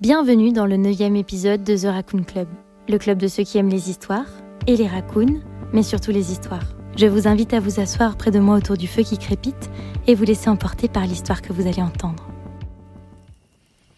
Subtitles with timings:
[0.00, 2.48] Bienvenue dans le neuvième épisode de The Raccoon Club,
[2.88, 4.30] le club de ceux qui aiment les histoires,
[4.66, 5.42] et les raccoons,
[5.72, 6.64] mais surtout les histoires.
[6.96, 9.70] Je vous invite à vous asseoir près de moi autour du feu qui crépite
[10.06, 12.28] et vous laisser emporter par l'histoire que vous allez entendre.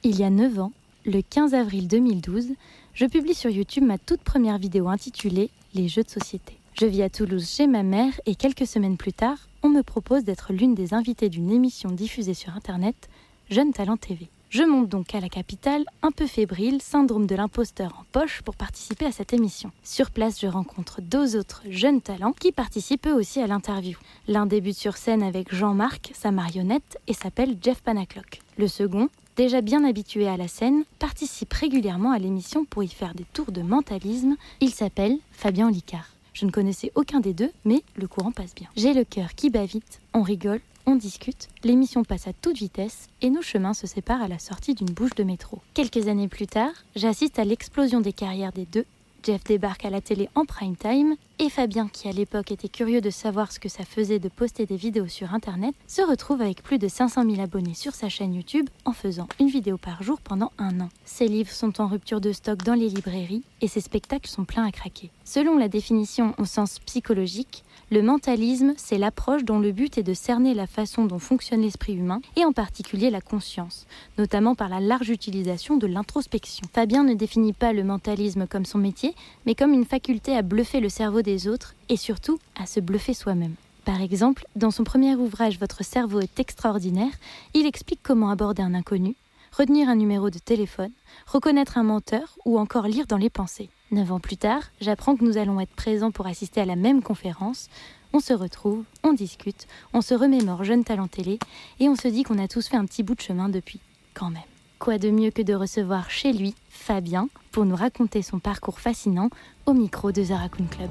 [0.03, 0.73] Il y a 9 ans,
[1.05, 2.49] le 15 avril 2012,
[2.95, 6.62] je publie sur YouTube ma toute première vidéo intitulée Les jeux de société.
[6.75, 10.25] Je vis à Toulouse chez ma mère et quelques semaines plus tard, on me propose
[10.25, 13.11] d'être l'une des invitées d'une émission diffusée sur Internet,
[13.51, 14.29] Jeune Talent TV.
[14.49, 18.57] Je monte donc à la capitale, un peu fébrile, syndrome de l'imposteur en poche, pour
[18.57, 19.71] participer à cette émission.
[19.83, 23.99] Sur place, je rencontre deux autres jeunes talents qui participent eux aussi à l'interview.
[24.27, 28.41] L'un débute sur scène avec Jean-Marc, sa marionnette, et s'appelle Jeff Panaclock.
[28.57, 33.15] Le second, déjà bien habitué à la scène, participe régulièrement à l'émission pour y faire
[33.15, 34.37] des tours de mentalisme.
[34.61, 36.12] Il s'appelle Fabien Licard.
[36.35, 38.69] Je ne connaissais aucun des deux, mais le courant passe bien.
[38.77, 43.09] J'ai le cœur qui bat vite, on rigole, on discute, l'émission passe à toute vitesse
[43.21, 45.61] et nos chemins se séparent à la sortie d'une bouche de métro.
[45.75, 48.85] Quelques années plus tard, j'assiste à l'explosion des carrières des deux.
[49.23, 53.01] Jeff débarque à la télé en prime time et Fabien, qui à l'époque était curieux
[53.01, 56.63] de savoir ce que ça faisait de poster des vidéos sur Internet, se retrouve avec
[56.63, 60.21] plus de 500 000 abonnés sur sa chaîne YouTube en faisant une vidéo par jour
[60.21, 60.89] pendant un an.
[61.05, 64.67] Ses livres sont en rupture de stock dans les librairies et ses spectacles sont pleins
[64.67, 65.11] à craquer.
[65.25, 70.15] Selon la définition au sens psychologique, le mentalisme, c'est l'approche dont le but est de
[70.15, 73.87] cerner la façon dont fonctionne l'esprit humain, et en particulier la conscience,
[74.17, 76.65] notamment par la large utilisation de l'introspection.
[76.73, 79.12] Fabien ne définit pas le mentalisme comme son métier,
[79.47, 83.15] mais comme une faculté à bluffer le cerveau des autres, et surtout à se bluffer
[83.15, 83.55] soi-même.
[83.85, 87.13] Par exemple, dans son premier ouvrage Votre cerveau est extraordinaire,
[87.55, 89.17] il explique comment aborder un inconnu,
[89.57, 90.93] retenir un numéro de téléphone,
[91.27, 93.71] reconnaître un menteur ou encore lire dans les pensées.
[93.91, 97.03] Neuf ans plus tard, j'apprends que nous allons être présents pour assister à la même
[97.03, 97.69] conférence.
[98.13, 101.39] On se retrouve, on discute, on se remémore jeune talent télé
[101.81, 103.81] et on se dit qu'on a tous fait un petit bout de chemin depuis,
[104.15, 104.52] quand même.
[104.83, 109.31] Quoi de mieux que de recevoir chez lui Fabien pour nous raconter son parcours fascinant
[109.65, 110.91] au micro de Zaracoon Club.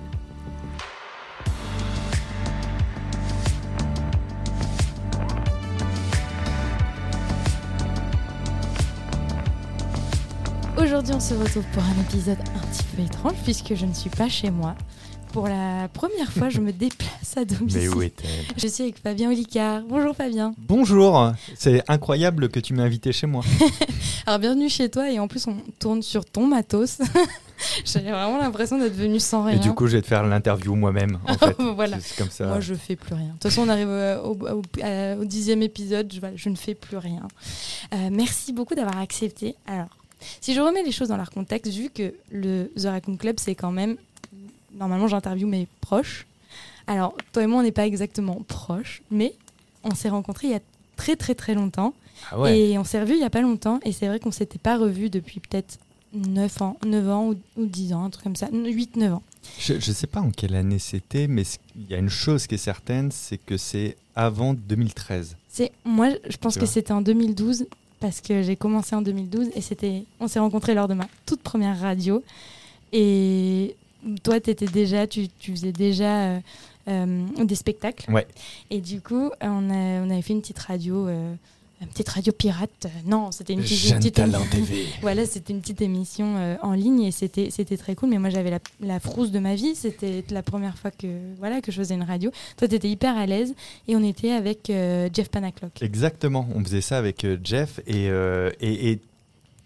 [10.77, 14.09] Aujourd'hui, on se retrouve pour un épisode un petit peu étrange puisque je ne suis
[14.09, 14.73] pas chez moi.
[15.33, 17.81] Pour la première fois, je me déplace à domicile.
[17.83, 19.81] Mais où est-elle Je suis avec Fabien Olicard.
[19.87, 20.53] Bonjour Fabien.
[20.57, 23.41] Bonjour, c'est incroyable que tu m'aies invité chez moi.
[24.25, 26.97] Alors bienvenue chez toi et en plus on tourne sur ton matos.
[27.85, 29.55] J'avais vraiment l'impression d'être venu sans rien.
[29.55, 31.17] Et du coup, je vais te faire l'interview moi-même.
[31.27, 31.55] En fait.
[31.75, 31.97] voilà.
[32.17, 32.47] Comme ça.
[32.47, 33.27] Moi, je fais plus rien.
[33.27, 33.87] De toute façon, on arrive
[34.23, 36.11] au, au- à- au dixième épisode.
[36.13, 37.21] Je, voilà, je ne fais plus rien.
[37.93, 39.55] Euh, merci beaucoup d'avoir accepté.
[39.67, 39.95] Alors,
[40.41, 43.55] si je remets les choses dans leur contexte, vu que le The Raccoon Club, c'est
[43.55, 43.95] quand même
[44.77, 46.27] normalement, j'interviewe mes proches.
[46.87, 49.33] Alors, toi et moi, on n'est pas exactement proches, mais
[49.83, 50.61] on s'est rencontrés il y a
[50.95, 51.93] très très très longtemps.
[52.31, 52.59] Ah ouais.
[52.59, 53.79] Et on s'est revus il n'y a pas longtemps.
[53.83, 55.79] Et c'est vrai qu'on s'était pas revus depuis peut-être
[56.13, 58.47] 9 ans, 9 ans ou, ou 10 ans, un truc comme ça.
[58.47, 59.23] 8-9 ans.
[59.59, 61.43] Je, je sais pas en quelle année c'était, mais
[61.75, 65.35] il y a une chose qui est certaine, c'est que c'est avant 2013.
[65.49, 67.65] C'est moi, je pense que c'était en 2012
[67.99, 71.41] parce que j'ai commencé en 2012 et c'était, on s'est rencontrés lors de ma toute
[71.41, 72.23] première radio.
[72.93, 73.75] Et
[74.23, 76.39] toi, étais déjà, tu, tu faisais déjà euh,
[76.87, 78.11] euh, des spectacles.
[78.11, 78.27] Ouais.
[78.69, 81.33] Et du coup, on, a, on avait fait une petite radio, euh,
[81.81, 82.87] une petite radio pirate.
[83.05, 84.85] Non, c'était une petite, une Jeune petite Talent TV.
[85.01, 88.09] Voilà, c'était une petite émission en ligne et c'était c'était très cool.
[88.09, 89.75] Mais moi, j'avais la, la frousse de ma vie.
[89.75, 91.07] C'était la première fois que
[91.39, 92.31] voilà que je faisais une radio.
[92.57, 93.55] Toi, tu étais hyper à l'aise
[93.87, 94.71] et on était avec
[95.13, 95.81] Jeff Panaclock.
[95.81, 98.05] Exactement, on faisait ça avec Jeff et,
[98.59, 98.99] et, et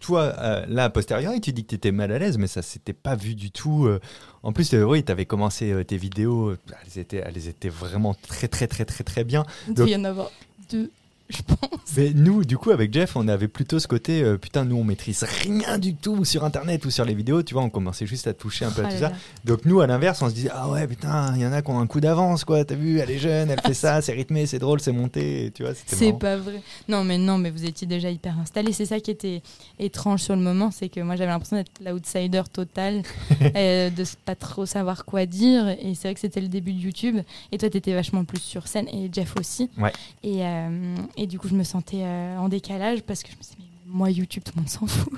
[0.05, 2.61] toi, euh, là, a posteriori, tu dis que tu étais mal à l'aise, mais ça
[2.61, 3.87] s'était pas vu du tout.
[3.87, 3.99] euh.
[4.43, 8.47] En plus, euh, oui, tu avais commencé tes vidéos, elles étaient, elles étaient vraiment très,
[8.47, 9.45] très, très, très, très bien.
[9.67, 10.29] Il y en avoir
[10.69, 10.91] deux.
[11.29, 11.79] Je pense.
[11.97, 14.83] Mais nous, du coup, avec Jeff, on avait plutôt ce côté, euh, putain, nous, on
[14.83, 18.27] maîtrise rien du tout sur Internet ou sur les vidéos, tu vois, on commençait juste
[18.27, 19.09] à toucher un peu à Oh tout là ça.
[19.09, 19.15] là.
[19.45, 21.71] Donc nous, à l'inverse, on se disait, ah ouais, putain, il y en a qui
[21.71, 24.45] ont un coup d'avance, quoi, t'as vu, elle est jeune, elle fait ça, c'est rythmé,
[24.45, 26.61] c'est drôle, c'est monté, tu vois, C'est pas vrai.
[26.89, 28.71] Non, mais non, mais vous étiez déjà hyper installé.
[28.73, 29.41] C'est ça qui était
[29.79, 33.03] étrange sur le moment, c'est que moi j'avais l'impression d'être l'outsider total,
[33.55, 35.69] euh, de pas trop savoir quoi dire.
[35.69, 37.17] Et c'est vrai que c'était le début de YouTube.
[37.51, 39.69] Et toi, t'étais vachement plus sur scène, et Jeff aussi.
[39.77, 39.91] Ouais.
[40.23, 43.41] Et, euh, et du coup, je me sentais euh, en décalage parce que je me
[43.41, 45.13] disais, mais moi, YouTube, tout le monde s'en fout.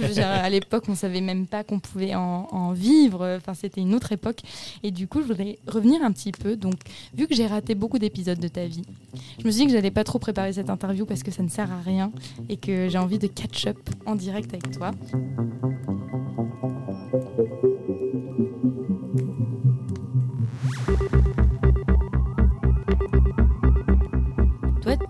[0.12, 3.36] Dire, à l'époque, on savait même pas qu'on pouvait en, en vivre.
[3.38, 4.40] Enfin, c'était une autre époque.
[4.82, 6.56] Et du coup, je voudrais revenir un petit peu.
[6.56, 6.74] Donc,
[7.14, 8.84] vu que j'ai raté beaucoup d'épisodes de ta vie,
[9.38, 11.48] je me suis dit que j'allais pas trop préparer cette interview parce que ça ne
[11.48, 12.12] sert à rien
[12.48, 14.92] et que j'ai envie de catch up en direct avec toi.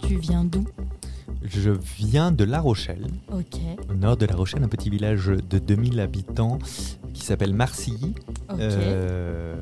[0.00, 0.64] Tu viens d'où?
[1.44, 5.98] Je viens de La Rochelle, au nord de La Rochelle, un petit village de 2000
[5.98, 6.58] habitants
[7.12, 8.14] qui s'appelle Marcilly.
[8.58, 9.56] Euh,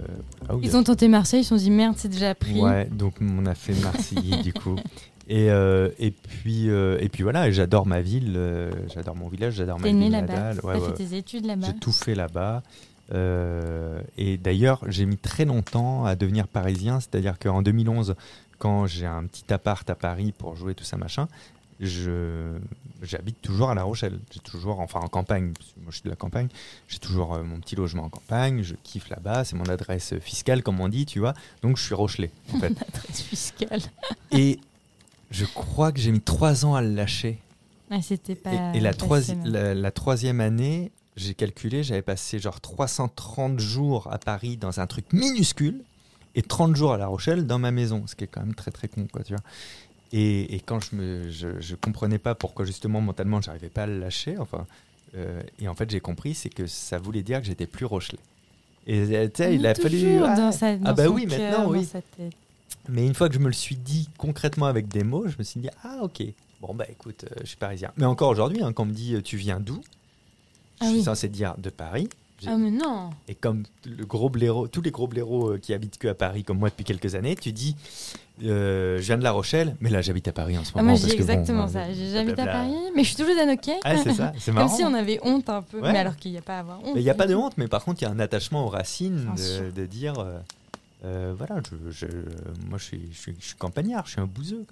[0.49, 2.61] ah oui, Ils ont tenté Marseille, ils se sont dit merde, c'est déjà pris.
[2.61, 4.77] Ouais, donc on a fait Marseille du coup.
[5.33, 8.37] Et, euh, et, puis, euh, et puis voilà, j'adore ma ville,
[8.93, 10.55] j'adore mon village, j'adore ma T'es né ville là-bas.
[10.55, 10.81] Ouais, t'as ouais.
[10.81, 11.69] fait tes études là-bas.
[11.69, 12.65] J'ai tout fait là-bas.
[13.13, 18.15] Euh, et d'ailleurs, j'ai mis très longtemps à devenir parisien, c'est-à-dire qu'en 2011,
[18.61, 21.27] quand j'ai un petit appart à Paris pour jouer tout ça machin,
[21.81, 22.53] je
[23.03, 24.19] j'habite toujours à La Rochelle.
[24.31, 26.49] J'ai toujours, enfin en campagne, parce que moi je suis de la campagne,
[26.87, 30.63] j'ai toujours euh, mon petit logement en campagne, je kiffe là-bas, c'est mon adresse fiscale
[30.63, 31.33] comme on dit, tu vois.
[31.63, 32.67] Donc je suis Rochelais en fait.
[32.89, 33.81] Adresse fiscale.
[34.31, 34.61] et
[35.31, 37.39] je crois que j'ai mis trois ans à le lâcher.
[38.03, 38.53] C'était pas.
[38.53, 39.49] Et, et la, pas troisi- semaine.
[39.49, 44.87] la, la troisième année, j'ai calculé, j'avais passé genre 330 jours à Paris dans un
[44.87, 45.83] truc minuscule
[46.35, 48.71] et 30 jours à La Rochelle dans ma maison, ce qui est quand même très
[48.71, 49.43] très con, quoi, tu vois.
[50.13, 53.87] Et, et quand je me, je, je comprenais pas pourquoi justement mentalement j'arrivais pas à
[53.87, 54.67] le lâcher, enfin,
[55.17, 58.19] euh, et en fait j'ai compris, c'est que ça voulait dire que j'étais plus Rochelais.
[58.87, 60.19] Et tu sais, il a fallu.
[60.25, 61.87] Ah, dans sa, dans bah oui, cœur, maintenant, oui.
[62.89, 65.45] mais une fois que je me le suis dit concrètement avec des mots, je me
[65.45, 66.23] suis dit ah ok,
[66.61, 67.93] bon bah écoute, euh, je suis parisien.
[67.97, 69.81] Mais encore aujourd'hui, hein, quand on me dit euh, tu viens d'où,
[70.81, 71.05] Ah je suis oui.
[71.05, 72.09] censé dire de Paris.
[72.47, 75.99] Ah, mais non Et comme le gros blaireau, tous les gros blaireaux euh, qui habitent
[75.99, 77.77] que à Paris, comme moi depuis quelques années, tu dis
[78.43, 80.93] euh, je viens de La Rochelle, mais là j'habite à Paris en ce Ah, moment.
[80.93, 81.93] Moi, j'ai bon, exactement euh, ça.
[81.93, 82.47] J'habite à.
[82.47, 83.73] Paris, mais je suis toujours Anoké.
[83.85, 84.77] Ah, c'est ça, c'est Comme marrant.
[84.77, 85.81] si on avait honte un peu.
[85.81, 85.93] Ouais.
[85.93, 86.93] Mais alors qu'il n'y a pas à avoir honte.
[86.97, 88.71] Il n'y a pas de honte, mais par contre, il y a un attachement aux
[88.71, 89.29] racines
[89.75, 90.39] de, dire euh,
[91.05, 92.07] euh, voilà, je, je-
[92.69, 94.65] moi je suis, je, suis, je suis campagnard, je suis un bouseux.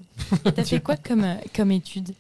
[0.47, 2.13] Et t'as fait quoi comme, euh, comme étude?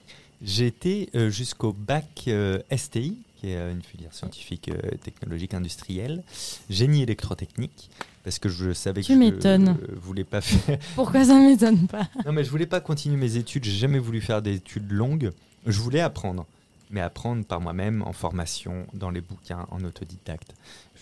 [1.15, 6.23] Euh, jusqu'au bac euh, STI, qui est euh, une filière scientifique euh, technologique industrielle,
[6.70, 7.90] génie électrotechnique,
[8.25, 10.79] parce que je savais Tu que je ne voulais pas faire.
[10.94, 13.64] Pourquoi ça m'étonne pas non, mais je voulais pas continuer mes études.
[13.64, 15.31] J'ai jamais voulu faire des études longues.
[15.67, 16.46] Je voulais apprendre,
[16.90, 20.55] mais apprendre par moi-même, en formation, dans les bouquins, en autodidacte.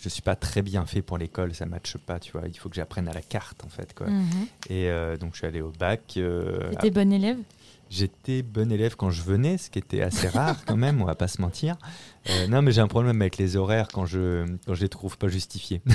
[0.02, 2.42] Je suis pas très bien fait pour l'école, ça matche pas, tu vois.
[2.46, 4.08] Il faut que j'apprenne à la carte, en fait, quoi.
[4.08, 4.46] Mhm.
[4.68, 6.14] Et euh, donc je suis allé au bac.
[6.18, 7.38] euh, T'étais bon élève?
[7.88, 11.14] J'étais bon élève quand je venais, ce qui était assez rare quand même, on va
[11.14, 11.76] pas se mentir.
[12.28, 15.16] Euh, non, mais j'ai un problème avec les horaires quand je, quand je les trouve
[15.16, 15.80] pas justifiés.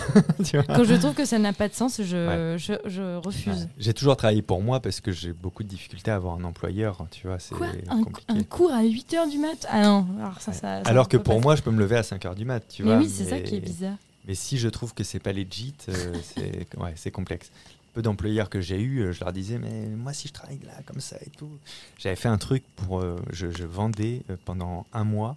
[0.68, 2.58] Quand je trouve que ça n'a pas de sens, je, Ouais.
[2.58, 3.64] je, je refuse.
[3.64, 3.70] Ouais.
[3.78, 7.06] J'ai toujours travaillé pour moi parce que j'ai beaucoup de difficultés à avoir un employeur,
[7.12, 7.56] tu vois, c'est
[7.90, 8.32] un, compliqué.
[8.32, 9.66] un cours à 8h du mat?
[9.70, 12.02] Ah non, alors ça, ça, ça Alors que pour moi, je peux me lever à
[12.04, 13.00] 5h du mat, tu Mais vois.
[13.00, 13.96] oui, c'est ça qui est bizarre.
[14.28, 17.52] Mais si je trouve que c'est pas legit, euh, c'est ouais, c'est complexe.
[17.94, 20.74] Peu d'employeurs que j'ai eu, euh, je leur disais, mais moi, si je travaille là,
[20.86, 21.50] comme ça et tout.
[21.98, 23.02] J'avais fait un truc pour.
[23.02, 25.36] euh, je, je vendais euh, pendant un mois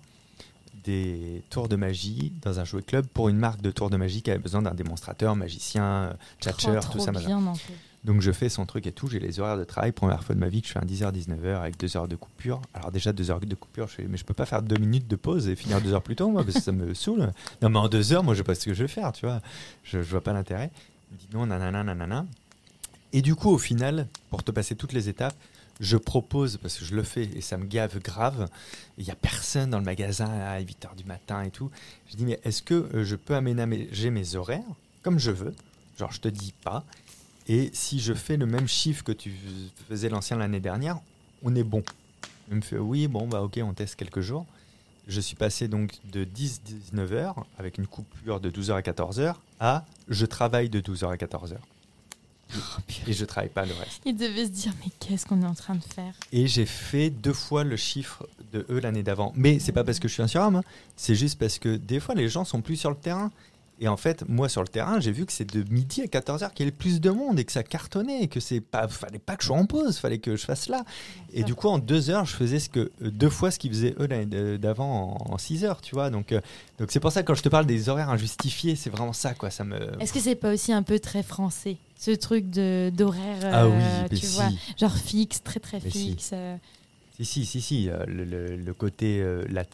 [0.84, 4.20] des tours de magie dans un jouet club pour une marque de tours de magie
[4.22, 7.10] qui avait besoin d'un démonstrateur, magicien, tchatcher, tout ça.
[7.12, 7.72] bien, fait.
[8.04, 10.40] Donc je fais son truc et tout, j'ai les horaires de travail, première fois de
[10.40, 12.60] ma vie que je fais un 10h-19h avec 2 heures de coupure.
[12.74, 15.08] Alors déjà 2 heures de coupure, je fais, mais je peux pas faire 2 minutes
[15.08, 17.32] de pause et finir 2 heures plus tôt, moi, parce que ça me saoule.
[17.62, 19.24] Non mais en 2 heures, moi je sais pas ce que je vais faire, tu
[19.24, 19.40] vois.
[19.84, 20.70] Je, je vois pas l'intérêt.
[21.10, 22.26] Il me dit non, nanana, nanana.
[23.14, 25.36] Et du coup, au final, pour te passer toutes les étapes,
[25.78, 28.48] je propose, parce que je le fais et ça me gave grave,
[28.98, 31.70] il y a personne dans le magasin à 8h du matin et tout.
[32.10, 34.64] Je dis mais est-ce que euh, je peux aménager mes horaires
[35.02, 35.54] comme je veux?
[35.96, 36.84] Genre je te dis pas.
[37.46, 39.32] Et si je fais le même chiffre que tu
[39.88, 40.98] faisais l'ancien l'année dernière,
[41.44, 41.84] on est bon.
[42.50, 44.44] Il me fait oui, bon, bah ok, on teste quelques jours.
[45.06, 49.84] Je suis passé donc de 10-19 heures avec une coupure de 12h à 14h à
[50.08, 51.58] je travaille de 12h à 14h.
[53.06, 54.00] Et je travaille pas le reste.
[54.04, 56.14] Il devait se dire, mais qu'est-ce qu'on est en train de faire?
[56.32, 59.32] Et j'ai fait deux fois le chiffre de eux l'année d'avant.
[59.36, 60.64] Mais c'est pas parce que je suis un surhomme, hein.
[60.96, 63.30] c'est juste parce que des fois les gens sont plus sur le terrain.
[63.80, 66.50] Et en fait, moi sur le terrain, j'ai vu que c'est de midi à 14h
[66.52, 68.86] qu'il y avait le plus de monde et que ça cartonnait et que c'est pas,
[68.86, 70.84] fallait pas que je sois en pause, fallait que je fasse là.
[71.32, 73.72] Et du coup, en deux heures, je faisais ce que euh, deux fois ce qu'ils
[73.72, 76.08] faisaient eux l'année d'avant en, en six heures, tu vois.
[76.10, 76.40] Donc, euh,
[76.78, 79.34] donc c'est pour ça que quand je te parle des horaires injustifiés, c'est vraiment ça,
[79.34, 79.50] quoi.
[79.50, 80.00] Ça me.
[80.00, 83.74] Est-ce que c'est pas aussi un peu très français, ce truc de d'horaire, Ah oui,
[83.76, 84.36] euh, tu si.
[84.36, 86.10] vois, genre fixe, très très Mais si.
[86.10, 86.30] fixe.
[86.32, 86.56] euh.
[87.16, 87.90] Si, si, si, si.
[88.06, 89.64] Le, le- le côté la-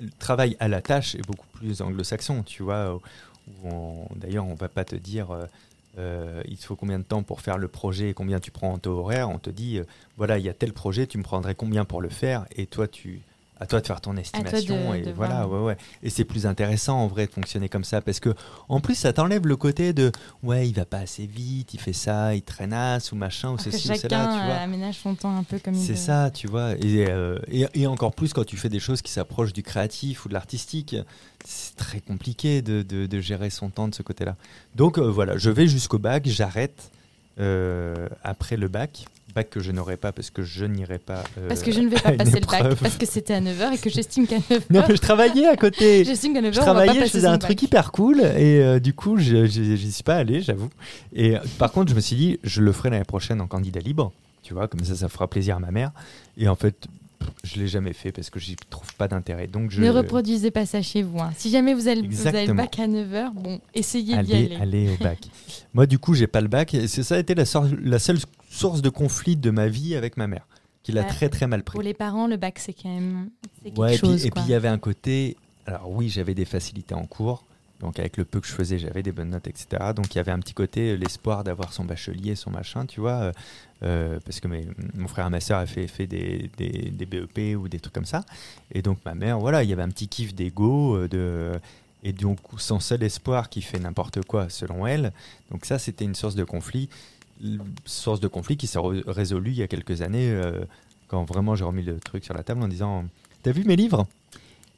[0.00, 2.98] le travail à la tâche est beaucoup plus anglo-saxon, tu vois.
[4.14, 5.44] D'ailleurs, on va pas te dire euh,
[5.98, 8.72] euh, il te faut combien de temps pour faire le projet et combien tu prends
[8.72, 9.28] en taux horaire.
[9.28, 9.84] On te dit euh,
[10.16, 12.86] voilà, il y a tel projet, tu me prendrais combien pour le faire et toi,
[12.88, 13.22] tu.
[13.60, 15.60] À toi de faire ton estimation de- et de voilà voir.
[15.62, 18.34] ouais ouais et c'est plus intéressant en vrai de fonctionner comme ça parce que
[18.70, 20.10] en plus ça t'enlève le côté de
[20.42, 23.64] ouais il va pas assez vite il fait ça il traînasse ou machin ou Alors
[23.64, 26.30] que ceci ou cela tu vois euh, aménage son temps un peu comme c'est ça,
[26.30, 26.72] tu vois.
[26.80, 30.24] Et, euh, et, et encore plus quand tu fais des choses qui s'approchent du créatif
[30.24, 30.96] ou de l'artistique.
[31.44, 34.36] C'est très compliqué de, de- gérer son temps de ce côté-là.
[34.74, 36.90] Donc euh, voilà, je vais jusqu'au bac, j'arrête
[37.40, 39.04] euh, après le bac.
[39.34, 41.22] Bac que je n'aurai pas parce que je n'irai pas.
[41.38, 43.74] euh, Parce que je ne vais pas passer le bac, parce que c'était à 9h
[43.74, 46.04] et que j'estime qu'à 9h, Non, mais je travaillais à côté.
[46.04, 47.42] j'estime qu'à 9h, Je on va pas travaillais, je faisais un bac.
[47.42, 50.68] truc hyper cool et euh, du coup, je j'y suis pas allé, j'avoue.
[51.14, 54.10] Et par contre, je me suis dit, je le ferai l'année prochaine en candidat libre,
[54.42, 55.92] tu vois, comme ça, ça fera plaisir à ma mère.
[56.36, 56.74] Et en fait,
[57.44, 59.46] je l'ai jamais fait parce que j'y trouve pas d'intérêt.
[59.46, 61.18] Donc, je Ne reproduisez pas ça chez vous.
[61.20, 61.32] hein.
[61.36, 64.90] Si jamais vous avez, vous avez le bac à 9h, bon, essayez d'y aller, aller
[64.98, 65.18] au bac.
[65.74, 66.74] Moi, du coup, j'ai pas le bac.
[66.74, 68.18] Et ça a été la, seule
[68.50, 70.46] source de conflit de ma vie avec ma mère,
[70.82, 71.08] qui l'a Ouais.
[71.08, 71.74] très très mal pris.
[71.74, 73.30] Pour les parents, le bac, c'est quand même
[73.62, 74.26] quelque Ouais, et puis- chose.
[74.26, 74.42] et quoi.
[74.42, 75.36] puis il y avait un côté.
[75.66, 77.44] Alors oui, j'avais des facilités en cours.
[77.80, 79.92] Donc avec le peu que je faisais, j'avais des bonnes notes, etc.
[79.96, 83.00] Donc il y avait un petit côté, euh, l'espoir d'avoir son bachelier, son machin, tu
[83.00, 83.32] vois.
[83.82, 87.94] Euh, parce que mon frère et ma soeur a fait, des, BEP ou des trucs
[87.94, 88.24] comme ça.
[88.72, 90.96] Et donc ma mère, voilà, il y avait un petit kiff d'ego.
[90.96, 91.58] euh,
[92.02, 95.12] et donc son seul espoir qui fait n'importe quoi, selon elle.
[95.50, 96.88] Donc ça, c'était une source de conflit.
[97.84, 100.64] Source de conflit qui s'est résolue il y a quelques années, euh,
[101.08, 103.04] quand vraiment j'ai remis le truc sur la table en disant
[103.42, 104.06] T'as vu mes livres?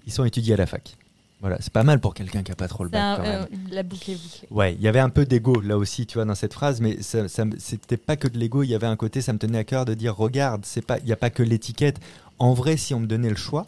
[0.07, 0.97] Ils sont étudiés à la fac.
[1.43, 3.43] Voilà, c'est pas mal pour quelqu'un qui a pas trop le bac quand même.
[3.43, 4.49] euh, la boucle est bouclée.
[4.51, 7.03] Ouais, il y avait un peu d'ego là aussi, tu vois, dans cette phrase, mais
[7.03, 8.63] ça, ça c'était pas que de l'ego.
[8.63, 10.99] Il y avait un côté, ça me tenait à cœur de dire, regarde, c'est pas,
[11.01, 11.99] il y a pas que l'étiquette.
[12.39, 13.67] En vrai, si on me donnait le choix,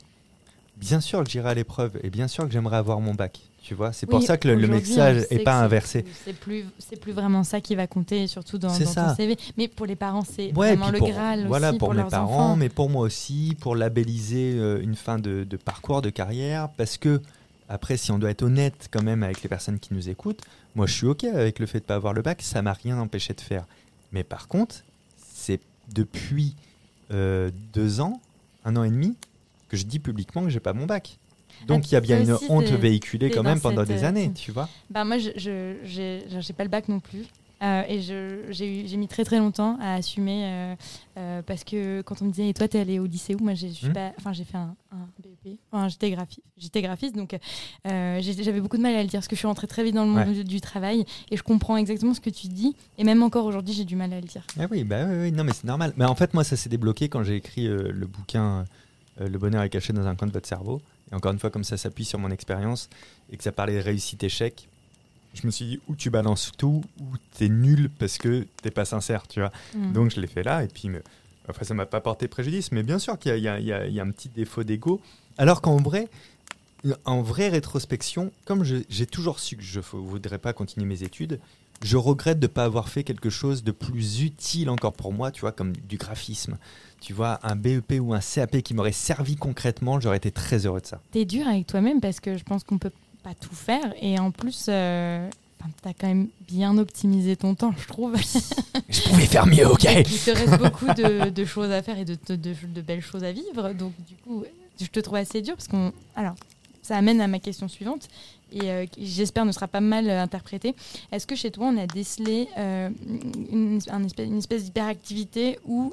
[0.77, 3.41] bien sûr que j'irais à l'épreuve et bien sûr que j'aimerais avoir mon bac.
[3.63, 6.05] Tu vois, c'est pour ça que le, le message on sait est que pas inversé.
[6.25, 9.07] C'est plus, c'est plus vraiment ça qui va compter, surtout dans, dans ça.
[9.09, 9.37] ton CV.
[9.57, 12.03] Mais pour les parents, c'est Ouais, vraiment le pour, Graal voilà, aussi pour, pour, mes
[12.03, 12.57] leurs parents, enfants.
[12.57, 16.99] mais pour moi aussi, pour labelliser euh, une fin de, de parcours, de carrière, parce
[16.99, 17.23] que
[17.69, 20.43] après, si on doit être honnête quand même avec les personnes qui nous écoutent,
[20.75, 22.99] moi je suis ok avec le fait de pas avoir le bac, ça m'a rien
[22.99, 23.65] empêché de faire.
[24.13, 24.77] Mais par contre,
[25.33, 25.61] c'est
[25.93, 26.55] depuis
[27.11, 28.21] euh, deux ans,
[28.65, 29.17] un an et demi,
[29.69, 31.19] que je dis publiquement que j'ai pas mon bac.
[31.67, 34.09] Donc Ah, il y a bien une honte véhiculée quand même pendant cette, des euh,
[34.09, 34.69] années, tu vois.
[34.91, 35.31] Bah, moi, je
[35.85, 37.25] j'ai pas le bac non plus.
[37.65, 40.75] Euh, et j'ai mis très très longtemps à assumer euh,
[41.17, 43.39] euh, parce que quand on me disait et toi t'es allé au lycée où?
[43.43, 43.93] Moi j'ai Hmm.
[43.93, 47.37] pas enfin j'ai fait un, un BEP enfin j'étais graphiste j'étais graphiste donc
[47.85, 50.05] j'avais beaucoup de mal à le dire parce que je suis rentrée très vite dans
[50.05, 50.45] le monde Ouais.
[50.45, 53.85] du, travail et je comprends exactement ce que tu dis et même encore aujourd'hui j'ai
[53.85, 55.93] du mal à le dire Ah oui, bah oui, oui, non mais c'est normal.
[55.97, 58.65] Mais en fait, moi, ça s'est débloqué quand j'ai écrit le bouquin
[59.19, 60.81] Le bonheur est caché dans un coin de votre cerveau.
[61.11, 62.89] Et encore une fois, comme ça s'appuie sur mon expérience
[63.31, 64.69] et que ça parlait de réussite-échec,
[65.35, 67.05] je me suis dit, ou tu balances tout, ou
[67.37, 69.53] t'es nul parce que t'es pas sincère, tu vois.
[69.75, 69.93] Hmm.
[69.93, 71.03] Donc je l'ai fait là, et puis me-
[71.49, 74.01] enfin, ça m'a pas porté préjudice, mais bien sûr qu'il y, a- y y y
[74.01, 75.01] un petit défaut d'ego.
[75.37, 76.09] Alors qu'en vrai,
[77.05, 81.41] en vraie rétrospection, comme j'ai toujours su que je ne voudrais pas continuer mes études,
[81.83, 85.31] je regrette de ne pas avoir fait quelque chose de plus utile encore pour moi,
[85.33, 86.57] tu vois, comme du graphisme.
[87.01, 90.81] Tu vois, un BEP ou un CAP qui m'aurait servi concrètement, j'aurais été très heureux
[90.81, 91.01] de ça.
[91.11, 92.93] T'es dur avec toi-même parce que je pense qu'on peut
[93.25, 95.29] pas tout faire et en plus euh,
[95.61, 98.15] enfin, t'as quand même bien optimisé ton temps je trouve
[98.89, 102.05] Je pouvais faire mieux, ok il te reste beaucoup de, de choses à faire et
[102.05, 103.73] de, de- de- de belles choses à vivre.
[103.73, 104.45] Donc, du coup,
[104.81, 105.93] je te trouve assez dur parce qu'on.
[106.17, 106.35] Alors,
[106.83, 108.09] ça amène à ma question suivante
[108.55, 110.75] et euh, qui, j'espère ne sera pas mal euh, interprétée.
[111.13, 112.89] Est-ce que chez toi, on a décelé euh,
[113.51, 115.93] une, un espèce, une espèce d'hyperactivité ou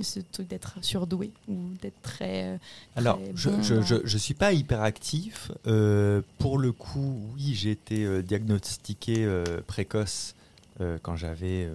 [0.00, 2.58] ce truc d'être surdoué ou d'être très.
[2.96, 3.50] Alors, je
[4.04, 5.50] je suis pas hyperactif.
[6.38, 9.28] Pour le coup, oui, j'ai été diagnostiqué
[9.66, 10.34] précoce
[11.02, 11.68] quand j'avais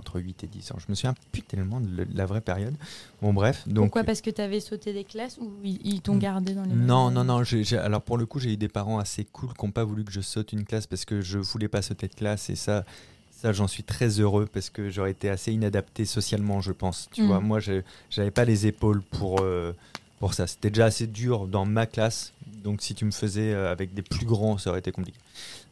[0.00, 0.76] entre 8 et 10 ans.
[0.78, 2.74] Je me souviens plus tellement de la vraie période.
[3.22, 3.62] Bon, bref.
[3.68, 4.04] Donc, Pourquoi?
[4.04, 6.18] Parce que tu avais sauté des classes ou ils, ils t'ont Mm.
[6.18, 7.42] gardé dans les Non, non, non.
[7.82, 10.10] alors pour le coup, j'ai eu des parents assez cool qui n'ont pas voulu que
[10.12, 12.84] je saute une classe parce que je voulais pas sauter de classe et ça,
[13.30, 17.08] ça j'en suis très heureux parce que j'aurais été assez inadapté socialement, je pense.
[17.12, 17.26] Tu Mm.
[17.26, 19.72] vois, moi, je j'avais pas les épaules pour euh,
[20.18, 20.46] pour ça.
[20.46, 22.32] C'était déjà assez dur dans ma classe,
[22.64, 25.18] donc si tu me faisais euh, avec des plus grands, ça aurait été compliqué.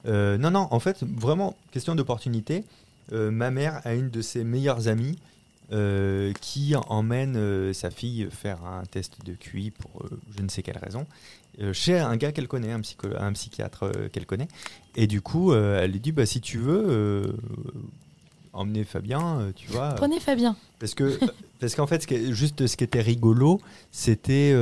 [0.06, 2.64] Euh, non, non, en fait, vraiment, question d'opportunité.
[3.12, 5.18] Euh, ma mère a une de ses meilleures amies
[5.72, 10.48] euh, qui emmène euh, sa fille faire un test de QI pour euh, je ne
[10.48, 11.06] sais quelle raison
[11.72, 14.46] chez un gars qu'elle connaît, un, psycho- un psychiatre qu'elle connaît.
[14.94, 17.34] Et du coup, elle lui dit bah, si tu veux,
[18.52, 19.94] emmener Fabien, tu vois.
[19.94, 20.54] Prenez Fabien.
[20.78, 21.18] Parce que
[21.60, 23.60] parce qu'en fait, ce qui est- juste ce qui était rigolo,
[23.90, 24.54] c'était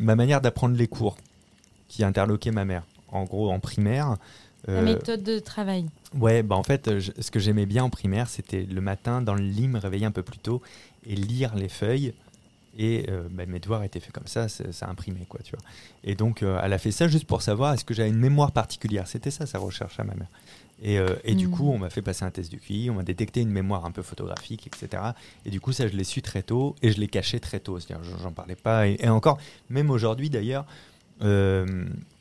[0.00, 1.16] ma manière d'apprendre les cours
[1.88, 2.84] qui interloquait ma mère.
[3.08, 4.16] En gros, en primaire.
[4.68, 5.86] La méthode de travail.
[6.18, 9.34] Ouais, bah en fait, je- ce que j'aimais bien en primaire, c'était le matin dans
[9.34, 10.60] le lit, me réveiller un peu plus tôt
[11.06, 12.14] et lire les feuilles.
[12.78, 15.60] Et euh, bah, mes devoirs étaient faits comme ça, ça imprimait, quoi, tu vois.
[16.04, 18.52] Et donc, euh, elle a fait ça juste pour savoir est-ce que j'avais une mémoire
[18.52, 19.06] particulière?
[19.08, 20.28] C'était ça sa recherche à ma mère.
[20.82, 21.50] Et, euh, et du Mm.
[21.50, 23.90] coup, on m'a fait passer un test du QI, on m'a détecté une mémoire un
[23.90, 25.14] peu photographique, etc.
[25.44, 27.78] Et du coup, ça, je l'ai su très tôt et je l'ai caché très tôt.
[27.78, 28.88] C'est-à-dire, j'en- parlais pas.
[28.88, 29.38] Et, et encore,
[29.68, 30.64] même aujourd'hui d'ailleurs,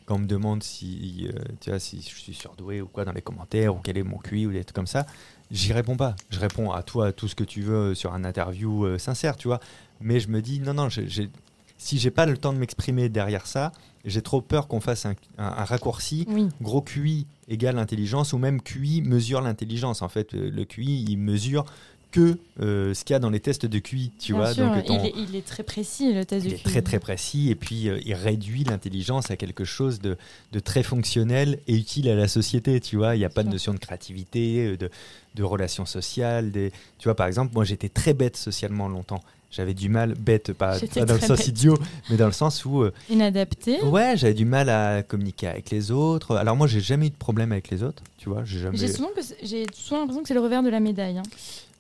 [0.10, 3.12] quand on me demande si, euh, tu vois, si je suis surdoué ou quoi dans
[3.12, 5.06] les commentaires, ou quel est mon QI ou des trucs comme ça,
[5.52, 6.16] j'y réponds pas.
[6.32, 9.38] Je réponds à toi, à tout ce que tu veux sur un interview euh, sincère,
[9.38, 9.60] tu vois.
[10.02, 11.30] Mais je me dis, non, non, j'ai-
[11.78, 13.72] si j'ai pas le temps de m'exprimer derrière ça,
[14.04, 16.48] j'ai trop peur qu'on fasse un, un- un raccourci Oui.
[16.60, 20.02] gros QI égale intelligence ou même QI mesure l'intelligence.
[20.02, 21.66] En fait, euh, le QI, il mesure
[22.12, 24.54] que euh, ce qu'il y a dans les tests de QI, tu Bien vois.
[24.54, 26.64] sûr, Donc, ton- il, est, il est très précis, le test il de est QI.
[26.64, 30.18] très très précis et puis euh, il réduit l'intelligence à quelque chose de,
[30.52, 33.16] de très fonctionnel et utile à la société, tu vois.
[33.16, 34.90] Il n'y a pas de notion de créativité, euh, de,
[35.36, 36.52] de relations sociales.
[36.52, 36.72] Des...
[36.98, 39.22] Tu vois, par exemple, moi j'étais très bête socialement longtemps.
[39.52, 41.48] J'avais du mal, bête, pas, dans le sens bête.
[41.48, 41.76] idiot,
[42.12, 43.82] mais dans le sens où euh, Inadapté.
[43.82, 46.36] Ouais, j'avais du mal à communiquer avec les autres.
[46.36, 48.44] Alors moi, j'ai jamais eu de problème avec les autres, tu vois.
[48.46, 48.78] Jamais.
[48.88, 49.10] Souvent,
[49.42, 51.18] j'ai souvent l'impression que c'est le revers de la médaille.
[51.18, 51.24] hein.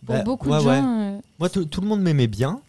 [0.05, 0.75] Pour Bah, beaucoup ouais, de ouais.
[0.77, 2.61] gens, euh, Moi, tout, le monde m'aimait bien,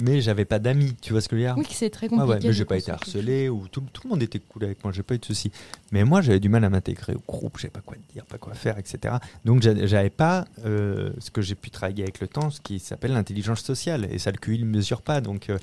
[0.00, 0.94] mais j'avais pas d'amis.
[1.02, 1.54] Tu vois ce que je veux dire?
[1.58, 2.30] Oui, c'est très Ouais, compliqué.
[2.32, 4.82] ouais, mais de j'ai pas été harcelé ou tout, tout le monde était cool avec
[4.84, 4.92] moi.
[4.92, 5.50] J'ai pas eu de soucis.
[5.92, 7.54] Mais moi, j'avais du mal à m'intégrer au groupe.
[7.56, 9.14] Je savais pas quoi dire, pas quoi faire, etc.
[9.44, 12.78] Donc, j'a- j'avais pas euh, ce que j'ai pu travailler avec le temps, ce qui
[12.78, 14.06] s'appelle l'intelligence sociale.
[14.10, 15.20] Et ça, le QI ne mesure pas.
[15.20, 15.50] Donc.
[15.50, 15.58] euh,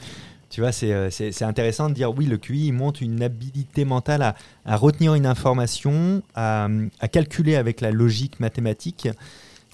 [0.49, 4.35] tu vois, c'est intéressant de dire oui, le QI il montre une habilité mentale à,
[4.67, 6.67] à retenir une information, à,
[6.99, 9.09] à calculer avec la logique mathématique,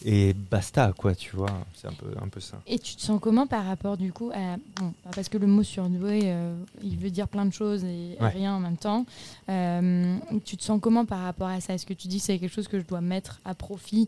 [0.06, 1.52] et basta, quoi, tu vois.
[1.76, 2.62] C'est un peu, un peu ça.
[2.68, 5.64] Et tu te sens comment par rapport du coup à bon, parce que le mot
[5.64, 8.30] surdoué, euh, il veut dire plein de choses et Ouais.
[8.30, 9.06] rien en même temps.
[9.50, 11.74] Euh, tu te sens comment par rapport à ça?
[11.74, 14.08] Est-ce que tu dis que c'est quelque chose que je dois mettre à profit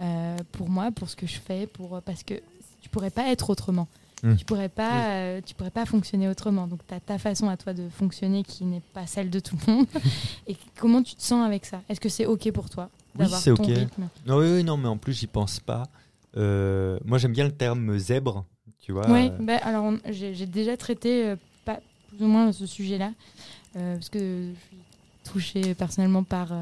[0.00, 2.34] euh, pour moi, pour ce que je fais, pour parce que
[2.80, 3.88] tu pourrais pas être autrement.
[4.22, 4.36] Mm.
[4.36, 6.66] Tu pourrais pas, tu pourrais pas fonctionner autrement.
[6.66, 9.56] Donc tu as ta façon à toi de fonctionner qui n'est pas celle de tout
[9.66, 9.86] le monde.
[10.46, 11.82] et comment tu te sens avec ça?
[11.90, 12.88] Est-ce que c'est ok pour toi?
[13.18, 13.66] Oui, c'est ok.
[13.66, 15.84] rythme Non, oui, oui, non, mais en plus, j'y pense pas.
[16.36, 18.44] Euh, moi, j'aime bien le terme zèbre,
[18.78, 19.10] tu vois.
[19.10, 23.12] Oui, bah, alors j'ai déjà traité euh, pas, plus ou moins ce sujet-là,
[23.76, 24.76] euh, parce que je suis
[25.24, 26.52] touchée personnellement par,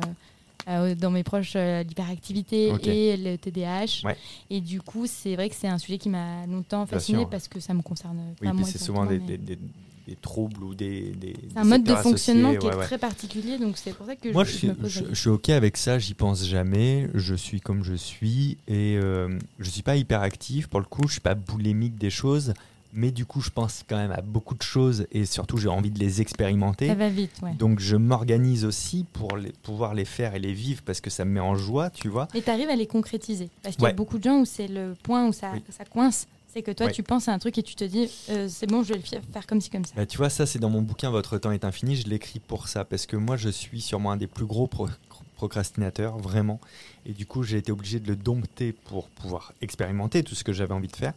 [0.66, 4.02] dans mes proches, l'hyperactivité et le TDAH.
[4.04, 4.16] Ouais.
[4.50, 7.28] Et du coup, c'est vrai que c'est un sujet qui m'a longtemps fascinée sûr.
[7.28, 9.68] parce que ça me concerne oui, c'est souvent directement, des, mais des- des-
[10.06, 11.12] des troubles ou des.
[11.12, 14.06] des C'est un mode de fonctionnement associés, qui est ouais, très particulier, donc c'est pour
[14.06, 15.98] ça que Moi, je, je je suis, me pose la je, suis OK avec ça,
[15.98, 17.08] j'y pense jamais.
[17.14, 18.58] Je suis comme je suis.
[18.68, 22.54] Et euh, je suis pas hyperactif, pour le coup, je suis pas boulimique des choses.
[22.96, 25.90] Mais du coup, je pense quand même à beaucoup de choses et surtout, j'ai envie
[25.90, 26.86] de les expérimenter.
[26.86, 27.54] Ça va vite, ouais.
[27.54, 31.24] Donc, je m'organise aussi pour les, pouvoir les faire et les vivre parce que ça
[31.24, 32.28] me met en joie, tu vois.
[32.34, 33.50] Mais tu arrives à les concrétiser.
[33.64, 35.62] Parce qu'il y a beaucoup de gens où c'est le point où ça, Oui.
[35.76, 36.28] ça coince.
[36.54, 36.92] C'est que toi, Ouais.
[36.92, 39.02] tu penses à un truc et tu te dis, euh, c'est bon, je vais le
[39.32, 39.92] faire comme ci, comme ça.
[39.96, 41.96] Bah, tu vois, ça, c'est dans mon bouquin Votre temps est infini.
[41.96, 44.88] Je l'écris pour ça parce que moi, je suis sûrement un des plus gros pro-
[45.34, 46.60] procrastinateurs, vraiment.
[47.06, 50.52] Et du coup, j'ai été obligé de le dompter pour pouvoir expérimenter tout ce que
[50.52, 51.12] j'avais envie de faire.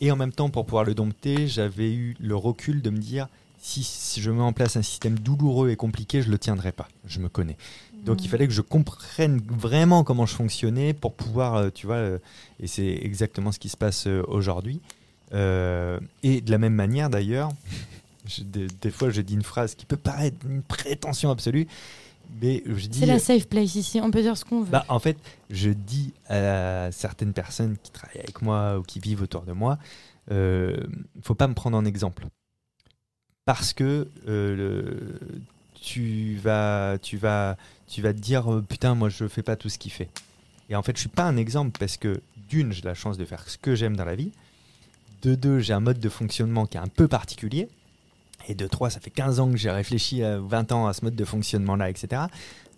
[0.00, 3.26] Et en même temps, pour pouvoir le dompter, j'avais eu le recul de me dire
[3.60, 6.86] si, si je mets en place un système douloureux et compliqué, je le tiendrai pas.
[7.04, 7.56] Je me connais.
[8.04, 8.30] Donc il Mm.
[8.30, 12.18] fallait que je comprenne vraiment comment je fonctionnais pour pouvoir, euh, tu vois, euh,
[12.60, 14.80] et c'est exactement ce qui se passe euh, aujourd'hui.
[15.34, 17.50] Euh, et de la même manière d'ailleurs,
[18.40, 21.66] des, des fois je dis une phrase qui peut paraître une prétention absolue,
[22.40, 23.00] mais je dis...
[23.00, 24.70] C'est la safe place ici, on peut dire ce qu'on veut.
[24.70, 25.18] Bah, en fait,
[25.50, 29.78] je dis à certaines personnes qui travaillent avec moi ou qui vivent autour de moi,
[30.30, 30.76] euh,
[31.22, 32.26] faut pas me prendre en exemple.
[33.44, 35.20] Parce que euh, le-
[35.80, 39.68] tu, vas, tu, vas, tu vas te dire euh, putain, moi je fais pas tout
[39.68, 40.08] ce qu'il fait.
[40.70, 43.24] Et en fait, je suis pas un exemple parce que d'une, j'ai la chance de
[43.24, 44.32] faire ce que j'aime dans la vie.
[45.22, 47.68] De deux, j'ai un mode de fonctionnement qui est un peu particulier.
[48.46, 51.04] Et de trois, ça fait 15 ans que j'ai réfléchi à 20 ans à ce
[51.04, 52.22] mode de fonctionnement-là, etc.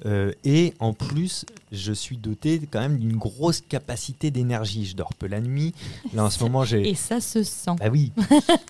[0.06, 4.86] Euh, et en plus, je suis doté quand même d'une grosse capacité d'énergie.
[4.86, 5.74] Je dors peu la nuit.
[6.14, 6.88] Là, en ce moment, j'ai.
[6.88, 7.72] Et ça se sent.
[7.78, 8.12] Bah oui.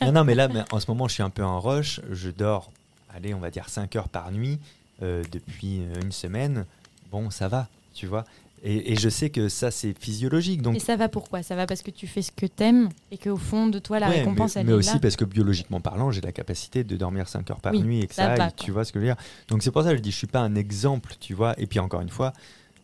[0.03, 2.01] non, non, mais là, mais en ce moment, je suis un peu en rush.
[2.11, 2.71] Je dors,
[3.15, 4.59] allez, on va dire 5 heures par nuit
[5.03, 6.65] euh, depuis euh, une semaine.
[7.11, 8.25] bon, ça va, tu vois.
[8.63, 10.61] Et, et je sais que ça, c'est physiologique.
[10.61, 11.43] Donc, Et ça va pourquoi?
[11.43, 14.11] Ça va parce que tu fais ce que t'aimes et qu'au fond de toi, la
[14.11, 14.99] Ouais, récompense, mais, elle mais est aussi là.
[15.01, 18.07] parce que biologiquement parlant, j'ai la capacité de dormir 5 heures par Oui, nuit et
[18.07, 18.65] que ça ça, va, aille, quoi.
[18.67, 19.23] tu vois ce que je veux dire.
[19.49, 21.59] Donc c'est pour ça que je dis, je suis pas un exemple, tu vois.
[21.59, 22.35] Et puis encore une fois,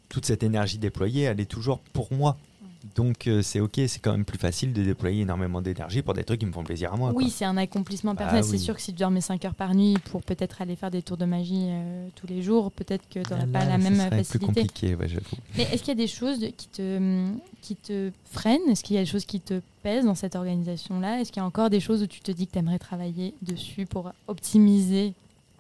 [0.09, 2.39] toute cette énergie déployée, elle est toujours pour moi.
[2.95, 6.25] Donc euh, c'est ok, c'est quand même plus facile de déployer énormément d'énergie pour des
[6.25, 7.13] trucs qui me font plaisir à moi.
[7.15, 8.45] Oui, c'est un accomplissement Bah personnel.
[8.45, 8.59] C'est oui.
[8.59, 11.17] sûr que si tu dormais 5 heures par nuit pour peut-être aller faire des tours
[11.17, 14.17] de magie euh, tous les jours, peut-être que tu n'aurais pas la même serait plus
[14.25, 14.47] facilité.
[14.47, 15.37] compliqué, ouais, j'avoue.
[15.57, 17.29] Mais est-ce qu'il y a des choses de- qui, te,
[17.63, 18.69] qui te freinent?
[18.71, 21.21] Est-ce qu'il y a des choses qui te pèsent dans cette organisation-là?
[21.21, 23.35] Est-ce qu'il y a encore des choses où tu te dis que tu aimerais travailler
[23.43, 25.15] dessus pour optimiser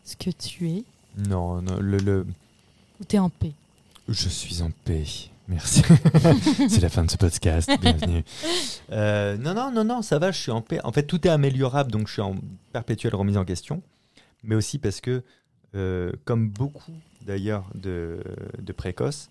[0.05, 0.85] ce que tu es?
[1.29, 2.27] Non, non, le, le-
[3.01, 3.53] Ou tu es en paix?
[4.09, 5.05] Je suis en paix.
[5.49, 5.83] Merci.
[6.69, 7.71] c'est la fin de ce podcast.
[7.81, 8.25] Bienvenue.
[8.91, 10.81] Euh, non, non, non, non, ça va, je suis en paix.
[10.83, 12.35] En fait, tout est améliorable, donc je suis en
[12.73, 13.83] perpétuelle remise en question.
[14.43, 15.23] Mais aussi parce que,
[15.75, 18.23] euh, comme beaucoup d'ailleurs de,
[18.59, 19.31] de précoces,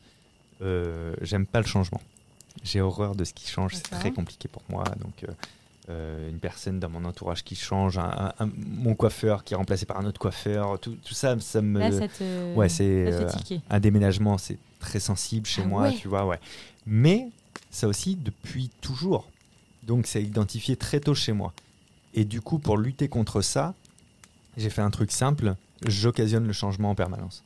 [0.61, 2.01] euh, j'aime pas le changement.
[2.63, 4.85] J'ai horreur de ce qui change, c'est très compliqué pour moi.
[5.01, 5.25] Donc,
[5.89, 8.03] euh, une personne dans mon entourage qui change, un-
[8.39, 11.61] un- un- mon coiffeur qui est remplacé par un autre coiffeur, tout, tout ça, ça
[11.61, 11.79] me.
[11.79, 12.83] Là, ça te, ouais, c'est.
[13.13, 13.27] euh,
[13.69, 15.93] un déménagement, c'est très sensible chez Ah moi, ouais.
[15.95, 16.39] tu vois, ouais.
[16.85, 17.27] Mais
[17.71, 19.29] ça aussi depuis toujours.
[19.83, 21.53] Donc c'est identifié très tôt chez moi.
[22.15, 23.73] Et du coup, pour lutter contre ça,
[24.57, 27.43] j'ai fait un truc simple, j'occasionne le changement en permanence.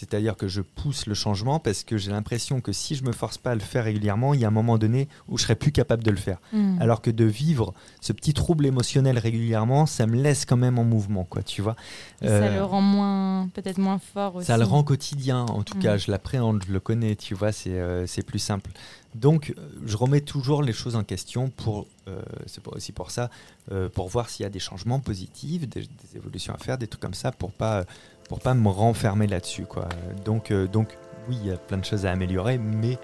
[0.00, 3.36] C'est-à-dire que je pousse le changement parce que j'ai l'impression que si je me force
[3.36, 5.72] pas à le faire régulièrement, il y a un moment donné où je serai plus
[5.72, 6.38] capable de le faire.
[6.54, 6.78] Hmm.
[6.80, 10.84] Alors que de vivre ce petit trouble émotionnel régulièrement, ça me laisse quand même en
[10.84, 11.76] mouvement, quoi, tu vois.
[12.22, 14.46] Ça Euh, le rend moins, peut-être moins fort aussi.
[14.46, 15.82] ça le rend quotidien, en tout Mm.
[15.82, 18.70] cas, je l'appréhende, je le connais, tu vois, c'est euh, plus simple.
[19.14, 23.28] Donc, euh, je remets toujours les choses en question pour, euh, c'est aussi pour ça,
[23.72, 26.86] euh, pour voir s'il y a des changements positifs, des, des évolutions à faire, des
[26.86, 27.84] trucs comme ça, pour pas,
[28.30, 29.88] pour pas me renfermer là-dessus, quoi.
[30.24, 30.96] Donc, euh, donc,
[31.28, 32.96] oui, il y a plein de choses à améliorer, mais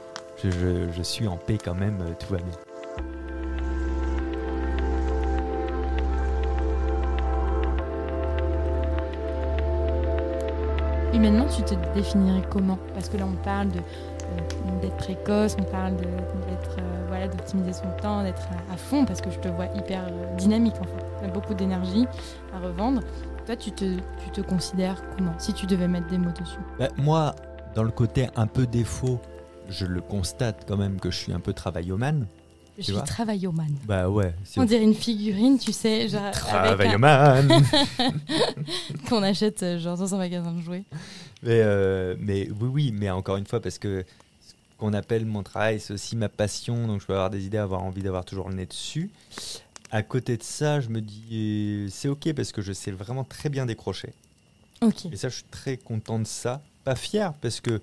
[0.44, 2.54] je, suis en paix quand même, euh, tout va bien.
[11.12, 12.78] Humainement, tu te définirais comment?
[12.94, 15.94] Parce que là, on parle euh, d'être précoce, on parle
[17.08, 20.04] voilà, d'optimiser son temps, d'être à, à fond, parce que je te vois hyper
[20.38, 21.32] dynamique en fait.
[21.32, 22.06] Beaucoup d'énergie
[22.54, 23.00] à revendre.
[23.46, 23.84] Toi, tu te,
[24.24, 26.58] tu te considères comment Si tu devais mettre des mots dessus?
[26.78, 27.34] Bah, moi,
[27.76, 29.20] dans le côté un peu défaut,
[29.68, 32.26] je le constate quand même que je suis un peu travaillomane.
[32.78, 33.74] Je suis travaillomane.
[33.86, 36.40] Bah ouais, On dirait une figurine, tu sais, genre avec un-
[36.98, 37.62] travaillomane.
[39.08, 40.84] qu'on achète euh, genre dans un magasin de jouets.
[41.42, 44.04] Mais, euh, mais oui, oui, mais encore une fois, parce que
[44.46, 47.56] ce qu'on appelle mon travail, c'est aussi ma passion, donc je peux avoir des idées,
[47.58, 49.08] avoir envie d'avoir toujours le nez dessus.
[49.90, 53.24] À côté de ça, je me dis, euh, c'est ok parce que je sais vraiment
[53.24, 54.12] très bien décrocher.
[54.82, 55.06] Ok.
[55.06, 56.62] Et ça, je suis très content de ça.
[56.84, 57.80] Pas fier, parce que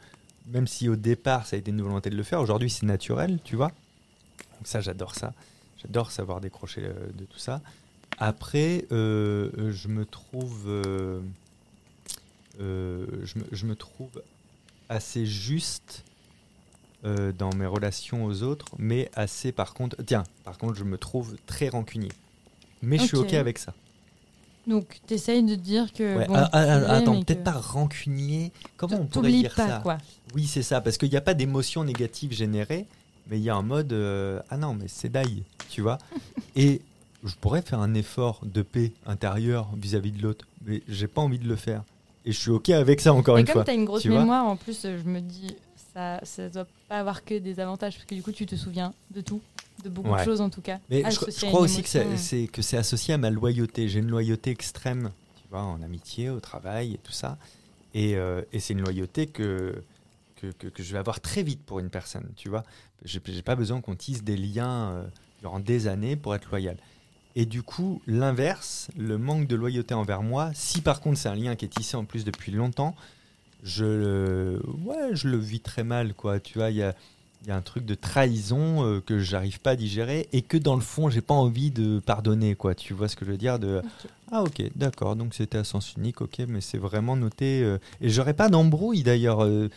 [0.47, 3.39] même si au départ, ça a été une volonté de le faire, aujourd'hui, c'est naturel,
[3.43, 3.69] tu vois.
[3.69, 5.33] Donc ça, j'adore ça.
[5.81, 7.61] J'adore savoir décrocher euh, de tout ça.
[8.17, 10.65] Après, euh, euh, je me trouve...
[10.67, 11.21] euh,
[12.61, 14.21] euh, je, me, je me trouve
[14.89, 16.03] assez juste
[17.05, 19.97] euh, dans mes relations aux autres, mais assez par contre...
[20.05, 22.11] Tiens, par contre, je me trouve très rancunier.
[22.81, 23.27] Mais je suis Ok.
[23.27, 23.73] OK avec ça.
[24.65, 26.17] Donc, tu essayes de dire que.
[26.19, 28.51] Ouais, bon, ah, ah, tu l'es, attends, mais peut-être que- pas rancunier.
[28.77, 29.97] Comment on pourrait T'oublies dire pas, ça quoi.
[30.33, 32.85] Oui, c'est ça, parce qu'il n'y a pas d'émotion négative générée,
[33.29, 35.97] mais il y a un mode euh, ah non, mais c'est d'ail, tu vois.
[36.55, 36.81] Et
[37.25, 41.39] je pourrais faire un effort de paix intérieure vis-à-vis de l'autre, mais j'ai pas envie
[41.39, 41.83] de le faire.
[42.25, 43.63] Et je suis ok avec ça encore Et une comme fois.
[43.65, 44.19] tu as une grosse tu vois.
[44.19, 45.57] mémoire, en plus, euh, je me dis,
[45.93, 48.93] ça ça doit pas avoir que des avantages, parce que du coup, tu te souviens
[49.11, 49.41] de tout,
[49.83, 50.79] de beaucoup de choses en tout cas.
[50.89, 52.47] Mais je, associées je crois aussi que c'est, émotion.
[52.51, 53.87] que c'est associé à ma loyauté.
[53.89, 57.37] J'ai une loyauté extrême, tu vois, en amitié, au travail et tout ça.
[57.93, 59.83] Et, euh, et c'est une loyauté que,
[60.37, 62.63] que, que- que je vais avoir très vite pour une personne, tu vois.
[63.05, 65.03] J'ai pas besoin qu'on tisse des liens euh,
[65.41, 66.77] durant des années pour être loyal.
[67.35, 71.35] Et du coup, l'inverse, le manque de loyauté envers moi, si par contre c'est un
[71.35, 72.95] lien qui est tissé en plus depuis longtemps,
[73.63, 76.39] je, le- ouais, je le vis très mal, quoi.
[76.39, 76.93] Tu vois, il y a,
[77.47, 80.75] y a un truc de trahison euh, que j'arrive pas à digérer et que dans
[80.75, 82.75] le fond j'ai pas envie de pardonner quoi.
[82.75, 83.83] Tu vois ce que je veux dire de
[84.31, 85.15] ah ok d'accord.
[85.17, 89.03] Donc c'était à sens unique ok mais c'est vraiment noté euh, et j'aurais pas d'embrouille
[89.03, 89.69] d'ailleurs euh,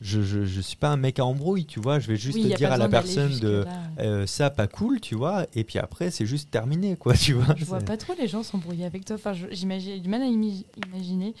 [0.00, 2.00] je, je, je suis pas un mec à embrouille tu vois.
[2.00, 3.64] Je vais juste Oui, dire à la personne de
[4.00, 5.46] euh, ça pas cool tu vois.
[5.54, 7.54] Et puis après c'est juste terminé quoi tu vois.
[7.54, 9.16] Je vois pas trop les gens s'embrouiller avec toi.
[9.16, 11.34] Enfin, j'imagine, j'ai du mal à imaginer.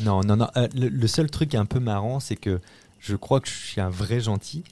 [0.00, 0.48] Non, non, non.
[0.56, 2.60] euh, le, seul truc un peu marrant, c'est que
[3.00, 4.64] je crois que je suis un vrai gentil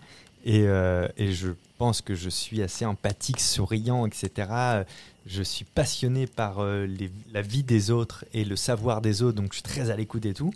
[0.45, 4.85] et, euh, et je pense que je suis assez empathique, souriant, etc.
[5.27, 6.87] Je suis passionné par euh,
[7.33, 10.25] la vie des autres et le savoir des autres, donc je suis très à l'écoute
[10.27, 10.53] et tout.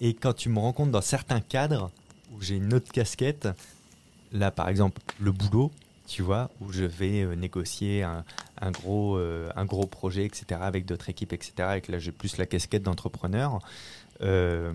[0.00, 1.90] Et quand tu me rencontres dans certains cadres
[2.32, 3.48] où j'ai une autre casquette,
[4.32, 5.72] là par exemple le boulot,
[6.06, 8.24] tu vois, où je vais euh, négocier un,
[8.60, 12.12] un gros, euh, un gros projet, etc., avec d'autres équipes, etc., et que là j'ai
[12.12, 13.58] plus la casquette d'entrepreneur,
[14.22, 14.72] euh,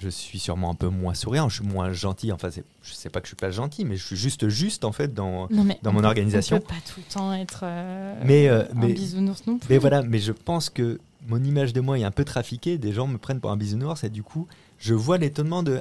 [0.00, 3.20] je suis sûrement un peu moins souriant, je suis moins gentil, enfin je sais pas
[3.20, 5.46] que je suis pas gentil, mais je suis juste juste en fait dans...
[5.50, 6.56] Non, mais Dans on mon organisation.
[6.56, 9.68] On peut pas tout le temps être euh, Mais, un mais- bisounours non plus.
[9.70, 12.92] Mais voilà, mais je pense que mon image de moi est un peu trafiquée, des
[12.92, 15.80] gens me prennent pour un bisounours, et du coup, je vois l'étonnement de...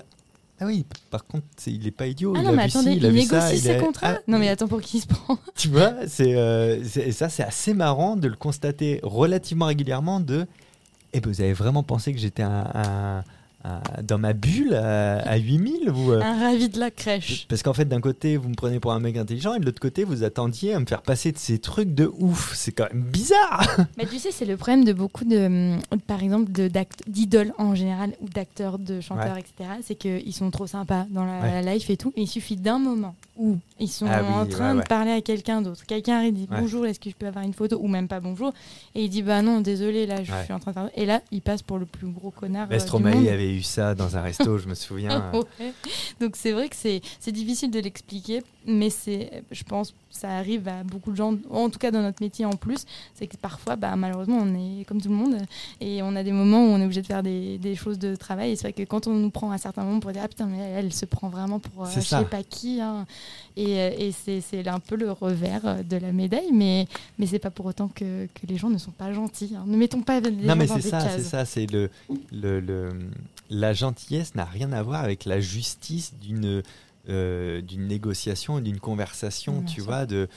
[0.61, 2.33] Ah oui, par contre, il est pas idiot.
[2.35, 4.13] Ah il non, a mais vu ci, attendez, il a négocie ses a- contrats.
[4.17, 7.43] Ah, non, mais attends, pour qui il se prend Tu vois, c'est euh, ça, c'est
[7.43, 10.19] assez marrant de le constater relativement régulièrement.
[10.19, 10.45] De,
[11.13, 13.23] eh ben, vous avez vraiment pensé que j'étais un-
[14.03, 17.45] dans ma bulle à, à 8000 vous, euh, Un ravi de la crèche.
[17.47, 19.79] Parce qu'en fait, d'un côté, vous me prenez pour un mec intelligent, et de l'autre
[19.79, 22.53] côté, vous attendiez à me faire passer de ces trucs de ouf.
[22.55, 23.67] C'est quand même bizarre.
[23.97, 26.51] Mais tu sais, c'est le problème de beaucoup de, hum, par exemple,
[27.07, 29.69] d'idoles en général, ou d'acteurs, de chanteurs, etc.
[29.83, 31.61] C'est qu'ils sont trop sympas dans la, Ouais.
[31.63, 32.13] la life et tout.
[32.15, 34.83] Et il suffit d'un moment où ils sont Ah oui, en train ouais, ouais.
[34.83, 35.83] de parler à quelqu'un d'autre.
[35.87, 37.79] Quelqu'un arrive, dit bonjour, est-ce que je peux avoir une photo?
[37.81, 38.53] Ou même pas bonjour.
[38.93, 40.89] Et il dit bah non, désolé, là, je suis en train de faire.
[40.95, 42.67] Et là, il passe pour le plus gros connard.
[42.99, 43.27] du monde.
[43.29, 45.31] avait eu ça dans un resto, je me souviens.
[46.19, 50.67] Donc c'est vrai que c'est c'est difficile de l'expliquer, mais c'est, je pense, ça arrive
[50.67, 53.75] à beaucoup de gens, en tout cas dans notre métier en plus, c'est que parfois,
[53.75, 55.37] bah, malheureusement, on est comme tout le monde
[55.79, 58.15] et on a des moments où on est obligé de faire des, des choses de
[58.15, 58.51] travail.
[58.51, 60.45] Et c'est vrai que quand on nous prend à certains moments pour dire ah putain
[60.45, 63.05] mais elle, elle se prend vraiment pour euh, je sais pas qui, hein.
[63.57, 66.87] Et, euh, et c'est un peu le revers euh, de la médaille, mais
[67.19, 69.53] mais c'est pas pour autant que, que les gens ne sont pas gentils.
[69.57, 69.63] hein.
[69.67, 71.45] Ne mettons pas les Non, gens mais dans c'est ça, c'est ça.
[71.45, 71.89] C'est le,
[72.31, 72.89] le, le-
[73.49, 76.63] la gentillesse n'a rien à voir avec la justice d'une
[77.09, 79.63] euh, d'une négociation, d'une conversation.
[79.63, 80.27] Tu vois, de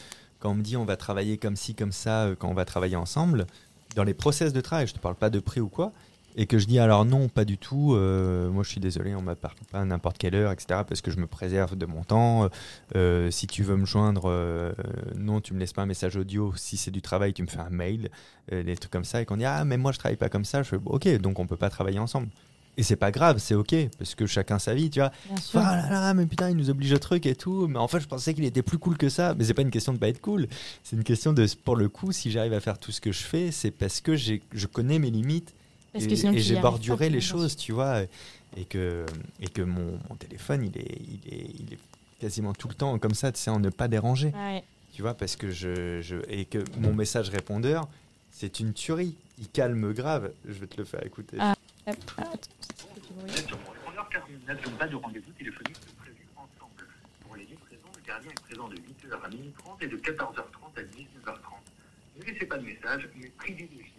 [0.41, 2.97] quand on me dit on va travailler comme ci, comme ça, quand on va travailler
[2.97, 3.47] ensemble,
[3.95, 5.93] dans les process de travail, je te parle pas de prix ou quoi,
[6.37, 7.95] et que je dis alors non, pas du tout.
[7.95, 10.81] euh, moi, je suis désolé, on m'appelle pas à n'importe quelle heure, etc.
[10.87, 12.49] Parce que je me préserve de mon temps.
[12.97, 14.73] Euh, si tu veux me joindre, euh,
[15.17, 16.53] non, tu me laisses pas un message audio.
[16.57, 18.11] Si c'est du travail, tu me fais un mail,
[18.53, 19.23] euh, des trucs comme ça.
[19.23, 20.63] Et qu'on dit ah mais moi je travaille pas comme ça.
[20.63, 22.29] Je fais ok, donc on peut pas travailler ensemble.
[22.77, 25.13] Et c'est pas grave, c'est ok parce que chacun sa vie, tu vois.
[25.29, 25.61] Bien sûr.
[25.63, 27.69] Ah là là, mais putain, il nous oblige au truc et tout.
[27.69, 29.35] Mais en fait, je pensais qu'il était plus cool que ça.
[29.35, 30.49] Mais c'est pas une question de pas être cool.
[30.83, 33.23] C'est une question de, pour le coup, si j'arrive à faire tout ce que je
[33.23, 35.55] fais, c'est parce que je connais mes limites
[35.95, 38.03] Parce et, que sinon, et j'ai borduré les choses, tu vois.
[38.57, 39.07] Et que,
[39.41, 41.79] et que mon, mon téléphone, il est, il, est, il est
[42.21, 44.33] quasiment tout le temps comme ça, tu sais, en ne pas déranger.
[44.35, 44.65] Ouais.
[44.93, 46.17] Tu vois, parce que je, je.
[46.29, 47.89] Et que mon message répondeur,
[48.33, 49.15] c'est une tuerie.
[49.39, 50.33] Il calme grave.
[50.45, 51.37] Je vais te le faire écouter.
[51.39, 51.55] Ah.
[51.87, 52.25] Hop, ah,
[54.29, 56.89] nous n'avions pas de rendez-vous téléphonique prévu ensemble.
[57.21, 60.83] Pour les livraisons, le gardien est présent de 8h à 12h30 et de 14h30 à
[60.83, 62.19] 19h30.
[62.19, 63.94] Ne laissez pas de message, mais privilégiez.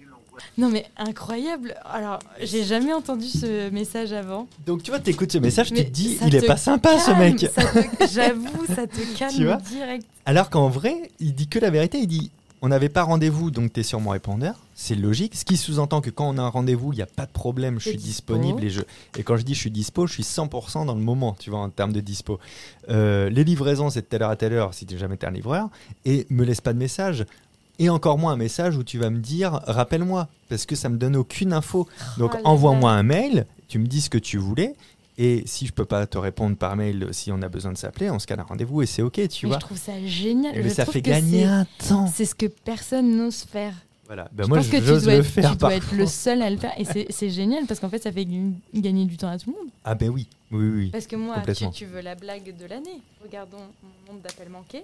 [0.58, 1.76] Non mais incroyable.
[1.86, 4.48] Alors, j'ai jamais entendu ce message avant.
[4.65, 7.12] Donc, tu vois, t'écoutes ce message, tu Mais te dis, il est pas sympa ce
[7.12, 7.45] mec.
[8.13, 10.06] J'avoue, ça te calme Tu vois direct.
[10.26, 12.00] Alors qu'en vrai, il dit que la vérité.
[12.00, 12.32] Il dit
[12.65, 14.56] on n'avait pas rendez-vous, donc tu es sur mon répondeur.
[14.74, 15.36] C'est logique.
[15.36, 17.80] Ce qui sous-entend que quand on a un rendez-vous, il n'y a pas de problème,
[17.80, 18.38] je T'es suis dispo.
[18.38, 18.63] disponible.
[18.63, 18.82] Et, je...
[19.17, 21.60] et quand je dis je suis dispo, je suis 100% dans le moment, tu vois,
[21.60, 22.39] en termes de dispo.
[22.89, 25.32] Euh, les livraisons, c'est de telle heure à telle heure si tu jamais été un
[25.32, 25.69] livreur.
[26.06, 27.26] Et me laisse pas de message.
[27.79, 30.97] Et encore moins un message où tu vas me dire rappelle-moi, parce que ça me
[30.97, 31.88] donne aucune info.
[32.17, 34.75] Donc Oh là envoie-moi un mail, tu me dis ce que tu voulais.
[35.17, 38.09] Et si je peux pas te répondre par mail, si on a besoin de s'appeler,
[38.11, 39.59] on se cale un rendez-vous et c'est ok, tu Mais vois.
[39.59, 40.53] je trouve ça génial.
[40.55, 42.07] Mais Je ça fait gagner un temps.
[42.13, 43.73] C'est ce que personne n'ose faire.
[44.07, 44.27] Voilà.
[44.33, 46.41] Ben je moi, pense que tu dois, le être, faire tu dois être le seul
[46.41, 46.73] à le faire.
[46.77, 49.71] Et c'est- génial parce qu'en fait, ça fait gagner- du temps à tout le monde.
[49.83, 50.89] Ah ben oui, oui, oui.
[50.91, 53.01] Parce que moi, tu, tu veux la blague de l'année.
[53.23, 54.83] Regardons mon nombre d'appels manqués.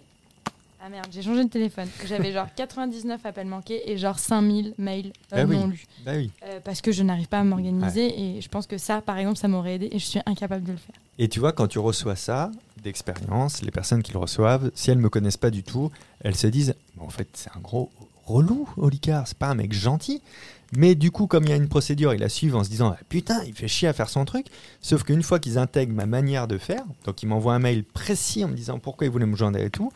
[0.83, 1.87] Ah merde, j'ai changé de téléphone.
[2.07, 5.55] J'avais genre 99 appels manqués et genre 5000 mails euh, Ah oui.
[5.55, 5.85] non lus.
[6.03, 6.31] Bah oui.
[6.43, 9.37] Euh, parce que je n'arrive pas à m'organiser et je pense que ça, par exemple,
[9.37, 10.95] ça m'aurait aidé et je suis incapable de le faire.
[11.19, 12.49] Et tu vois, quand tu reçois ça,
[12.83, 15.91] d'expérience, les personnes qui le reçoivent, si elles me connaissent pas du tout,
[16.21, 17.91] elles se disent en fait, c'est un gros
[18.25, 20.19] relou, Olicard, c'est pas un mec gentil.
[20.75, 22.95] Mais du coup, comme il y a une procédure, ils la suivent en se disant
[22.97, 24.47] Ah, Putain, il fait chier à faire son truc.
[24.81, 28.43] Sauf qu'une fois qu'ils intègrent ma manière de faire, donc ils m'envoient un mail précis
[28.45, 29.91] en me disant pourquoi ils voulaient me joindre et tout,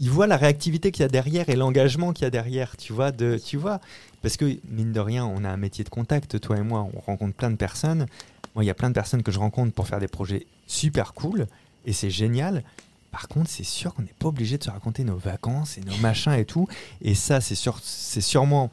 [0.00, 2.92] ils voient la réactivité qu'il y a derrière et l'engagement qu'il y a derrière, tu
[2.92, 3.80] vois, de, tu vois.
[4.22, 7.00] Parce que, mine de rien, on a un métier de contact, toi et moi, on
[7.00, 8.06] rencontre plein de personnes.
[8.54, 11.14] Moi, il y a plein de personnes que je rencontre pour faire des projets super
[11.14, 11.46] cool,
[11.86, 12.62] et c'est génial.
[13.10, 15.96] Par contre, c'est sûr qu'on n'est pas obligé de se raconter nos vacances et nos
[15.96, 16.68] machins et tout.
[17.00, 18.70] Et ça, c'est sûr, sûrement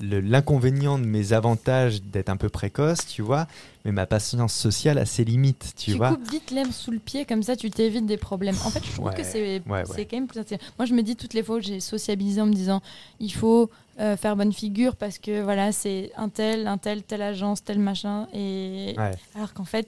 [0.00, 3.46] l'inconvénient de mes avantages d'être un peu précoce, tu vois,
[3.84, 6.10] mais ma patience sociale a ses limites, tu, Tu, vois.
[6.10, 8.56] coupes vite l'herbe sous le pied, comme ça tu t'évites des problèmes.
[8.64, 10.04] En fait, je trouve Ouais, que c'est ouais, c'est ouais.
[10.06, 10.66] quand même plus intéressant.
[10.78, 12.80] Moi, je me dis toutes les fois où j'ai sociabilisé en me disant
[13.20, 17.22] il faut euh, faire bonne figure parce que voilà, c'est un tel, un tel, telle
[17.22, 18.26] agence, tel machin.
[18.34, 18.96] Et
[19.34, 19.86] alors qu'en fait,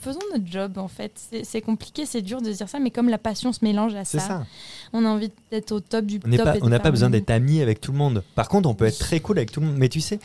[0.00, 0.78] faisons notre job.
[0.78, 1.12] En fait,
[1.44, 4.18] c'est compliqué, c'est dur de dire ça, mais comme la passion se mélange à ça,
[4.20, 4.46] ça.
[4.92, 6.44] on a envie d'être au top du On top.
[6.44, 8.22] pas, on n'a pas besoin d'être amis avec tout le monde.
[8.34, 9.76] Par contre, on peut être très cool avec tout le monde.
[9.76, 10.18] Mais tu sais,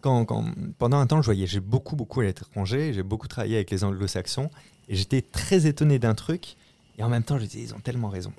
[0.00, 0.44] quand, quand-
[0.78, 3.84] pendant un temps, je voyais, j'ai beaucoup, beaucoup à l'étranger, j'ai beaucoup travaillé avec les
[3.84, 4.50] anglo-saxons,
[4.88, 6.56] et j'étais très étonné d'un truc.
[6.98, 8.32] Et en même temps, je disais, ils ont tellement raison.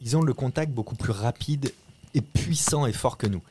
[0.00, 1.72] Ils ont le contact beaucoup plus rapide
[2.14, 3.42] et puissant et fort que nous.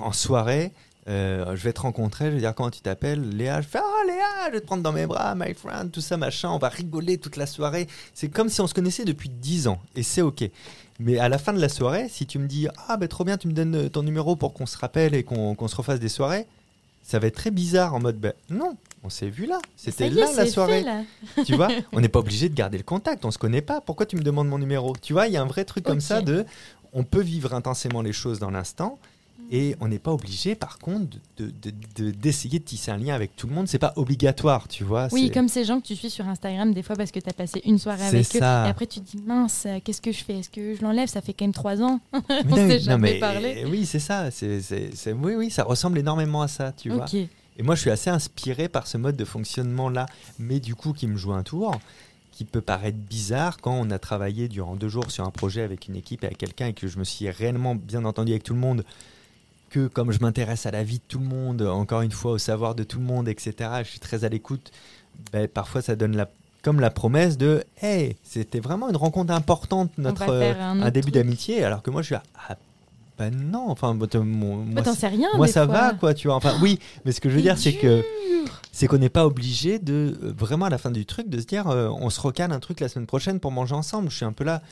[0.00, 0.72] En soirée,
[1.08, 3.60] euh, je vais te rencontrer, je vais dire comment tu t'appelles, Léa.
[3.62, 6.16] Je fais ah Léa, je vais te prendre dans mes bras, my friend, tout ça
[6.16, 6.50] machin.
[6.50, 7.88] On va rigoler toute la soirée.
[8.12, 10.44] C'est comme si on se connaissait depuis 10 ans, et c'est ok.
[11.00, 13.38] Mais à la fin de la soirée, si tu me dis ah ben trop bien,
[13.38, 16.08] tu me donnes euh, ton numéro pour qu'on se rappelle et qu'on se refasse des
[16.08, 16.46] soirées,
[17.02, 20.26] ça va être très bizarre en mode ben non, on s'est vu là, c'était là
[20.36, 20.80] la soirée.
[20.80, 21.02] fait, là.
[21.46, 23.80] Tu vois, on n'est pas obligé de garder le contact, on se connaît pas.
[23.80, 24.94] Pourquoi tu me demandes mon numéro?
[25.00, 26.44] Tu vois, il y a un vrai truc comme ça de
[26.92, 28.98] on peut vivre intensément les choses dans l'instant.
[29.50, 33.14] Et on n'est pas obligé, par contre, de- de- de- d'essayer de, tisser un lien
[33.14, 33.66] avec tout le monde.
[33.66, 35.08] C'est pas obligatoire, tu vois.
[35.12, 37.32] Oui, comme ces gens que tu suis sur Instagram, des fois parce que tu as
[37.32, 38.64] passé une soirée avec ça.
[38.64, 38.66] eux.
[38.66, 40.40] Et après, tu te dis, mince, euh, qu'est-ce que je fais?
[40.40, 41.08] Est-ce que je l'enlève?
[41.08, 41.98] Ça fait quand même trois ans.
[42.12, 43.64] On s'est mais- jamais mais- parlé.
[43.70, 44.30] Oui, c'est ça.
[44.30, 44.60] C'est,
[45.12, 47.06] oui, oui, ça ressemble énormément à ça, tu vois.
[47.60, 50.06] Et moi, je suis assez inspiré par ce mode de fonctionnement-là,
[50.38, 51.72] mais du coup, qui me joue un tour,
[52.32, 55.88] qui peut paraître bizarre quand on a travaillé durant deux jours sur un projet avec
[55.88, 58.54] une équipe et avec quelqu'un et que je me suis réellement bien entendu avec tout
[58.54, 58.84] le monde,
[59.70, 62.38] que comme je m'intéresse à la vie de tout le monde, encore une fois, au
[62.38, 64.70] savoir de tout le monde, etc., je suis très à l'écoute,
[65.32, 66.30] ben, parfois ça donne la,
[66.62, 71.62] comme la promesse de «Hey, c'était vraiment une rencontre importante, notre, euh, un début d'amitié»
[71.64, 72.56] alors que moi, je suis là, ah,
[73.18, 74.06] ben non, enfin, moi,
[74.94, 75.28] sais rien.
[75.36, 75.74] moi ça fois.
[75.74, 78.04] va quoi tu vois enfin oui mais ce que je veux dire c'est que
[78.70, 81.46] c'est qu'on n'est pas obligé de euh, vraiment à la fin du truc de se
[81.46, 84.24] dire euh, on se recale un truc la semaine prochaine pour manger ensemble je suis
[84.24, 84.62] un peu là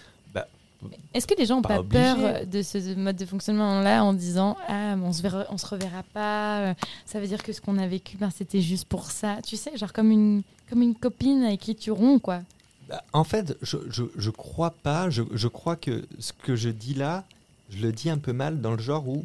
[1.14, 4.12] Est-ce que les gens n'ont Pas pas, peur euh, de ce mode de fonctionnement-là en
[4.12, 7.60] disant Ah, on se, verra, on se reverra pas, euh, ça veut dire que ce
[7.60, 9.38] qu'on a vécu, ben, c'était juste pour ça.
[9.46, 12.42] Tu sais, genre comme une, comme une copine avec qui tu romps, quoi.
[12.88, 16.68] Bah, en fait je, je, je crois pas je, je crois que ce que je
[16.68, 17.24] dis là
[17.68, 19.24] je le dis un peu mal dans le genre où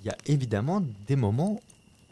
[0.00, 1.60] il y a évidemment des moments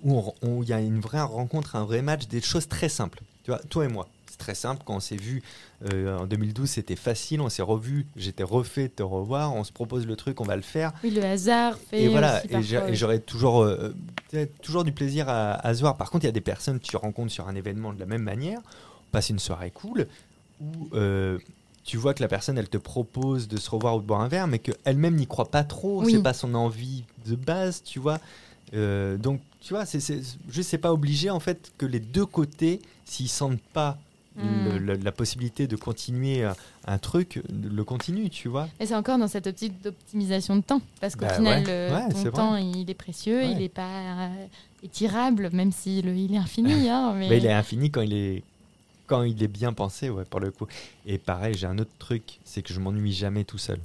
[0.05, 3.51] où il y a une vraie rencontre un vrai match des choses très simples tu
[3.51, 5.42] vois toi et moi c'est très simple quand on s'est vu
[5.92, 9.70] euh, en 2012 c'était facile on s'est revu j'étais refait de te revoir on se
[9.70, 12.03] propose le truc on va le faire Oui, le hasard fait.
[12.03, 13.94] et voilà, aussi et j'aurais toujours, euh,
[14.31, 15.97] peut-être toujours du plaisir à, à se voir.
[15.97, 18.07] Par contre, il y a des personnes que tu rencontres sur un événement de la
[18.07, 20.09] même manière, on passe une soirée cool,
[20.61, 21.38] où euh,
[21.85, 24.29] tu vois que la personne, elle te propose de se revoir ou de boire un
[24.29, 26.12] verre, mais qu'elle-même n'y croit pas trop, Oui.
[26.12, 28.18] c'est pas son envie de base, tu vois.
[28.75, 30.20] Euh, donc, tu vois, c'est, c'est,
[30.51, 33.99] je sais pas obligé en fait que les deux côtés, s'ils sentent pas
[34.37, 34.42] le-
[34.81, 34.85] Mm.
[34.87, 36.55] le- la possibilité de continuer un,
[36.87, 38.68] un truc, le continuent, tu vois.
[38.81, 40.83] Et c'est encore dans cette optique d'optimisation de temps.
[41.01, 42.09] Parce qu'au Bah final, ouais.
[42.12, 42.31] ton vrai.
[42.33, 43.53] temps, il est précieux, Ouais.
[43.53, 43.88] il n'est pas
[44.29, 44.47] euh,
[44.83, 46.73] étirable, même si le, il est infini.
[46.88, 47.29] hein, mais...
[47.29, 48.42] Mais il est infini quand il est
[49.07, 50.66] quand il est bien pensé, ouais, pour le coup.
[51.05, 53.79] Et pareil, j'ai un autre truc, c'est que je m'ennuie jamais tout seul.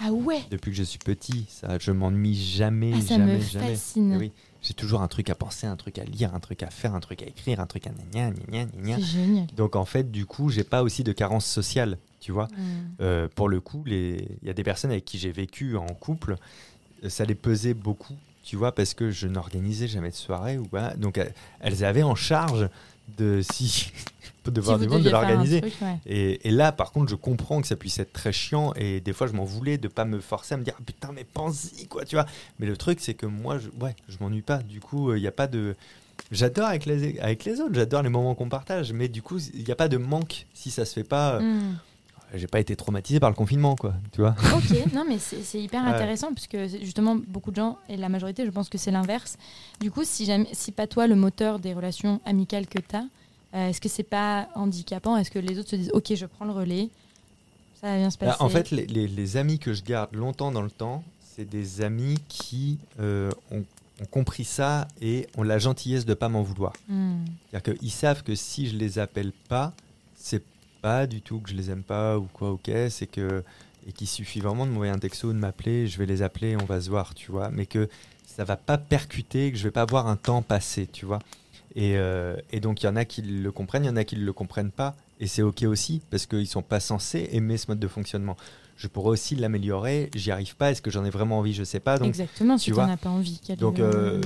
[0.00, 3.40] Ah ouais Depuis que je suis petit, ça, je m'ennuie jamais, Ah, Ça jamais, me
[3.40, 4.12] fascine.
[4.14, 6.70] Et oui, j'ai toujours un truc à penser, un truc à lire, un truc à
[6.70, 8.96] faire, un truc à écrire, un truc à gna gna gna gna.
[9.56, 12.46] Donc en fait, du coup, j'ai pas aussi de carence sociale, tu vois.
[12.46, 12.58] Mm.
[13.00, 15.86] Euh, pour le coup, les- il y a des personnes avec qui j'ai vécu en
[15.86, 16.36] couple,
[17.04, 20.58] euh, ça les pesait beaucoup, tu vois, parce que je n'organisais jamais de soirée.
[20.58, 20.94] Ou voilà.
[20.94, 21.24] Donc euh,
[21.60, 22.68] elles avaient en charge
[23.18, 23.92] de si
[24.44, 25.60] de voir Si du monde, de l'organiser.
[25.82, 25.98] ouais.
[26.06, 29.12] Et, et là, par contre, je comprends que ça puisse être très chiant et des
[29.12, 31.86] fois, je m'en voulais de pas me forcer à me dire Ah, putain, mais pense-y,
[31.86, 32.26] quoi, tu vois.
[32.58, 34.58] Mais le truc, c'est que moi, je, ouais, je m'ennuie pas.
[34.58, 35.76] Du coup, il n'y a pas de.
[36.30, 39.64] J'adore avec les, avec les autres, j'adore les moments qu'on partage, mais du coup, il
[39.64, 41.34] n'y a pas de manque si ça se fait pas.
[41.34, 41.78] euh, Mm.
[42.34, 44.34] J'ai pas été traumatisé par le confinement, quoi, tu vois.
[44.56, 48.44] Ok, non mais c'est hyper intéressant puisque c'est- justement beaucoup de gens et la majorité
[48.46, 49.36] je pense que c'est l'inverse.
[49.80, 53.68] Du coup, si jamais si pas toi le moteur des relations amicales que tu as,
[53.68, 55.16] est-ce que c'est pas handicapant?
[55.18, 56.88] Est-ce que les autres se disent OK, je prends le relais
[57.80, 58.42] Ça va bien se Bah, passer?
[58.42, 61.82] en fait, les, les- les amis que je garde longtemps dans le temps, c'est des
[61.82, 63.64] amis qui euh, ont,
[64.00, 66.72] ont compris ça et ont la gentillesse de pas m'en vouloir.
[66.88, 67.24] Hmm.
[67.50, 69.74] C'est-à-dire qu'ils savent que si je les appelle pas,
[70.14, 70.42] c'est
[70.82, 73.42] pas du tout que je les aime pas ou quoi, ok, c'est que.
[73.88, 76.64] Et qu'il suffit vraiment de m'envoyer un texto, de m'appeler, je vais les appeler, on
[76.64, 77.50] va se voir, tu vois.
[77.50, 77.88] Mais que
[78.26, 81.18] ça va pas percuter, que je vais pas avoir un temps passé, tu vois.
[81.74, 84.04] Et, euh, et donc, il y en a qui le comprennent, il y en a
[84.04, 84.94] qui ne le comprennent pas.
[85.18, 88.36] Et c'est ok aussi, parce qu'ils sont pas censés aimer ce mode de fonctionnement.
[88.76, 90.10] je pourrais aussi l'améliorer.
[90.14, 90.70] J'y arrive pas.
[90.70, 91.98] Est-ce que j'en ai vraiment envie Je sais pas.
[91.98, 93.40] Donc, Exactement, si tu tu n'en as pas envie.
[93.44, 94.20] quel Donc, euh,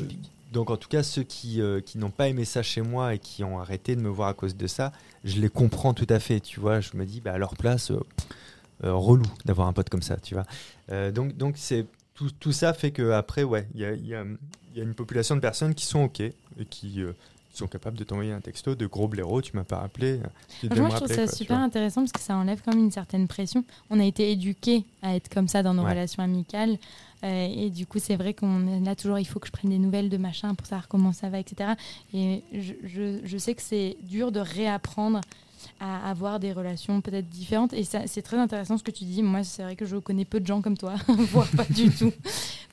[0.53, 3.19] donc en tout cas, ceux qui, euh, qui n'ont pas aimé ça chez moi et
[3.19, 4.93] qui ont arrêté de me voir à cause de ça,
[5.25, 6.41] je les comprends tout à fait.
[6.41, 8.01] Tu vois, je me dis, bah, à leur place, euh,
[8.85, 10.17] euh, relou d'avoir un pote comme ça.
[10.19, 11.11] Tu vois.
[11.13, 14.25] Donc, donc c'est tout, tout ça fait que après, ouais, il y a, y a-
[14.73, 16.35] il y a une population de personnes qui sont ok et
[16.69, 17.03] qui
[17.55, 19.41] sont capables de t'envoyer un texto de gros blaireau.
[19.41, 19.89] Tu m'as pas.
[20.61, 22.85] Tu devais Moi, je trouve ça quoi, super intéressant parce que ça enlève quand même
[22.85, 23.65] une certaine pression.
[23.89, 25.91] On a été éduqués à être comme ça dans nos Ouais.
[25.93, 26.77] relations amicales.
[27.25, 29.79] Euh, et du coup, c'est vrai qu'on là toujours, il faut que je prenne des
[29.79, 31.71] nouvelles de machin pour savoir comment ça va, etc.
[32.15, 32.73] Et je,
[33.25, 35.21] je- sais que c'est dur de réapprendre
[35.81, 37.73] à avoir des relations peut-être différentes.
[37.73, 39.23] Et c'est très intéressant ce que tu dis.
[39.23, 42.13] Moi, c'est vrai que je connais peu de gens comme toi, voire pas du tout.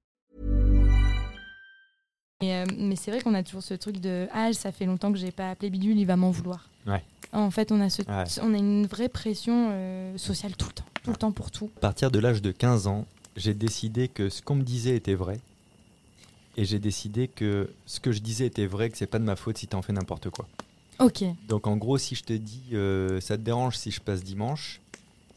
[2.41, 5.11] Et, euh, mais c'est vrai qu'on a toujours ce truc de ah ça fait longtemps
[5.11, 6.67] que j'ai pas appelé Bidule, il va m'en vouloir.
[6.87, 7.03] Ouais.
[7.33, 8.23] En fait, on a ce, Ouais.
[8.41, 11.69] on a une vraie pression euh, sociale tout le temps, tout le temps pour tout.
[11.77, 13.05] À partir de l'âge de 15 ans,
[13.37, 15.39] j'ai décidé que ce qu'on me disait était vrai.
[16.57, 19.37] Et j'ai décidé que ce que je disais était vrai, que c'est pas de ma
[19.37, 20.47] faute si t'en fais n'importe quoi.
[20.99, 21.23] Ok.
[21.47, 24.81] Donc en gros, si je te dis euh, ça te dérange si je passe dimanche,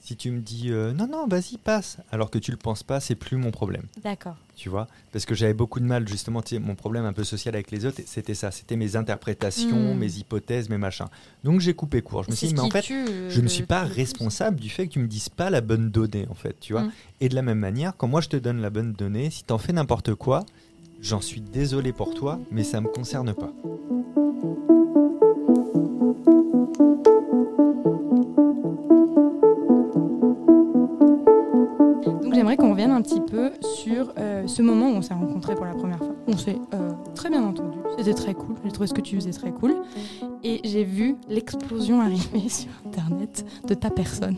[0.06, 3.00] si tu me dis euh, non, non, vas-y, passe, alors que tu le penses pas,
[3.00, 3.84] c'est plus mon problème.
[4.02, 4.36] D'accord.
[4.54, 4.86] Tu vois?
[5.12, 8.02] Parce que j'avais beaucoup de mal, justement, mon problème un peu social avec les autres,
[8.04, 8.50] c'était ça.
[8.50, 9.98] C'était mes interprétations, Mm.
[9.98, 11.06] mes hypothèses, mes machins.
[11.42, 12.24] Donc j'ai coupé court.
[12.24, 14.68] Je me suis dit, mais en fait, tue, euh, je ne suis pas responsable du
[14.68, 16.82] fait que tu me dises pas la bonne donnée, en fait, tu vois?
[16.82, 16.92] Mm.
[17.22, 19.56] Et de la même manière, quand moi je te donne la bonne donnée, si t'en
[19.56, 20.44] fais n'importe quoi,
[21.00, 23.52] j'en suis désolé pour toi, mais ça me concerne pas.
[32.54, 33.52] J'aimerais qu'on revienne un petit peu
[33.82, 36.14] sur euh, ce moment où on s'est rencontrés pour la première fois.
[36.26, 39.30] On s'est euh, très bien entendu, c'était très cool, j'ai trouvé ce que tu faisais
[39.30, 39.74] très cool.
[40.42, 44.36] Et j'ai vu l'explosion arriver sur Internet de ta personne.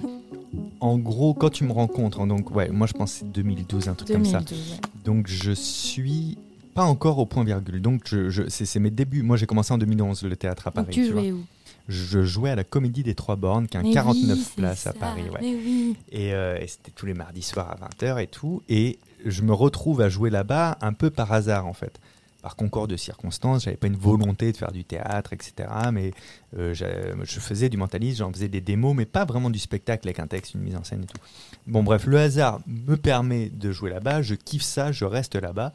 [0.80, 3.88] En gros, quand tu me rencontres, hein, donc ouais, moi je pense que c'est 2012,
[3.88, 4.38] un truc comme ça.
[4.38, 4.76] 2012, ouais.
[5.04, 6.38] Donc je suis
[6.76, 7.80] pas encore au point virgule.
[7.82, 9.22] Donc je, je- c'est mes débuts.
[9.22, 10.86] Moi j'ai commencé en 2011 le théâtre à Paris.
[10.86, 11.22] Donc tu tu vois.
[11.22, 11.44] jouais où
[11.88, 14.54] Je jouais à la Comédie des Trois Bornes, qui a un Mais 49 oui, c'est
[14.56, 15.22] places à ça, Paris.
[15.32, 15.38] Ouais.
[15.40, 15.96] Mais oui.
[16.12, 18.62] Et, euh, et c'était tous les mardis soirs à 20h et tout.
[18.68, 21.98] Et je me retrouve à jouer là-bas un peu par hasard en fait.
[22.42, 25.68] Par concours de circonstances, j'avais pas une volonté de faire du théâtre, etc.
[25.92, 26.12] Mais
[26.56, 30.20] euh, je faisais du mentalisme, j'en faisais des démos, mais pas vraiment du spectacle avec
[30.20, 31.18] un texte, une mise en scène et tout.
[31.66, 35.72] Bon, bref, le hasard me permet de jouer là-bas, je kiffe ça, je reste là-bas.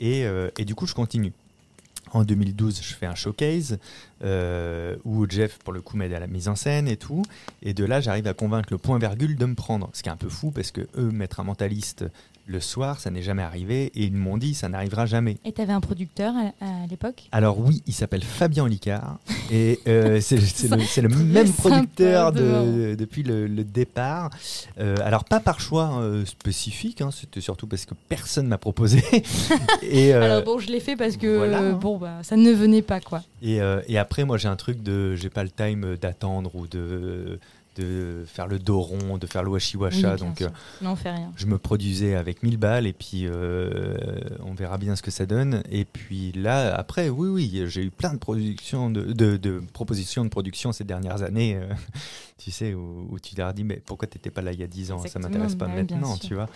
[0.00, 1.32] Et, euh, et du coup, je continue.
[2.12, 3.78] En 2012, je fais un showcase
[4.24, 7.22] euh, où Jeff, pour le coup, m'aide à la mise en scène et tout.
[7.62, 9.90] Et de là, j'arrive à convaincre le point virgule de me prendre.
[9.92, 12.04] Ce qui est un peu fou parce que eux, mettre un mentaliste
[12.50, 13.92] le soir, ça n'est jamais arrivé.
[13.94, 15.38] Et ils m'ont dit, ça n'arrivera jamais.
[15.44, 17.28] Et t'avais un producteur à, l'époque?
[17.32, 19.18] Alors oui, il s'appelle Fabien Licard
[19.50, 24.30] et euh, c'est le, même producteur de- de- depuis le, le départ.
[24.78, 29.02] Euh, alors pas par choix euh, spécifique, hein, c'était surtout parce que personne m'a proposé.
[29.82, 31.72] et, euh, Alors bon, je l'ai fait parce que voilà, hein.
[31.72, 33.22] bon bah ça ne venait pas quoi.
[33.42, 37.38] et, et après, moi j'ai un truc de, j'ai pas le time d'attendre ou de
[37.76, 40.16] de faire le dos rond, de faire le washi Oui, washa.
[40.16, 40.48] bien donc euh,
[40.82, 41.32] Non, on fait rien.
[41.36, 43.96] je me produisais avec 1000 balles et puis euh,
[44.44, 45.62] on verra bien ce que ça donne.
[45.70, 50.24] Et puis là, après, oui, oui, j'ai eu plein de, productions de, de- de propositions
[50.24, 51.72] de production ces dernières années, euh,
[52.38, 54.64] tu sais, où, où tu leur dis, mais pourquoi tu n'étais pas là il y
[54.64, 54.98] a 10 ans?
[54.98, 56.48] Ça Exactement, m'intéresse pas bah oui, maintenant, tu vois.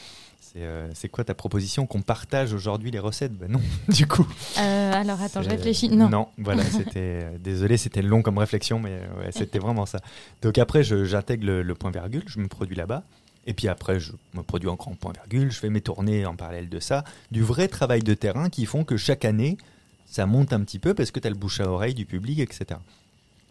[0.53, 3.33] C'est euh, c'est quoi ta proposition qu'on partage aujourd'hui les recettes?
[3.33, 4.27] Ben non, du coup.
[4.59, 5.89] Euh, alors attends, je réfléchis.
[5.89, 6.09] Non.
[6.09, 6.93] Non, voilà, c'était.
[7.25, 10.01] euh, désolé, c'était long comme réflexion, mais euh, ouais, c'était vraiment ça.
[10.43, 13.03] Donc après, j'intègre le, le point virgule, je me produis là-bas.
[13.47, 16.35] Et puis après, je me produis encore en point virgule, je fais mes tournées en
[16.37, 17.05] parallèle de ça.
[17.31, 19.59] Du vrai travail de terrain qui font que chaque année,
[20.07, 22.39] ça monte un petit peu parce que tu as le bouche à oreille du public,
[22.39, 22.81] etc.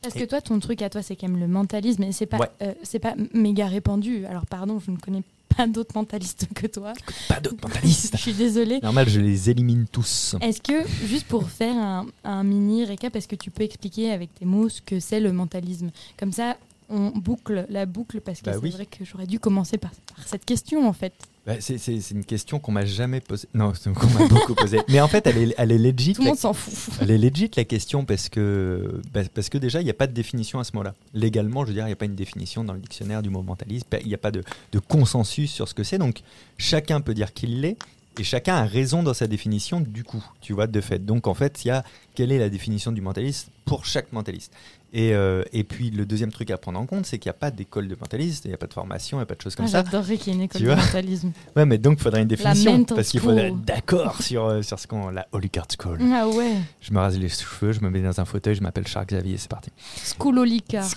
[0.01, 2.37] Parce que toi, ton truc à toi, c'est quand même le mentalisme, et c'est pas,
[2.37, 2.49] Ouais.
[2.63, 4.25] euh, c'est pas méga répandu.
[4.25, 5.23] Alors pardon, je ne connais
[5.55, 6.93] pas d'autres mentalistes que toi.
[7.27, 8.79] Pas d'autres mentalistes Je suis désolée.
[8.81, 10.35] Normal, je les élimine tous.
[10.41, 14.33] Est-ce que, juste pour faire un, un mini récap, est-ce que tu peux expliquer avec
[14.35, 15.89] tes mots ce que c'est le mentalisme?
[16.17, 16.57] Comme ça,
[16.89, 18.69] on boucle la boucle, parce que Bah c'est oui.
[18.71, 21.13] vrai que j'aurais dû commencer par, par cette question, en fait.
[21.45, 21.77] Bah, c'est-
[22.11, 23.49] une question qu'on m'a jamais posée.
[23.53, 24.79] Non, c'est- qu'on m'a beaucoup posée.
[24.87, 26.13] Mais en fait, elle est, elle est legit.
[26.13, 26.93] Tout le la- monde s'en fout.
[27.01, 30.07] Elle est legit la question parce que, bah, parce que déjà, il n'y a pas
[30.07, 30.93] de définition à ce mot-là.
[31.13, 33.41] Légalement, je veux dire, il n'y a pas une définition dans le dictionnaire du mot
[33.41, 33.85] mentalisme.
[34.01, 34.41] Il n'y a pas de,
[34.71, 35.97] de consensus sur ce que c'est.
[35.97, 36.21] Donc,
[36.57, 37.77] chacun peut dire qu'il l'est
[38.19, 41.03] et chacun a raison dans sa définition du coup, tu vois, de fait.
[41.05, 41.83] Donc, en fait, il y a
[42.15, 44.53] quelle est la définition du mentalisme pour chaque mentaliste?
[44.95, 47.39] Et, euh, et puis, le deuxième truc à prendre en compte, c'est qu'il n'y a
[47.39, 49.41] pas d'école de mentaliste, il n'y a pas de formation, il n'y a pas de
[49.41, 49.83] choses comme Ah, ça.
[49.83, 51.31] J'adorerais qu'il y ait une école Tu de mentalisme.
[51.55, 54.77] Ouais, mais donc, il faudrait une définition parce qu'il faudrait être d'accord sur, euh, sur
[54.79, 55.09] ce qu'on.
[55.09, 55.99] La Holy Card School.
[56.13, 58.87] Ah ouais, Je me rase les cheveux, je me mets dans un fauteuil, je m'appelle
[58.87, 59.71] Charles Xavier, c'est parti.
[59.97, 60.85] Skololicar.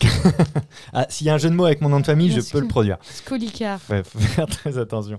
[0.93, 2.51] Ah, s'il y a un jeu de mots avec mon nom de famille, Bien je
[2.51, 2.99] peux le produire.
[3.03, 3.81] Skolicar.
[3.91, 5.19] Ouais, faut faire très attention.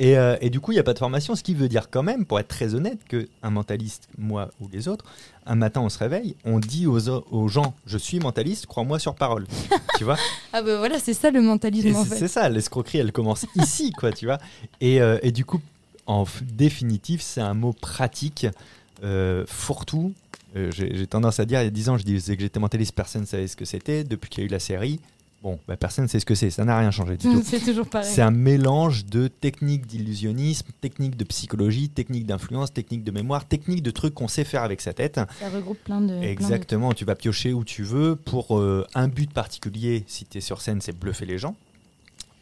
[0.00, 1.88] Et, euh, et du coup, il n'y a pas de formation, ce qui veut dire
[1.90, 5.04] quand même, pour être très honnête, qu'un mentaliste, moi ou les autres,
[5.46, 9.46] un matin on se réveille, on dit aux, gens, je suis mentaliste, crois-moi sur parole.
[9.98, 10.16] tu vois
[10.52, 12.16] Ah bah voilà, c'est ça le mentalisme en fait.
[12.16, 14.38] c'est ça, l'escroquerie, elle commence ici, quoi, tu vois.
[14.80, 15.60] Et, euh, et du coup,
[16.06, 18.46] en définitif, c'est un mot pratique,
[19.02, 20.12] euh, fourre-tout.
[20.70, 23.22] J'ai tendance à dire, il y a 10 ans, je disais que j'étais mentaliste, personne
[23.22, 24.04] ne savait ce que c'était.
[24.04, 25.00] Depuis qu'il y a eu la série,
[25.44, 27.42] bon, bah, personne ne sait ce que c'est, ça n'a rien changé du tout.
[27.44, 28.10] C'est toujours pareil.
[28.10, 33.82] C'est un mélange de techniques d'illusionnisme, techniques de psychologie, techniques d'influence, techniques de mémoire, techniques
[33.82, 35.20] de trucs qu'on sait faire avec sa tête.
[35.38, 36.08] Ça regroupe plein de.
[36.08, 40.02] plein de- Exactement, tu vas piocher où tu veux pour euh, un but particulier.
[40.08, 41.54] Si tu es sur scène, c'est bluffer les gens.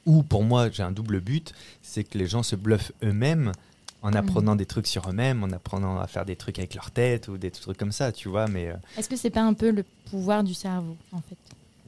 [0.06, 3.52] Ou pour moi, j'ai un double but, c'est que les gens se bluffent eux-mêmes
[4.04, 4.08] Mhm.
[4.10, 7.28] en apprenant des trucs sur eux-mêmes, en apprenant à faire des trucs avec leur tête
[7.28, 8.48] ou des trucs comme ça, tu vois.
[8.48, 11.36] Mais euh, Est-ce que c'est pas un peu le pouvoir du cerveau en fait?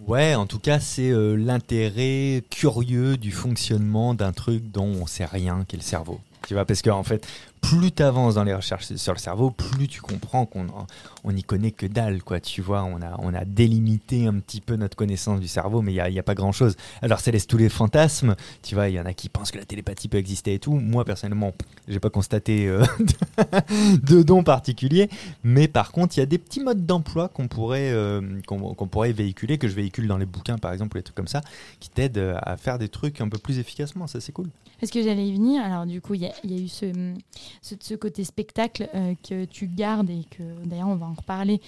[0.06, 5.24] Ouais, en tout cas, c'est euh, l'intérêt curieux du fonctionnement d'un truc dont on sait
[5.24, 6.20] rien, qui est le cerveau.
[6.46, 7.26] Tu vois, parce qu'en fait,
[7.68, 10.66] plus tu avances dans les recherches sur le cerveau, plus tu comprends qu'on
[11.24, 12.38] on n'y connaît que dalle, quoi.
[12.40, 15.94] Tu vois, on a, on a délimité un petit peu notre connaissance du cerveau, mais
[15.94, 16.76] il n'y a, pas grand-chose.
[17.00, 18.36] Alors, ça laisse tous les fantasmes.
[18.62, 20.74] Tu vois, il y en a qui pensent que la télépathie peut exister et tout.
[20.74, 21.52] Moi, personnellement,
[21.88, 22.84] j'ai pas constaté euh,
[24.02, 25.08] de don particulier.
[25.42, 28.20] Mais par contre, il y a des petits modes d'emploi qu'on pourrait, euh,
[28.90, 31.40] pourrait véhiculer, que je véhicule dans les bouquins, par exemple, ou des trucs comme ça,
[31.80, 34.06] qui t'aident euh, à faire des trucs un peu plus efficacement.
[34.06, 34.48] Ça, c'est cool.
[34.80, 35.62] Parce que j'allais y venir.
[35.62, 37.14] Alors, du coup, il y a eu ce,
[37.62, 41.60] ce, ce côté spectacle euh, que tu gardes et que d'ailleurs, on va en reparler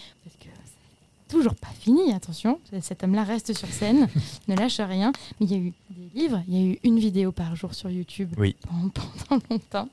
[1.28, 2.12] toujours pas fini.
[2.12, 4.08] Attention, cet homme-là reste sur scène,
[4.48, 5.12] ne lâche rien.
[5.40, 7.74] Mais il y a eu des livres, il y a eu une vidéo par jour
[7.74, 8.56] sur YouTube Oui.
[8.68, 9.88] pendant, longtemps.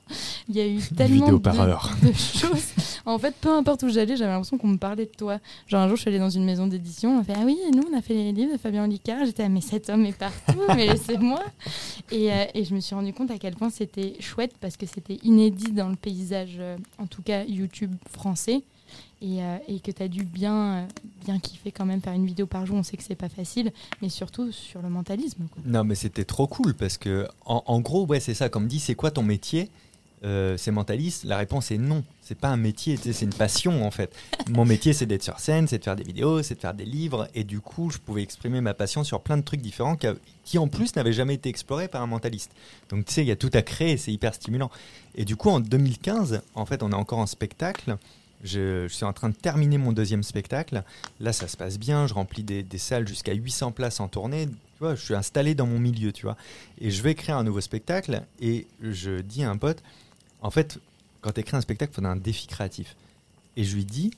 [0.48, 1.90] Il y a eu tellement par de, heure.
[2.02, 2.72] de choses.
[3.06, 5.38] En fait, peu importe où j'allais, j'avais l'impression qu'on me parlait de toi.
[5.66, 7.82] Genre, un jour, je suis allée dans une maison d'édition, on fait Ah oui, nous,
[7.92, 9.24] on a fait les livres de Fabien Olicard.
[9.24, 11.42] J'étais Ah, mais cet homme est partout, mais laissez-moi.
[12.10, 14.86] Et, euh, et je me suis rendu compte à quel point c'était chouette parce que
[14.86, 18.62] c'était inédit dans le paysage, euh, en tout cas YouTube français.
[19.22, 20.86] Et, euh, et que tu as dû bien, euh,
[21.24, 22.76] bien kiffer quand même faire une vidéo par jour.
[22.76, 23.72] On sait que c'est pas facile,
[24.02, 25.44] mais surtout sur le mentalisme.
[25.52, 25.62] Quoi.
[25.64, 28.48] Non, mais c'était trop cool parce que, en, en gros, ouais, c'est ça.
[28.48, 29.70] Comme dit, c'est quoi ton métier?
[30.24, 32.02] Euh, C'est mentaliste La réponse est non.
[32.22, 34.10] C'est pas un métier, c'est une passion en fait.
[34.48, 36.86] Mon métier, c'est d'être sur scène, c'est de faire des vidéos, c'est de faire des
[36.86, 37.28] livres.
[37.34, 40.06] Et du coup, je pouvais exprimer ma passion sur plein de trucs différents qui,
[40.44, 42.52] qui, en plus, n'avaient jamais été explorés par un mentaliste.
[42.88, 44.70] Donc, tu sais, il y a tout à créer, c'est hyper stimulant.
[45.14, 47.98] Et du coup, en 2015, en fait, on est encore en spectacle.
[48.44, 50.84] Je, je suis en train de terminer mon deuxième spectacle.
[51.18, 52.06] Là, ça se passe bien.
[52.06, 54.46] Je remplis des, des salles jusqu'à 800 places en tournée.
[54.46, 56.36] Tu vois, je suis installé dans mon milieu, tu vois.
[56.80, 58.22] Et je vais créer un nouveau spectacle.
[58.40, 59.82] Et je dis à un pote,
[60.42, 60.78] en fait,
[61.22, 62.96] quand tu écris un spectacle, il faut un défi créatif.
[63.56, 64.10] Et je lui dis,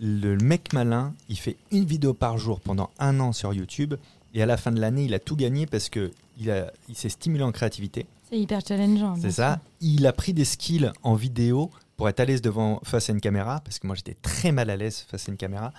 [0.00, 3.94] le mec malin, il fait une vidéo par jour pendant un an sur YouTube.
[4.34, 6.94] Et à la fin de l'année, il a tout gagné parce que il, a- il
[6.96, 8.06] s'est stimulé en créativité.
[8.30, 9.16] C'est hyper challengeant.
[9.20, 9.60] C'est ça.
[9.80, 13.20] Il a pris des skills en vidéo pour être à l'aise devant face à une
[13.20, 15.72] caméra, parce que moi j'étais très mal à l'aise face à une caméra.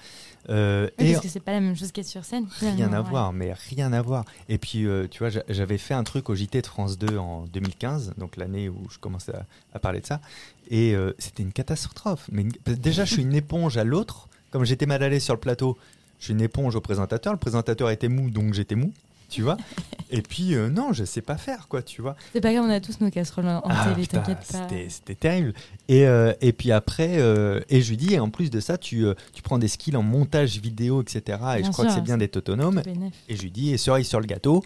[0.49, 2.47] Euh, Oui, et parce que c'est pas la même chose qu'être sur scène.
[2.59, 3.09] rien à ouais.
[3.09, 4.26] voir, mais rien à voir.
[4.49, 7.18] Et puis, euh, tu vois, j'a- j'avais fait un truc au JT de France 2
[7.18, 10.20] en 2015, donc l'année où je commençais à, à parler de ça,
[10.72, 12.28] et euh, c'était une catastrophe.
[12.32, 14.28] Mais une- déjà, je suis une éponge à l'autre.
[14.49, 15.78] Comme j'étais mal à l'aise sur le plateau,
[16.20, 17.34] je suis une éponge au présentateur.
[17.34, 18.91] Le présentateur était mou, donc j'étais mou.
[19.30, 19.57] Tu vois
[20.09, 22.69] Et puis, euh, non, je sais pas faire, quoi, tu vois C'est pas grave, on
[22.69, 24.67] a tous nos casseroles en ah, télé, t'inquiète pas.
[24.89, 25.53] c'était- terrible.
[25.89, 28.78] Et, euh, et puis après, euh, et je lui dis, et en plus de ça,
[28.78, 31.21] tu, tu prends des skills en montage vidéo, etc.
[31.28, 32.82] Et Bien je crois que c'est bien d'être autonome.
[33.28, 34.63] Et je lui dis, et cerise sur le gâteau,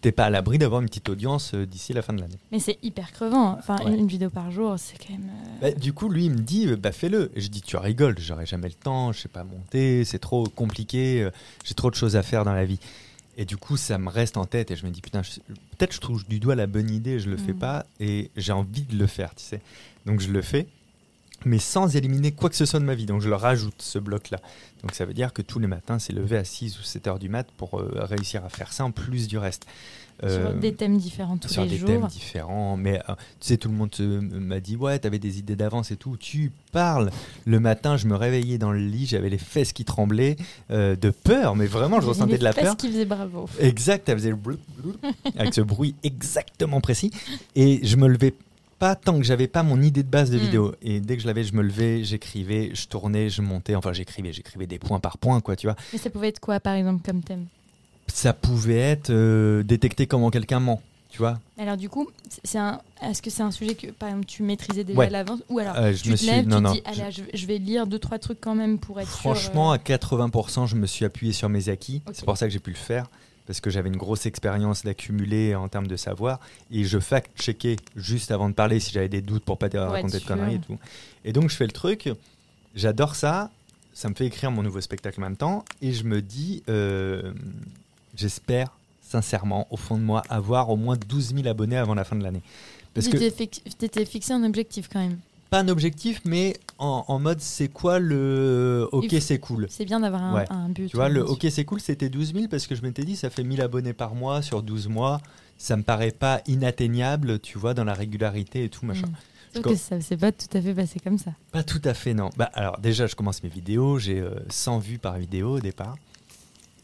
[0.00, 2.38] t'es pas à l'abri d'avoir une petite audience d'ici la fin de l'année.
[2.52, 3.56] Mais c'est hyper crevant.
[3.58, 3.96] Enfin, Ouais.
[3.96, 5.28] une, vidéo par jour, c'est quand même.
[5.60, 7.32] Bah, du coup, lui, il me dit, bah fais-le.
[7.34, 11.28] Je dis, tu rigoles, j'aurai jamais le temps, je sais pas monter, c'est trop compliqué,
[11.64, 12.78] j'ai trop de choses à faire dans la vie.
[13.38, 16.00] Et du coup, ça me reste en tête et je me dis, putain, peut-être je
[16.00, 17.58] touche du doigt la bonne idée, je le fais Mhm.
[17.58, 19.60] pas et j'ai envie de le faire, tu sais.
[20.06, 20.66] Donc je le fais.
[21.44, 23.06] mais sans éliminer quoi que ce soit de ma vie.
[23.06, 24.40] Donc je le rajoute, ce bloc-là.
[24.82, 27.20] Donc ça veut dire que tous les matins, c'est lever à 6 ou 7 heures
[27.20, 29.64] du mat pour euh, réussir à faire ça en plus du reste.
[30.20, 31.88] Sur Euh, des thèmes différents tous sur les des jours.
[31.88, 32.76] thèmes différents.
[32.76, 35.90] Mais euh, tu sais, tout le monde euh, m'a dit Ouais, t'avais des idées d'avance
[35.92, 36.16] et tout.
[36.18, 37.10] Tu parles.
[37.46, 40.36] Le matin, je me réveillais dans le lit, j'avais les fesses qui tremblaient
[40.70, 42.76] euh, de peur, mais vraiment, je ressentais les de la peur.
[42.76, 43.48] qui faisaient bravo.
[43.60, 44.34] Exact, elle faisait
[45.36, 47.10] avec ce bruit exactement précis.
[47.54, 48.34] Et je me levais
[48.78, 50.40] pas tant que j'avais pas mon idée de base de Mm.
[50.40, 50.74] vidéo.
[50.82, 53.74] Et dès que je l'avais, je me levais, j'écrivais, je tournais, je montais.
[53.74, 55.76] Enfin, j'écrivais, j'écrivais des points par point, quoi, tu vois.
[55.92, 57.46] Mais ça pouvait être quoi, par exemple, comme thème?
[58.12, 61.38] Ça pouvait être euh, détecter comment quelqu'un ment, tu vois.
[61.58, 62.08] Alors du coup,
[62.44, 62.80] c'est un.
[63.02, 65.06] Est-ce que c'est un sujet que, par exemple, tu maîtrisais déjà Ouais.
[65.06, 66.82] à l'avance Ou alors, Euh, je tu me te suis- lèves, non, tu non, dis,
[66.94, 67.22] je- allez, je...
[67.38, 69.72] je vais lire deux trois trucs quand même pour être Franchement, sûr.
[69.72, 72.02] à 80%, je me suis appuyé sur mes acquis.
[72.12, 73.08] C'est pour ça que j'ai pu le faire.
[73.46, 76.38] Parce que j'avais une grosse expérience d'accumuler en termes de savoir.
[76.70, 80.18] Et je fact-checkais juste avant de parler si j'avais des doutes pour pas te raconter
[80.20, 80.78] de conneries et tout.
[81.24, 82.10] Et donc, je fais le truc.
[82.74, 83.50] J'adore ça.
[83.94, 85.64] Ça me fait écrire mon nouveau spectacle en même temps.
[85.80, 87.32] Et je me dis, euh,
[88.18, 92.14] j'espère sincèrement, au fond de moi, avoir au moins 12 000 abonnés avant la fin
[92.16, 92.42] de l'année.
[92.92, 95.18] Parce Tu que t'étais fix- t'étais fixé un objectif quand même.
[95.48, 99.66] pas un objectif, mais en, en mode c'est quoi le ok c'est cool.
[99.70, 100.44] C'est bien d'avoir un, Ouais.
[100.50, 100.88] un but.
[100.90, 103.30] Tu vois, le ok c'est cool, c'était 12 000 parce que je m'étais dit ça
[103.30, 105.20] fait 1000 abonnés par mois sur 12 mois.
[105.56, 109.06] Ça me paraît pas inatteignable, tu vois, dans la régularité et tout machin.
[109.06, 109.54] Mm.
[109.54, 111.30] Sauf que ça s'est pas tout à fait passé comme ça.
[111.52, 112.28] Pas tout à fait, non.
[112.36, 115.96] Bah alors déjà je commence mes vidéos, j'ai euh, 100 vues par vidéo au départ.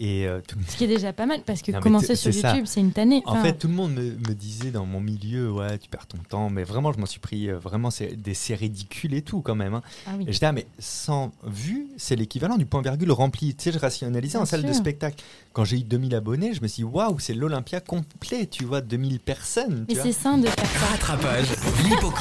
[0.01, 2.32] Et euh, tout- Ce qui est déjà pas mal parce que Non, commencer sur.
[2.32, 3.22] YouTube, c'est une tannée.
[3.26, 6.18] En fait, tout le monde me, me disait dans mon milieu, ouais, tu perds ton
[6.28, 9.40] temps, mais vraiment, je m'en suis pris euh, vraiment c'est des c'est ridicule et tout
[9.40, 9.74] quand même.
[9.74, 9.82] hein.
[10.07, 10.24] ah oui.
[10.28, 13.55] J'étais, ah, mais 100 vues, c'est l'équivalent du point virgule rempli.
[13.55, 15.22] Tu sais, je rationalisais en salle de spectacle.
[15.53, 18.80] Quand j'ai eu 2000 abonnés, je me suis dit, waouh, c'est l'Olympia complet, tu vois,
[18.80, 19.84] 2000 personnes.
[19.88, 20.86] Mais c'est sain de faire ça.
[20.86, 21.47] Rattrapage,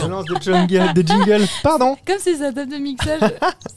[0.09, 1.95] lance de jungle, de jingle, pardon.
[2.05, 3.21] Comme c'est sa table de mixage,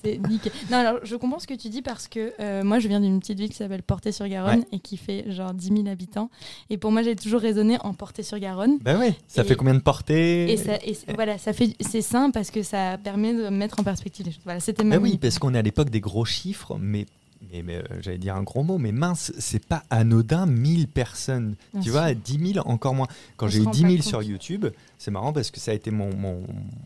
[0.05, 0.53] c'est nickel.
[0.71, 3.19] Non, alors je comprends ce que tu dis parce que euh, moi je viens d'une
[3.21, 6.31] petite ville qui s'appelle Portet-sur-Garonne et qui fait genre 10 000 habitants.
[6.71, 8.79] Et pour moi j'ai toujours raisonné en Portet-sur-Garonne.
[8.81, 12.03] Ben oui, ça Et- fait combien de portées Et, ça, et voilà, ça fait, c'est
[12.03, 14.41] sain parce que ça permet de mettre en perspective les choses.
[14.45, 17.07] Voilà, c'était Ben oui, parce qu'on est à l'époque des gros chiffres, mais,
[17.53, 21.55] mais, mais, euh, j'allais dire un gros mot, mais mince, c'est pas anodin, 1000 personnes.
[21.73, 21.93] Bien tu sûr.
[21.99, 23.07] vois, 10 000 encore moins.
[23.37, 24.09] Quand j'ai eu rend 10 pas 000 compte.
[24.09, 24.67] sur YouTube,
[24.99, 26.41] c'est marrant parce que ça a été mon, mon,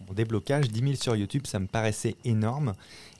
[0.09, 0.68] mon déblocage.
[0.68, 2.74] 10 000 sur YouTube, ça me paraissait énorme.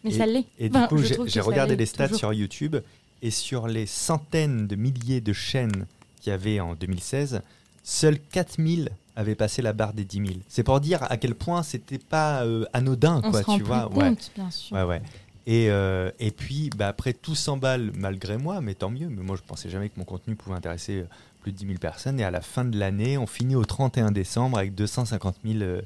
[0.05, 0.45] Mais et- ça l'est.
[0.59, 2.19] Et du Enfin, coup, j'ai regardé les stats toujours.
[2.19, 2.77] sur YouTube
[3.23, 5.87] et sur les centaines de milliers de chaînes
[6.21, 7.43] qu'il y avait en 2016,
[7.83, 10.29] seuls 4000 avaient passé la barre des 10 000.
[10.49, 13.65] C'est pour dire à quel point c'était pas euh, anodin, On quoi, se rend tu
[13.65, 13.91] plus vois.
[13.93, 14.77] compte, bien sûr.
[14.77, 15.03] Ouais, ouais.
[15.47, 19.09] Et, euh, et puis, bah, après, tout s'emballe malgré moi, mais tant mieux.
[19.09, 21.05] Mais moi, je pensais jamais que mon contenu pouvait intéresser euh,
[21.43, 22.21] plus de 10 000 personnes.
[22.21, 25.83] Et à la fin de l'année, on finit au 31 décembre avec 250 000 euh,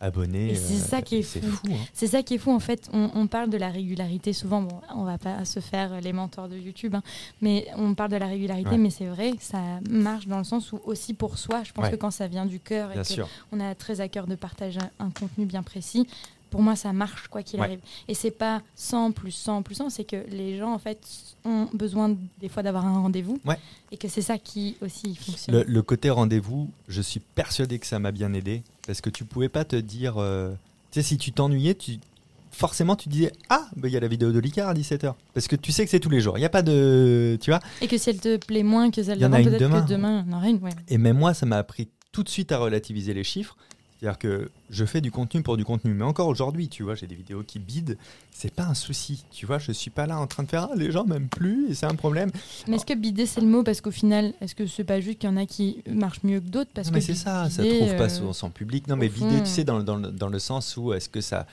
[0.00, 0.54] abonnés.
[0.54, 1.40] C'est euh, ça qui est fou.
[1.40, 1.66] fou.
[1.70, 1.76] hein.
[1.92, 2.88] C'est ça qui est fou en fait.
[2.92, 4.62] On, on parle de la régularité souvent.
[4.62, 7.02] Bon, on va pas se faire les mentors de YouTube, hein,
[7.40, 8.70] mais on parle de la régularité.
[8.70, 8.78] Ouais.
[8.78, 11.62] Mais c'est vrai, ça marche dans le sens où aussi pour soi.
[11.64, 11.90] Je pense Ouais.
[11.92, 13.28] que quand ça vient du cœur et Bien que sûr.
[13.52, 16.06] on a très à cœur de partager un, un contenu bien précis.
[16.50, 17.66] Pour moi, ça marche quoi qu'il Ouais.
[17.66, 17.80] arrive.
[18.08, 20.98] Et c'est pas 100 plus 100 plus 100, c'est que les gens en fait
[21.44, 23.38] ont besoin des fois d'avoir un rendez-vous.
[23.44, 23.58] Ouais.
[23.92, 25.56] Et que c'est ça qui aussi fonctionne.
[25.56, 28.62] Le, le côté rendez-vous, je suis persuadé que ça m'a bien aidé.
[28.86, 30.14] Parce que tu pouvais pas te dire.
[30.18, 30.52] euh,
[30.90, 31.98] tu sais, si tu t'ennuyais, tu.
[32.50, 35.14] Forcément, tu disais Ah, bah, il y a la vidéo de Licard à 17h.
[35.34, 36.38] Parce que tu sais que c'est tous les jours.
[36.38, 37.38] Il n'y a pas de.
[37.42, 39.82] Tu vois Et que si elle te plaît moins que celle y d'avant, peut-être demain.
[39.82, 40.56] que demain, il y en aura une.
[40.64, 40.70] Ouais.
[40.88, 43.56] Et même moi, ça m'a appris tout de suite à relativiser les chiffres.
[44.00, 45.92] C'est-à-dire que je fais du contenu pour du contenu.
[45.92, 47.96] Mais encore aujourd'hui, tu vois, j'ai des vidéos qui bident.
[48.30, 49.24] C'est pas un souci.
[49.32, 51.70] Tu vois, je suis pas là en train de faire Ah, les gens m'aiment plus
[51.70, 52.30] et c'est un problème.
[52.68, 53.64] Mais est-ce que bider c'est le mot?
[53.64, 56.38] Parce qu'au final, est-ce que c'est pas juste qu'il y en a qui marchent mieux
[56.40, 56.70] que d'autres?
[56.72, 58.86] Parce non, que mais c'est ça, ça bider, trouve pas euh, son, son public.
[58.86, 61.20] Non, mais vider, tu sais, dans, le- dans, le- dans le sens où est-ce que
[61.20, 61.46] ça.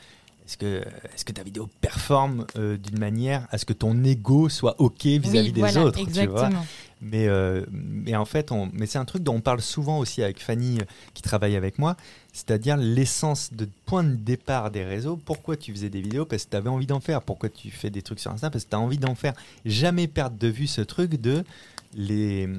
[0.48, 0.84] Est-ce que,
[1.16, 5.04] est que ta vidéo performe euh, d'une manière à ce que ton ego soit OK
[5.06, 6.08] vis-à-vis oui, des voilà, autres tu vois?
[6.10, 6.66] Exactement.
[7.02, 10.22] Mais, euh, mais en fait, on, mais c'est un truc dont on parle souvent aussi
[10.22, 10.86] avec Fanny euh,
[11.16, 11.98] qui travaille avec moi,
[12.36, 15.16] c'est-à-dire l'essence de point de départ des réseaux.
[15.16, 16.26] Pourquoi tu faisais des vidéos?
[16.26, 17.22] Parce que tu avais envie d'en faire.
[17.22, 18.50] Pourquoi tu fais des trucs sur Insta?
[18.50, 19.34] Parce que tu as envie d'en faire.
[19.64, 21.46] Jamais perdre de vue ce truc de
[21.94, 22.50] les...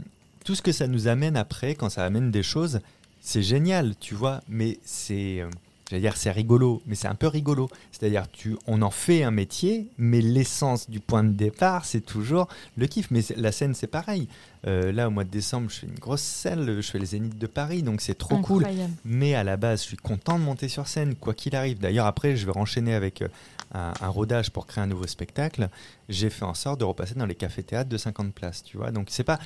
[0.47, 2.81] tout ce que ça nous amène après, quand ça amène des choses,
[3.20, 5.45] c'est génial, tu vois, mais c'est...
[5.89, 7.68] J'allais dire c'est rigolo, mais c'est un peu rigolo.
[7.93, 12.49] C'est-à-dire tu, on en fait un métier, mais l'essence du point de départ, c'est toujours
[12.76, 13.11] le kiff.
[13.12, 14.28] Mais la scène, c'est pareil.
[14.66, 17.39] Euh, là, au mois de décembre, je fais une grosse scène, je fais les Zéniths
[17.39, 18.66] de Paris, donc c'est trop cool.
[19.05, 21.78] Mais à la base, je suis content de monter sur scène, quoi qu'il arrive.
[21.78, 23.28] D'ailleurs, après, je vais renchaîner avec euh,
[23.72, 25.68] un, un rodage pour créer un nouveau spectacle.
[26.09, 28.91] J'ai fait en sorte de repasser dans les cafés-théâtres de 50 places, tu vois.
[28.91, 29.39] Donc, c'est pas.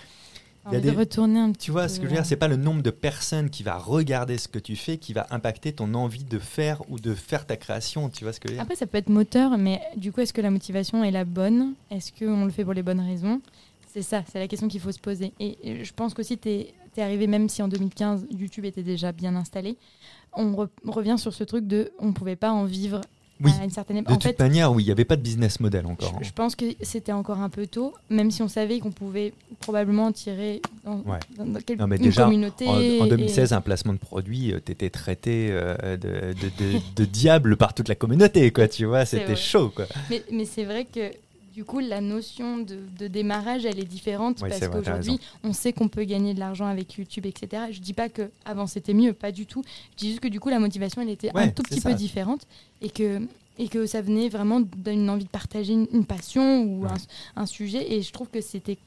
[0.67, 2.37] Il y a de retourner un petit Tu vois ce que je veux dire C'est
[2.37, 5.73] pas le nombre de personnes qui va regarder ce que tu fais qui va impacter
[5.73, 8.11] ton envie de faire ou de faire ta création.
[8.11, 8.63] Tu vois ce que je veux dire?
[8.63, 11.73] Après, ça peut être moteur, mais du coup, est-ce que la motivation est la bonne?
[11.91, 13.41] Est-ce qu'on le fait pour les bonnes raisons?
[13.93, 15.33] C'est ça, c'est la question qu'il faut se poser.
[15.41, 19.35] Et, je pense qu'aussi, tu es, arrivé, même si en 2015, YouTube était déjà bien
[19.35, 19.77] installé,
[20.35, 23.01] on re- revient sur ce truc de on pouvait pas en vivre
[23.43, 23.51] Oui.
[23.61, 25.61] à une certaine De En toute fait, manière, oui, il n'y avait pas de business
[25.61, 26.13] model encore.
[26.15, 26.19] hein.
[26.21, 29.33] je, je pense que c'était encore un peu tôt, même si on savait qu'on pouvait
[29.61, 31.19] probablement tirer dans, Ouais.
[31.39, 32.67] dans- dans quel- Non, mais une déjà, communauté.
[32.67, 36.81] En, en et- 2016, un placement de produit, tu étais traité euh, de, de- de-
[36.97, 38.69] de diable par toute la communauté, quoi.
[38.69, 39.87] Tu vois, c'était chaud, quoi.
[40.11, 41.11] Mais, mais c'est vrai que
[41.53, 45.73] du coup, la notion de, de démarrage, elle est différente Oui, parce qu'aujourd'hui, on sait
[45.73, 47.65] qu'on peut gagner de l'argent avec YouTube, etc.
[47.71, 49.63] Je dis pas que avant c'était mieux, pas du tout.
[49.93, 51.91] Je dis juste que du coup, la motivation, elle était un tout petit ça.
[51.91, 52.47] peu différente
[52.83, 53.21] et que
[53.59, 56.91] et que ça venait vraiment d'une envie de partager une, une passion ou Ouais.
[57.37, 57.93] un, un sujet.
[57.93, 58.79] Et je trouve que c'était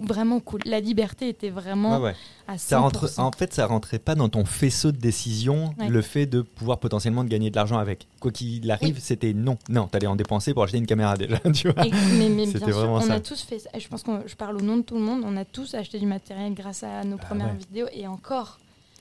[0.00, 0.60] vraiment cool.
[0.64, 2.14] La liberté était vraiment Ouais, ouais.
[2.46, 2.58] à 100%.
[2.58, 5.88] Ça rentre, en fait, ça rentrait pas dans ton faisceau de décision Ouais.
[5.88, 8.06] le fait de pouvoir potentiellement gagner de l'argent avec.
[8.20, 9.00] Quoi qu'il arrive, Oui.
[9.02, 9.58] c'était non.
[9.68, 11.84] Non, t'allais en dépenser pour acheter une caméra déjà, tu vois.
[11.86, 13.14] Et- mais, mais C'était bien sûr, on ça.
[13.14, 13.70] a tous fait ça.
[13.76, 15.22] Je pense que je parle au nom de tout le monde.
[15.24, 17.56] On a tous acheté du matériel grâce à nos Bah premières ouais.
[17.58, 18.58] vidéos et encore.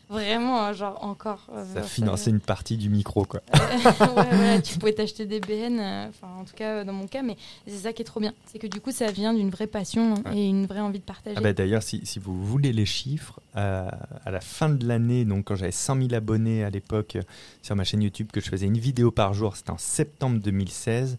[0.10, 1.46] Vraiment, hein, genre encore.
[1.54, 3.42] euh, Ça ça- finançait une partie du micro, quoi.
[3.54, 7.06] ouais, voilà, tu pouvais t'acheter des BN, euh, enfin en tout cas euh, dans mon
[7.08, 7.38] cas, mais
[7.68, 8.34] c'est ça qui est trop bien.
[8.52, 10.38] C'est que du coup ça vient d'une vraie passion Ouais.
[10.38, 11.36] et une vraie envie de partager.
[11.38, 15.46] Ah bah, D'ailleurs, si, si vous voulez les chiffres, à la fin de l'année, donc
[15.46, 17.18] quand j'avais 100 000 abonnés à l'époque
[17.62, 21.18] sur ma chaîne YouTube, que je faisais une vidéo par jour, c'était en septembre 2016.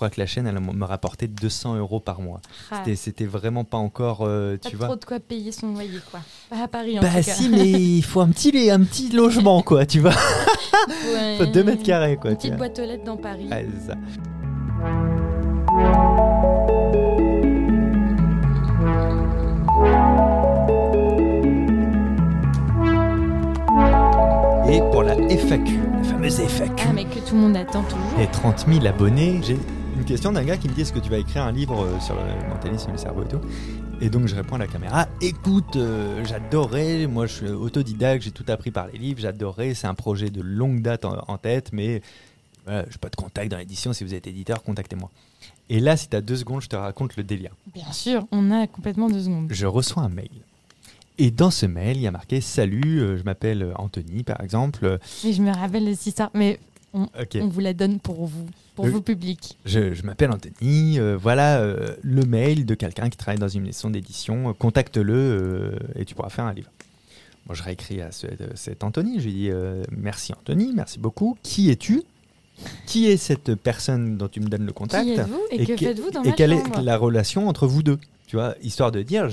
[0.00, 2.40] Crois que la chaîne, elle me rapportait 200 euros par mois.
[2.70, 4.96] Ah, C'était- vraiment pas encore, euh, pas tu trop vois.
[4.96, 6.20] de quoi payer son loyer, quoi.
[6.48, 7.22] Pas à Paris en Bah tout cas.
[7.22, 10.14] si, mais il faut un petit, un petit logement, quoi, tu vois.
[11.12, 11.36] Ouais.
[11.36, 12.30] faut 2 mètres carrés, quoi.
[12.30, 12.68] Une petite vois.
[12.68, 13.46] boîte aux lettres dans Paris.
[13.50, 13.94] Ouais, c'est ça.
[24.68, 28.18] Et pour la FAQ, la fameuse FAQ, Ah, mais que tout le monde attend toujours.
[28.18, 29.58] les 30 000 abonnés, j'ai
[30.00, 32.00] une question d'un gars qui me dit est-ce que tu vas écrire un livre euh,
[32.00, 33.40] sur le mentalisme, le cerveau et tout?
[34.00, 38.30] Et donc je réponds à la caméra écoute, euh, j'adorais, moi je suis autodidacte, j'ai
[38.30, 41.74] tout appris par les livres, j'adorais, c'est un projet de longue date en, en tête,
[41.74, 42.00] mais
[42.64, 45.10] voilà, je n'ai pas de contact dans l'édition, si vous êtes éditeur, contactez-moi.
[45.68, 47.52] Et là, si tu as deux secondes, je te raconte le délire.
[47.74, 49.48] Bien sûr, on a complètement deux secondes.
[49.50, 50.30] Je reçois un mail.
[51.18, 54.98] Et dans ce mail, il y a marqué Salut, euh, je m'appelle Anthony par exemple.
[55.24, 56.58] Mais je me rappelle de cette histoire, mais
[56.92, 58.90] On vous la donne pour vous, pour Oui.
[58.90, 59.56] vous public.
[59.64, 63.62] Je, je m'appelle Anthony, euh, voilà euh, le mail de quelqu'un qui travaille dans une
[63.62, 66.70] maison d'édition, euh, contacte-le euh, et tu pourras faire un livre.
[67.46, 70.98] Moi, je réécris à ce- euh, cet Anthony, je lui dis euh, merci Anthony, merci
[70.98, 71.36] beaucoup.
[71.42, 72.02] Qui es-tu?
[72.86, 75.04] Qui est cette personne dont tu me donnes le contact?
[75.04, 76.78] Qui êtes-vous et, que que- faites-vous dans et ma quelle chambre?
[76.78, 77.98] est la relation entre vous deux?
[78.26, 79.28] Tu vois, histoire de dire,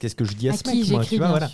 [0.00, 1.50] qu'est-ce que je dis à, À ce qui mec moi, j'écris, tu vois, bien voilà.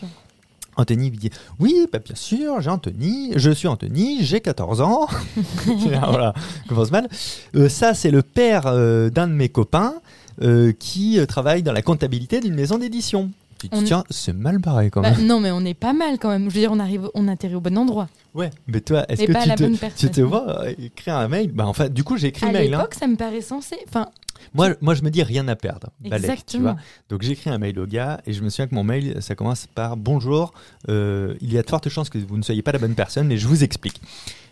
[0.77, 5.07] Anthony lui dit Oui, bah, bien sûr, j'ai Anthony, je suis Anthony, j'ai 14 ans.
[5.66, 6.35] voilà,
[6.68, 7.09] commence mal.
[7.55, 9.95] Euh, ça, c'est le père euh, d'un de mes copains
[10.43, 13.31] euh, qui travaille dans la comptabilité d'une maison d'édition.
[13.59, 15.27] Tu te dis, tiens, c'est mal barré quand Bah, même.
[15.27, 16.51] non, mais on est pas mal quand même.
[16.51, 18.09] Je veux dire, on arrive, on atterrit au bon endroit.
[18.35, 21.53] Ouais, mais toi, est-ce que à tu te, tu te vois écrire un mail?
[21.53, 22.75] Bah, Enfin, du coup, j'ai écrit À mail.
[22.75, 22.79] hein.
[22.79, 23.77] l'époque, ça me paraît censé.
[23.89, 24.09] Enfin,
[24.53, 25.90] Moi, moi, je me dis rien à perdre.
[26.01, 26.72] Balèque, tu exactement.
[26.72, 26.80] vois.
[27.09, 29.66] Donc j'écris un mail au gars et je me souviens que mon mail, ça commence
[29.66, 30.53] par Bonjour,
[30.88, 33.26] euh, il y a de fortes chances que vous ne soyez pas la bonne personne,
[33.26, 34.01] mais je vous explique.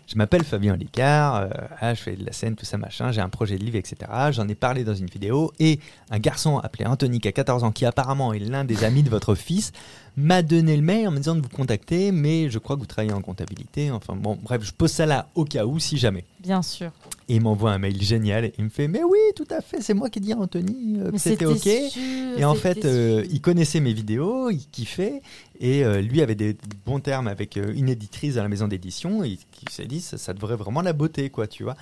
[0.05, 3.21] Je m'appelle Fabien Licard, euh, ah, je fais de la scène, tout ça machin, j'ai
[3.21, 3.95] un projet de livre, etc.
[4.31, 5.79] J'en ai parlé dans une vidéo et
[6.11, 9.09] un garçon appelé Anthony qui a 14 ans, qui apparemment est l'un des amis de
[9.09, 9.71] votre fils,
[10.15, 12.87] m'a donné le mail en me disant de vous contacter, mais je crois que vous
[12.87, 13.89] travaillez en comptabilité.
[13.91, 16.25] Enfin bon, bref, je pose ça là au cas où, si jamais.
[16.39, 16.91] Bien sûr.
[17.29, 18.51] Et il m'envoie un mail génial.
[18.57, 20.99] Il me fait Mais oui, tout à fait, c'est moi qui ai dit à Anthony
[20.99, 21.57] euh, que c'était OK.
[21.57, 22.01] sûr,
[22.37, 25.21] Et en fait, euh, il connaissait mes vidéos, il kiffait.
[25.59, 26.55] Et euh, lui avait des
[26.85, 29.23] bons termes avec une éditrice dans la maison d'édition.
[29.23, 31.75] Et qui s'est dit ça, ça devrait vraiment la botter, quoi, tu vois.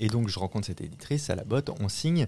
[0.00, 2.26] Et donc, je rencontre cette éditrice, ça la botte, on signe.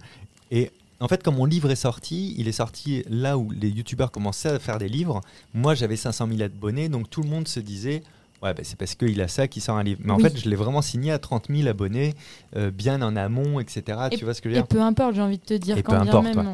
[0.51, 0.71] Et
[1.01, 4.51] en fait, quand mon livre est sorti, il est sorti là où les youtubeurs commençaient
[4.51, 5.21] à faire des livres.
[5.55, 8.03] Moi, j'avais 500 000 abonnés, donc tout le monde se disait
[8.43, 10.01] Ouais, bah, c'est parce qu'il a ça qu'il sort un livre.
[10.05, 12.15] Mais en fait, je l'ai vraiment signé à 30 000 abonnés,
[12.55, 13.83] euh, bien en amont, etc.
[14.13, 14.67] tu vois ce que je veux Et dire?
[14.69, 16.53] peu importe, j'ai envie de te dire, Et quand peu bien importe, même, ouais.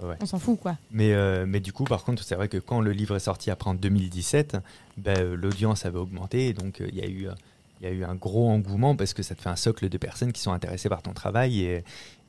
[0.00, 0.16] on, Ouais.
[0.26, 0.76] s'en fout, quoi.
[0.90, 3.50] Mais, euh, mais du coup, par contre, c'est vrai que quand le livre est sorti
[3.50, 4.56] après en 2017,
[4.96, 6.48] ben, euh, l'audience avait augmenté.
[6.48, 7.28] Et donc, il y a eu
[7.80, 9.96] il y a eu un gros engouement parce que ça te fait un socle de
[9.98, 11.62] personnes qui sont intéressées par ton travail.
[11.62, 11.82] Et,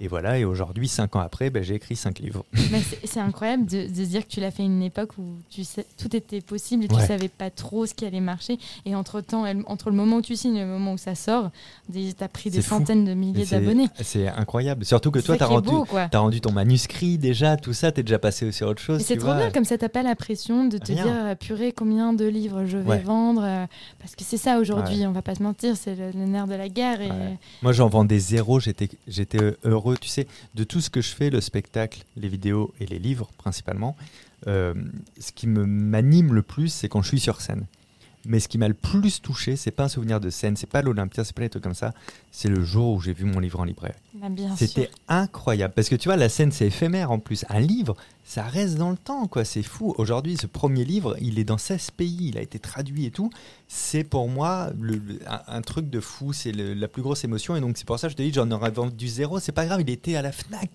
[0.03, 2.43] et voilà, et aujourd'hui, cinq ans après, ben, j'ai écrit cinq livres.
[3.05, 5.63] C'est- incroyable de, de se dire que tu l'as fait à une époque où tu
[5.63, 7.05] sais, tout était possible et tu Ouais.
[7.05, 8.57] savais pas trop ce qui allait marcher.
[8.85, 11.51] Et entre-temps, entre le moment où tu signes et le moment où ça sort,
[11.93, 12.69] tu as pris des fou.
[12.77, 13.87] centaines de milliers d'abonnés.
[14.01, 14.85] C'est incroyable.
[14.85, 15.85] Surtout que toi, tu as rendu, beau,
[16.41, 19.01] ton manuscrit déjà, tout ça, tu es déjà passé sur autre chose.
[19.01, 19.37] C'est tu trop vois.
[19.37, 21.03] bien, comme ça, t'as pas la pression de te Rien.
[21.03, 22.99] dire, euh, purée, combien de livres je vais Ouais.
[22.99, 23.43] vendre.
[23.43, 23.65] euh,
[23.99, 26.55] parce que c'est ça aujourd'hui, on va pas se mentir, c'est le, le nerf de
[26.55, 27.01] la guerre.
[27.01, 27.09] Et...
[27.11, 27.37] Ouais.
[27.61, 28.59] Moi, j'en vendais zéro.
[28.59, 29.39] J'étais, j'étais
[29.95, 33.29] tu sais, de tout ce que je fais, le spectacle, les vidéos et les livres
[33.37, 33.95] principalement.
[34.47, 34.73] euh,
[35.19, 37.65] ce qui me m'anime le plus, c'est quand je suis sur scène.
[38.25, 40.81] Mais ce qui m'a le plus touché, c'est pas un souvenir de scène, c'est pas
[40.83, 41.93] l'Olympia, c'est pas les trucs comme ça.
[42.31, 43.95] C'est le jour où j'ai vu mon livre en librairie.
[44.13, 47.45] Bah, C'était incroyable parce que tu vois, la scène c'est éphémère en plus.
[47.49, 49.43] Un livre, ça reste dans le temps, quoi.
[49.43, 49.95] C'est fou.
[49.97, 53.31] Aujourd'hui, ce premier livre, il est dans 16 pays, il a été traduit et tout.
[53.67, 56.31] C'est pour moi le- un, un truc de fou.
[56.31, 58.51] C'est la plus grosse émotion et donc c'est pour ça que je te dis, j'en
[58.51, 59.39] aurais vendu zéro.
[59.39, 60.69] C'est pas grave, il était à la Fnac.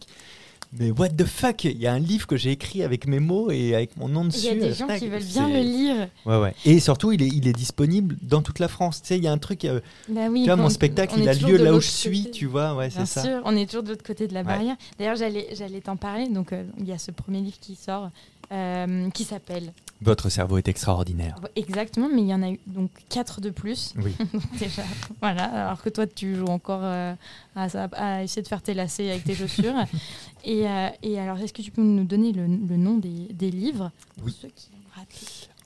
[0.73, 3.51] Mais what the fuck Il y a un livre que j'ai écrit avec mes mots
[3.51, 4.47] et avec mon nom Il dessus.
[4.47, 6.09] y a des la gens qui veulent bien le lire.
[6.27, 6.55] Ouais, ouais.
[6.65, 9.01] Et surtout, il est, il est disponible dans toute la France.
[9.03, 9.65] Tu sais, il y a un truc.
[9.65, 12.31] euh, Bah oui, tu vois, mon spectacle, il a lieu là où je suis, côté.
[12.33, 12.75] tu vois.
[12.75, 13.23] Ouais, c'est Bien ça.
[13.23, 14.47] sûr, on est toujours de l'autre côté de la Ouais.
[14.47, 14.77] barrière.
[14.99, 16.29] D'ailleurs, j'allais, j'allais t'en parler.
[16.29, 18.11] Donc, euh, il y a ce premier livre qui sort,
[18.53, 21.37] euh, qui s'appelle Votre cerveau est extraordinaire.
[21.57, 24.15] exactement, mais il y en a eu donc quatre de plus Oui.
[24.59, 24.83] déjà.
[25.23, 25.45] Voilà.
[25.45, 27.15] Alors que toi, tu joues encore euh,
[27.55, 29.75] à, essayer de faire tes lacets avec tes chaussures.
[30.45, 33.51] et, euh, et alors, est-ce que tu peux nous donner le, le nom des, des
[33.51, 34.37] livres pour Oui.
[34.41, 35.17] ceux qui ont raté?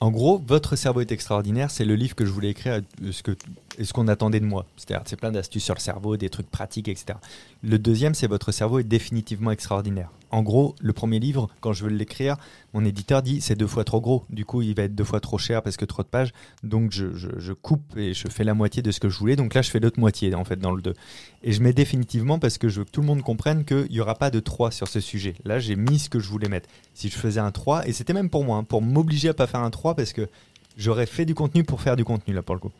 [0.02, 3.22] En gros, Votre cerveau est extraordinaire, c'est le livre que je voulais écrire euh, ce
[3.22, 3.36] que,
[3.80, 4.66] et ce qu'on attendait de moi.
[4.76, 7.18] C'est-à-dire, c'est plein d'astuces sur le cerveau, des trucs pratiques, etc.
[7.62, 10.10] Le deuxième, c'est Votre cerveau est définitivement extraordinaire.
[10.30, 12.36] En gros, le premier livre, quand je veux l'écrire,
[12.74, 14.24] mon éditeur dit c'est deux fois trop gros.
[14.30, 16.32] Du coup, il va être deux fois trop cher parce que trop de pages.
[16.62, 19.34] Donc, je, coupe et je fais la moitié de ce que je voulais.
[19.34, 20.94] Donc là, je fais l'autre moitié, en fait, dans le 2.
[21.42, 24.00] Et je mets définitivement parce que je veux que tout le monde comprenne qu'il n'y
[24.00, 25.34] aura pas de 3 sur ce sujet.
[25.44, 26.68] Là, j'ai mis ce que je voulais mettre.
[26.94, 29.46] Si je faisais un 3, et c'était même pour moi, hein, pour m'obliger à pas
[29.46, 30.28] faire un 3 parce que
[30.76, 32.72] j'aurais fait du contenu pour faire du contenu, là, pour le coup.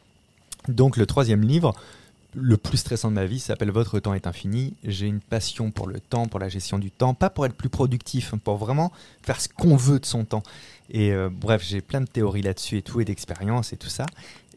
[0.68, 1.74] Donc, le troisième livre,
[2.34, 4.74] le plus stressant de ma vie, s'appelle Votre temps est infini.
[4.84, 7.68] J'ai une passion pour le temps, pour la gestion du temps, pas pour être plus
[7.68, 8.92] productif, hein, pour vraiment
[9.22, 10.42] faire ce qu'on veut de son temps.
[10.90, 14.06] Et euh, bref, j'ai plein de théories là-dessus et tout, et d'expériences et tout ça.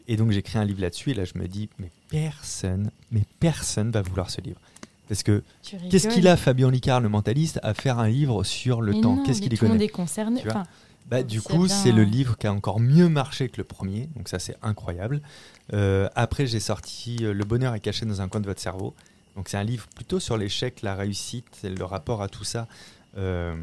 [0.06, 3.90] Et donc j'écris un livre là-dessus, et là je me dis, mais personne, mais personne
[3.90, 4.60] va vouloir ce livre.
[5.08, 5.42] Parce que
[5.90, 9.22] qu'est-ce qu'il a, Fabien Licard, le mentaliste, à faire un livre sur le Mais temps?
[9.24, 9.86] Qu'est-ce qu'il y tout le monde connaît?
[9.86, 10.42] est concerné.
[11.06, 14.28] Bah, du coup, c'est le livre qui a encore mieux marché que le premier, donc
[14.28, 15.20] ça c'est incroyable.
[15.72, 18.94] Euh, après, j'ai sorti euh, Le bonheur est caché dans un coin de votre cerveau.
[19.36, 22.68] Donc c'est un livre plutôt sur l'échec, la réussite, le rapport à tout ça.
[23.18, 23.54] Euh,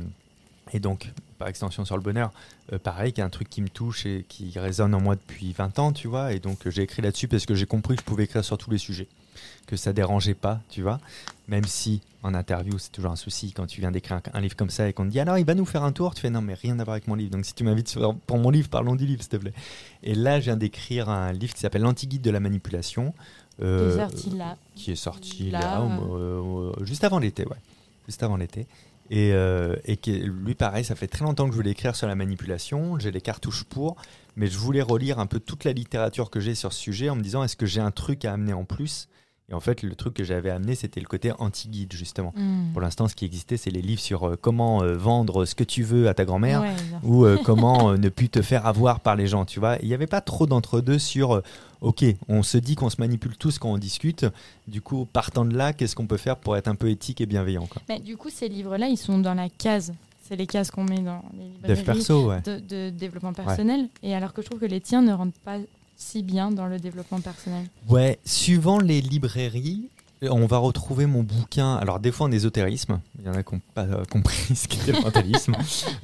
[0.74, 2.32] et donc, par extension sur le bonheur,
[2.72, 5.52] euh, pareil, qui est un truc qui me touche et qui résonne en moi depuis
[5.54, 6.34] 20 ans, tu vois.
[6.34, 8.72] Et donc, j'ai écrit là-dessus parce que j'ai compris que je pouvais écrire sur tous
[8.72, 9.08] les sujets,
[9.68, 11.00] que ça dérangeait pas, tu vois.
[11.48, 14.70] Même si, en interview, c'est toujours un souci quand tu viens d'écrire un, livre comme
[14.70, 16.42] ça et qu'on te dit alors il va nous faire un tour, tu fais non,
[16.42, 17.32] mais rien à voir avec mon livre.
[17.32, 19.54] Donc, si tu m'invites pour mon livre, parlons du livre, s'il te plaît.
[20.04, 23.14] Et là, je viens d'écrire un livre qui s'appelle L'Antiguide de la manipulation.
[23.58, 24.58] qui est euh, sorti là.
[24.76, 27.58] qui est sorti Là, au- juste avant l'été, ouais.
[28.08, 28.66] Juste avant l'été.
[29.10, 32.08] Et, euh, et qui, lui, pareil, ça fait très longtemps que je voulais écrire sur
[32.08, 32.98] la manipulation.
[32.98, 33.98] J'ai les cartouches pour,
[34.38, 37.18] mais je voulais relire un peu toute la littérature que j'ai sur ce sujet en
[37.18, 39.10] me disant est-ce que j'ai un truc à amener en plus
[39.52, 42.34] Et en fait, le truc que j'avais amené, c'était le côté anti-guide, justement.
[42.38, 42.72] Hmm.
[42.72, 45.66] Pour l'instant, ce qui existait, c'est les livres sur euh, comment euh, vendre ce que
[45.66, 46.74] tu veux à ta grand-mère Ouais,
[47.04, 49.78] ou euh, comment ne plus te faire avoir par les gens, tu vois.
[49.82, 51.42] Il n'y avait pas trop d'entre-deux sur,
[51.82, 54.26] ok, on se dit qu'on se manipule tous quand on discute,
[54.70, 57.26] du coup, partant de là, qu'est-ce qu'on peut faire pour être un peu éthique et
[57.26, 57.82] bienveillant, quoi?
[57.90, 59.94] Mais du coup, ces livres-là, ils sont dans la case.
[60.22, 62.42] C'est les cases qu'on met dans les librairies perso, ouais.
[62.42, 63.90] de, de développement personnel.
[64.02, 65.58] Et alors que je trouve que les tiens ne rentrent pas
[66.02, 67.66] si bien dans le développement personnel.
[67.88, 69.90] Ouais, suivant les librairies,
[70.24, 73.56] on va retrouver mon bouquin, alors des fois en ésotérisme, il y en a qui
[73.56, 75.56] n'ont pas euh, compris ce qu'était le mentalisme.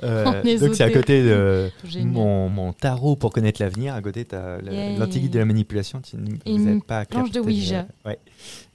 [0.04, 1.72] Euh, donc c'est à côté de
[2.04, 4.98] mon, mon tarot pour connaître l'avenir, à côté Yay.
[4.98, 7.86] l'antiquité de la manipulation, tu, Et vous une pas planche de Ouija.
[8.06, 8.18] Ouais,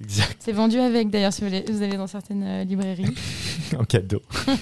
[0.01, 0.37] exact.
[0.41, 3.05] C'est vendu avec, d'ailleurs, si vous allez, vous allez dans certaines euh, librairies.
[3.81, 4.23] en cadeau.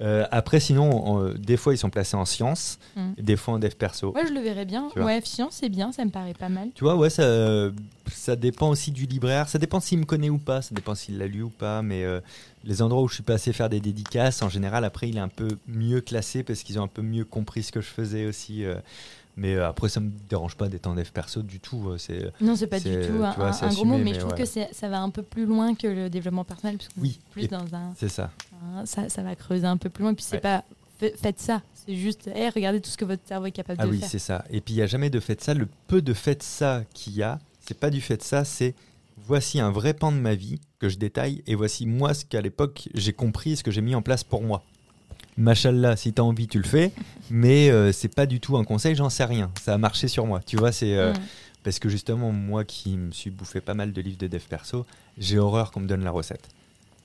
[0.00, 3.14] Euh, après, sinon, on- des fois, ils sont placés en sciences, Mm.
[3.20, 4.12] des fois en dev perso.
[4.12, 4.88] Moi, je le verrais bien.
[4.94, 6.68] Ouais, science, c'est bien, ça me paraît pas mal.
[6.76, 7.68] Tu vois, ouais, ça,
[8.12, 9.48] ça dépend aussi du libraire.
[9.48, 11.82] Ça dépend s'il me connaît ou pas, ça dépend s'il l'a lu ou pas.
[11.82, 12.20] Mais euh,
[12.62, 15.26] les endroits où je suis passé faire des dédicaces, en général, après, il est un
[15.26, 18.64] peu mieux classé parce qu'ils ont un peu mieux compris ce que je faisais aussi.
[18.64, 18.76] euh.
[19.38, 21.88] Mais euh, après, ça me dérange pas d'être en dev perso du tout.
[21.88, 23.96] euh, C'est Non, c'est pas du tout un, tu vois, un- c'est un gros mot,
[23.98, 24.44] mais, mais je trouve ouais.
[24.44, 27.30] que ça va un peu plus loin que le développement personnel, parce qu'on Oui, est
[27.32, 28.30] plus dans un, c'est ça.
[28.76, 30.14] un- ça, ça va creuser un peu plus loin.
[30.14, 30.40] Puis c'est Ouais.
[30.40, 30.64] pas
[31.00, 33.86] fa- faites ça, c'est juste, hey, regardez tout ce que votre cerveau est capable Ah
[33.86, 34.08] de oui, faire.
[34.10, 34.44] c'est ça.
[34.50, 35.54] Et puis, il n'y a jamais de fait de ça.
[35.54, 38.44] Le peu de fait de ça qu'il y a, C'est pas du fait de ça,
[38.46, 38.74] c'est
[39.26, 42.40] voici un vrai pan de ma vie que je détaille et voici moi ce qu'à
[42.40, 44.62] l'époque j'ai compris, ce que j'ai mis en place pour moi.
[45.38, 46.92] Machallah, si t'as envie, tu le fais,
[47.30, 49.50] mais euh, c'est pas du tout un conseil, j'en sais rien.
[49.62, 51.16] Ça a marché sur moi, tu vois, c'est euh, Mm.
[51.64, 54.84] parce que justement, moi qui me suis bouffé pas mal de livres de dev perso,
[55.16, 56.48] j'ai horreur qu'on me donne la recette.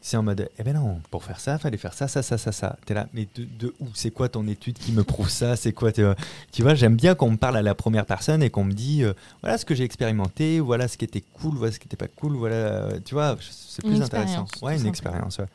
[0.05, 2.51] C'est en mode, eh ben non, pour faire ça, fallait faire ça, ça, ça, ça,
[2.51, 2.75] ça.
[2.85, 3.87] T'es là, mais de, de où?
[3.93, 5.55] C'est quoi ton étude qui me prouve ça?
[5.55, 6.03] C'est quoi t'es-
[6.51, 9.03] Tu vois, j'aime bien qu'on me parle à la première personne et qu'on me dit,
[9.03, 11.95] euh, voilà ce que j'ai expérimenté, voilà ce qui était cool, voilà ce qui était
[11.95, 14.45] pas cool, voilà, euh, tu vois, c'est plus intéressant.
[14.61, 15.37] Ouais, une expérience.
[15.37, 15.45] ouais.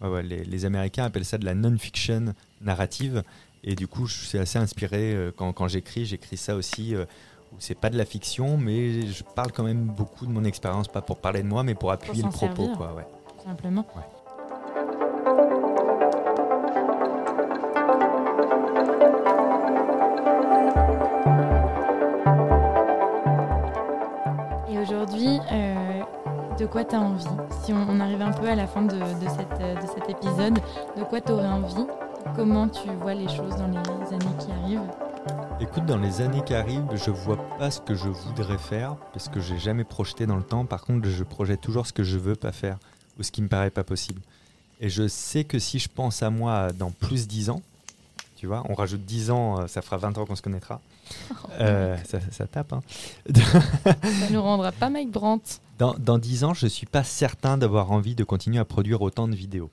[0.00, 3.22] Ouais, ouais, les, les Américains appellent ça de la non-fiction narrative.
[3.64, 6.04] Et du coup, je suis assez inspiré euh, quand, quand j'écris.
[6.06, 7.04] J'écris ça aussi, euh,
[7.58, 11.02] c'est pas de la fiction, mais je parle quand même beaucoup de mon expérience, pas
[11.02, 12.56] pour parler de moi, mais pour appuyer le propos.
[12.56, 12.76] servir.
[12.76, 13.06] Quoi, ouais.
[13.44, 13.86] simplement.
[26.58, 27.24] De quoi tu envie?
[27.62, 30.54] Si on, arrive un peu à la fin de, euh, cet épisode,
[30.96, 31.86] de quoi tu aurais envie?
[32.34, 34.90] Comment tu vois les choses dans les années qui arrivent?
[35.60, 39.28] Écoute, dans les années qui arrivent, je vois pas ce que je voudrais faire, parce
[39.28, 40.64] que j'ai jamais projeté dans le temps.
[40.64, 42.78] Par contre, je projette toujours ce que je veux pas faire,
[43.18, 44.20] ou ce qui me paraît pas possible.
[44.80, 47.62] Et je sais que si je pense à moi dans plus 10 ans,
[48.36, 50.80] tu vois, on rajoute 10 ans, euh, ça fera 20 ans qu'on se connaîtra.
[51.58, 52.82] Euh, ça, ça tape, hein.
[53.34, 55.60] Ça nous rendra pas Mike Brandt.
[55.78, 59.00] Dans, dans 10 ans, je ne suis pas certain d'avoir envie de continuer à produire
[59.00, 59.70] autant de vidéos.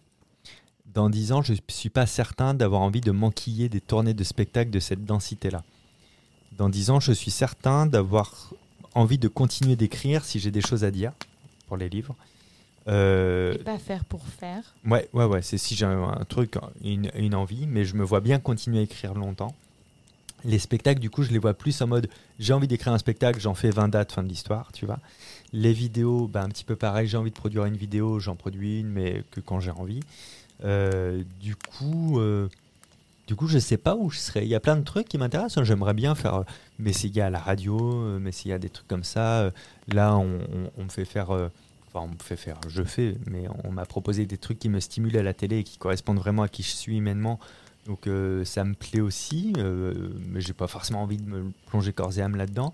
[0.94, 4.24] Dans 10 ans, je ne suis pas certain d'avoir envie de m'enquiller des tournées de
[4.24, 5.64] spectacles de cette densité-là.
[6.58, 8.54] Dans 10 ans, je suis certain d'avoir
[8.96, 11.12] envie de continuer d'écrire si j'ai des choses à dire
[11.68, 12.16] pour les livres.
[12.88, 14.76] Euh, Et pas faire pour faire.
[14.86, 18.04] Ouais, ouais, ouais, c'est si j'ai un, un truc, une, une envie, mais je me
[18.04, 19.56] vois bien continuer à écrire longtemps.
[20.46, 22.10] Les spectacles, du coup, je les vois plus en mode
[22.40, 25.00] j'ai envie d'écrire un spectacle, j'en fais 20 dates, fin de l'histoire, tu vois.
[25.54, 28.82] Les vidéos, bah, un petit peu pareil, j'ai envie de produire une vidéo, j'en produis
[28.82, 30.02] une, mais que quand j'ai envie.
[30.66, 32.50] Euh, du coup, euh,
[33.28, 34.44] du coup, je sais pas où je serais.
[34.44, 35.60] Il y a plein de trucs qui m'intéressent.
[35.60, 35.64] hein.
[35.64, 36.44] J'aimerais bien faire euh,
[36.80, 39.44] m'essayer à la radio, euh, m'essayer à des trucs comme ça.
[39.44, 39.52] Euh,
[39.88, 41.32] Là, on, on- on me fait faire.
[41.94, 44.80] Enfin, on me fait faire, je fais, mais on m'a proposé des trucs qui me
[44.80, 47.40] stimulent à la télé et qui correspondent vraiment à qui je suis humainement.
[47.86, 51.94] Donc euh, ça me plaît aussi, euh, mais j'ai pas forcément envie de me plonger
[51.94, 52.74] corps et âme là-dedans.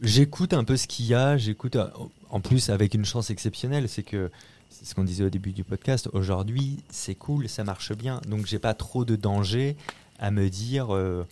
[0.00, 1.88] J'écoute un peu ce qu'il y a, j'écoute euh,
[2.30, 4.30] en plus avec une chance exceptionnelle, c'est que
[4.70, 8.46] c'est ce qu'on disait au début du podcast, aujourd'hui c'est cool, ça marche bien, donc
[8.46, 9.76] j'ai pas trop de danger
[10.20, 11.26] à me dire euh,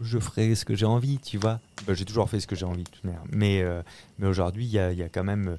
[0.00, 1.60] je ferai ce que j'ai envie, tu vois.
[1.86, 3.64] Bah, j'ai toujours fait ce que j'ai envie, de toute mais,
[4.22, 5.58] aujourd'hui il y a quand même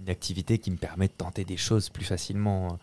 [0.00, 2.78] une activité qui me permet de tenter des choses plus facilement.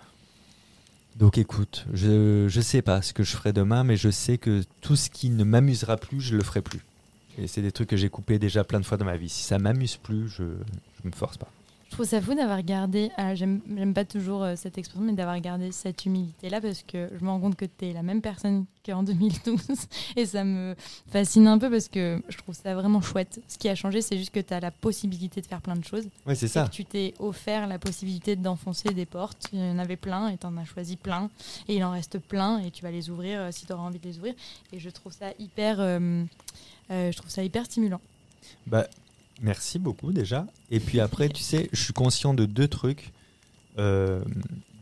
[1.15, 4.63] Donc écoute, je je sais pas ce que je ferai demain, mais je sais que
[4.82, 6.82] tout ce qui ne m'amusera plus, je le ferai plus.
[7.38, 9.30] Et c'est des trucs que j'ai coupés déjà plein de fois dans ma vie.
[9.30, 11.51] Si ça m'amuse plus, je je me force pas.
[11.90, 15.40] Je trouve ça fou d'avoir gardé, ah, j'aime pas toujours euh, cette expression, mais d'avoir
[15.40, 18.66] gardé cette humilité-là parce que je me rends compte que tu es la même personne
[18.86, 19.58] qu'en 2012
[20.16, 20.76] et ça me
[21.10, 23.42] fascine un peu parce que je trouve ça vraiment chouette.
[23.48, 25.84] Ce qui a changé, c'est juste que tu as la possibilité de faire plein de
[25.84, 26.06] choses.
[26.26, 26.66] Ouais, c'est ça.
[26.66, 29.48] que tu t'es offert la possibilité d'enfoncer des portes.
[29.54, 31.30] Il y en avait plein et tu en as choisi plein.
[31.68, 34.00] Et il en reste plein et tu vas les ouvrir euh, si tu auras envie
[34.00, 34.34] de les ouvrir.
[34.74, 36.24] Et je trouve ça hyper, euh,
[36.92, 38.02] euh, je trouve ça hyper stimulant.
[38.68, 38.88] Bah,
[39.42, 40.46] merci beaucoup déjà.
[40.72, 43.12] Et puis après, tu sais, je suis conscient de deux trucs.
[43.78, 44.24] Euh,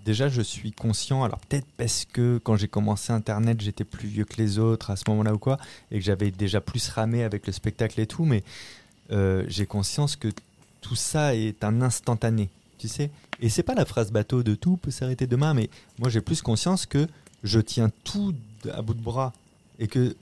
[0.05, 4.25] déjà, je suis conscient, alors peut-être parce que quand j'ai commencé Internet, j'étais plus vieux
[4.25, 5.57] que les autres à ce moment-là ou quoi,
[5.91, 8.43] et que j'avais déjà plus ramé avec le spectacle et tout, mais
[9.11, 10.29] euh, j'ai conscience que
[10.81, 13.09] tout ça est un instantané, tu sais.
[13.41, 16.41] Et c'est pas la phrase bateau de tout peut s'arrêter demain, mais moi j'ai plus
[16.41, 17.07] conscience que
[17.43, 18.33] je tiens tout
[18.71, 19.33] à bout de bras
[19.79, 20.15] et que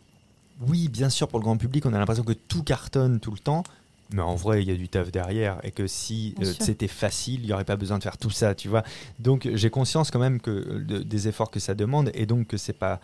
[0.68, 3.40] oui, bien sûr, pour le grand public, on a l'impression que tout cartonne tout le
[3.40, 3.64] temps,
[4.12, 7.42] mais en vrai, il y a du taf derrière et que si euh, c'était facile,
[7.42, 8.84] il n'y aurait pas besoin de faire tout ça, tu vois.
[9.20, 12.48] Donc j'ai conscience quand même que euh, de- des efforts que ça demande et donc
[12.48, 13.00] que c'est pas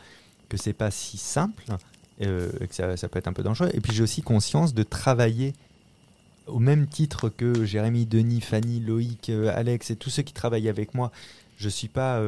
[0.50, 1.64] que c'est pas si simple
[2.22, 3.70] euh, et que ça, ça peut être un peu dangereux.
[3.74, 5.54] Et puis j'ai aussi conscience de travailler
[6.48, 10.70] au même titre que Jérémy, Denis, Fanny, Loïc, euh, Alex et tous ceux qui travaillent
[10.70, 11.12] avec moi.
[11.58, 12.22] Je suis pas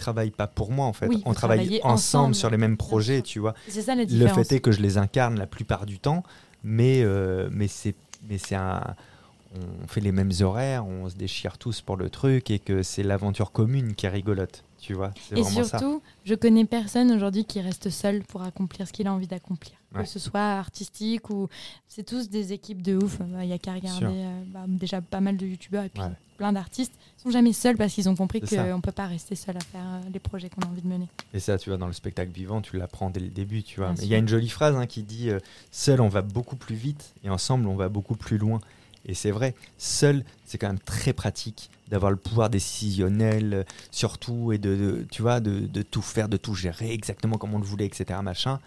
[0.00, 1.06] travaillent pas pour moi en fait.
[1.06, 3.54] Oui, on travaille ensemble, ensemble, sur les mêmes projets, tu vois.
[3.68, 6.24] Ça Le fait est que je les incarne la plupart du temps,
[6.64, 7.94] mais, euh, mais c'est
[8.54, 8.94] un.
[9.82, 13.02] On fait les mêmes horaires, on se déchire tous pour le truc et que c'est
[13.02, 15.12] l'aventure commune qui est rigolote, tu vois.
[15.28, 15.78] C'est Et vraiment ça.
[15.78, 19.74] surtout, je connais personne aujourd'hui qui reste seul pour accomplir ce qu'il a envie d'accomplir.
[19.94, 20.02] Ouais.
[20.02, 21.48] Que ce soit artistique ou.
[21.88, 23.18] C'est tous des équipes de ouf.
[23.40, 26.10] Il n'y a qu'à regarder euh, bah, déjà pas mal de youtubeurs et puis Ouais.
[26.38, 26.92] plein d'artistes.
[27.18, 29.60] Ils sont jamais seuls parce qu'ils ont compris qu'on ne peut pas rester seul à
[29.60, 31.08] faire euh, les projets qu'on a envie de mener.
[31.34, 33.92] Et ça, tu vois, dans le spectacle vivant, tu l'apprends dès le début, tu vois.
[34.00, 35.40] Il y a une jolie phrase hein, qui dit euh,
[35.72, 38.60] Seul, on va beaucoup plus vite et ensemble, on va beaucoup plus loin.
[39.06, 44.52] Et c'est vrai, seul, c'est quand même très pratique d'avoir le pouvoir décisionnel, euh, surtout,
[44.52, 47.58] et de, de- tu vois, de, de tout faire, de tout gérer exactement comme on
[47.58, 48.20] le voulait, etc.
[48.22, 48.60] Machin.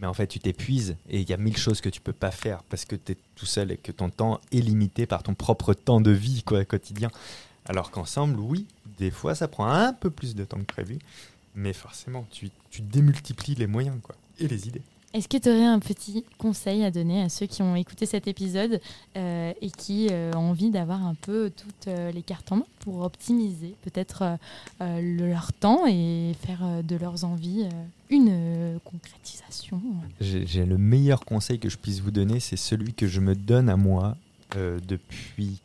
[0.00, 2.30] Mais en fait, tu t'épuises et il y a mille choses que tu peux pas
[2.30, 5.34] faire parce que tu es tout seul et que ton temps est limité par ton
[5.34, 7.10] propre temps de vie quoi, quotidien.
[7.66, 8.66] Alors qu'ensemble, oui,
[8.98, 10.98] des fois, ça prend un peu plus de temps que prévu,
[11.54, 14.82] mais forcément, tu, tu démultiplies les moyens quoi, et les idées.
[15.12, 18.28] Est-ce que tu aurais un petit conseil à donner à ceux qui ont écouté cet
[18.28, 18.80] épisode
[19.16, 22.66] euh, et qui euh, ont envie d'avoir un peu toutes euh, les cartes en main
[22.80, 24.38] pour optimiser peut-être
[24.80, 27.64] le- leur temps et faire de leurs envies
[28.08, 29.82] une concrétisation?
[30.20, 33.68] J'ai le meilleur conseil que je puisse vous donner, c'est celui que je me donne
[33.68, 34.16] à moi
[34.56, 35.58] depuis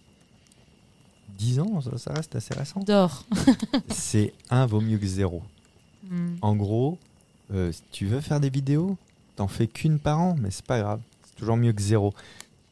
[1.38, 2.80] 10 ans, ça, ça reste assez récent.
[2.82, 3.26] d'or
[3.89, 5.43] C'est un vaut mieux que zéro.
[6.08, 6.36] Hmm.
[6.43, 7.00] En gros,
[7.52, 8.96] euh, si tu veux faire des vidéos,
[9.36, 11.00] t'en fais qu'une par an, mais c'est pas grave.
[11.26, 12.14] C'est toujours mieux que zéro.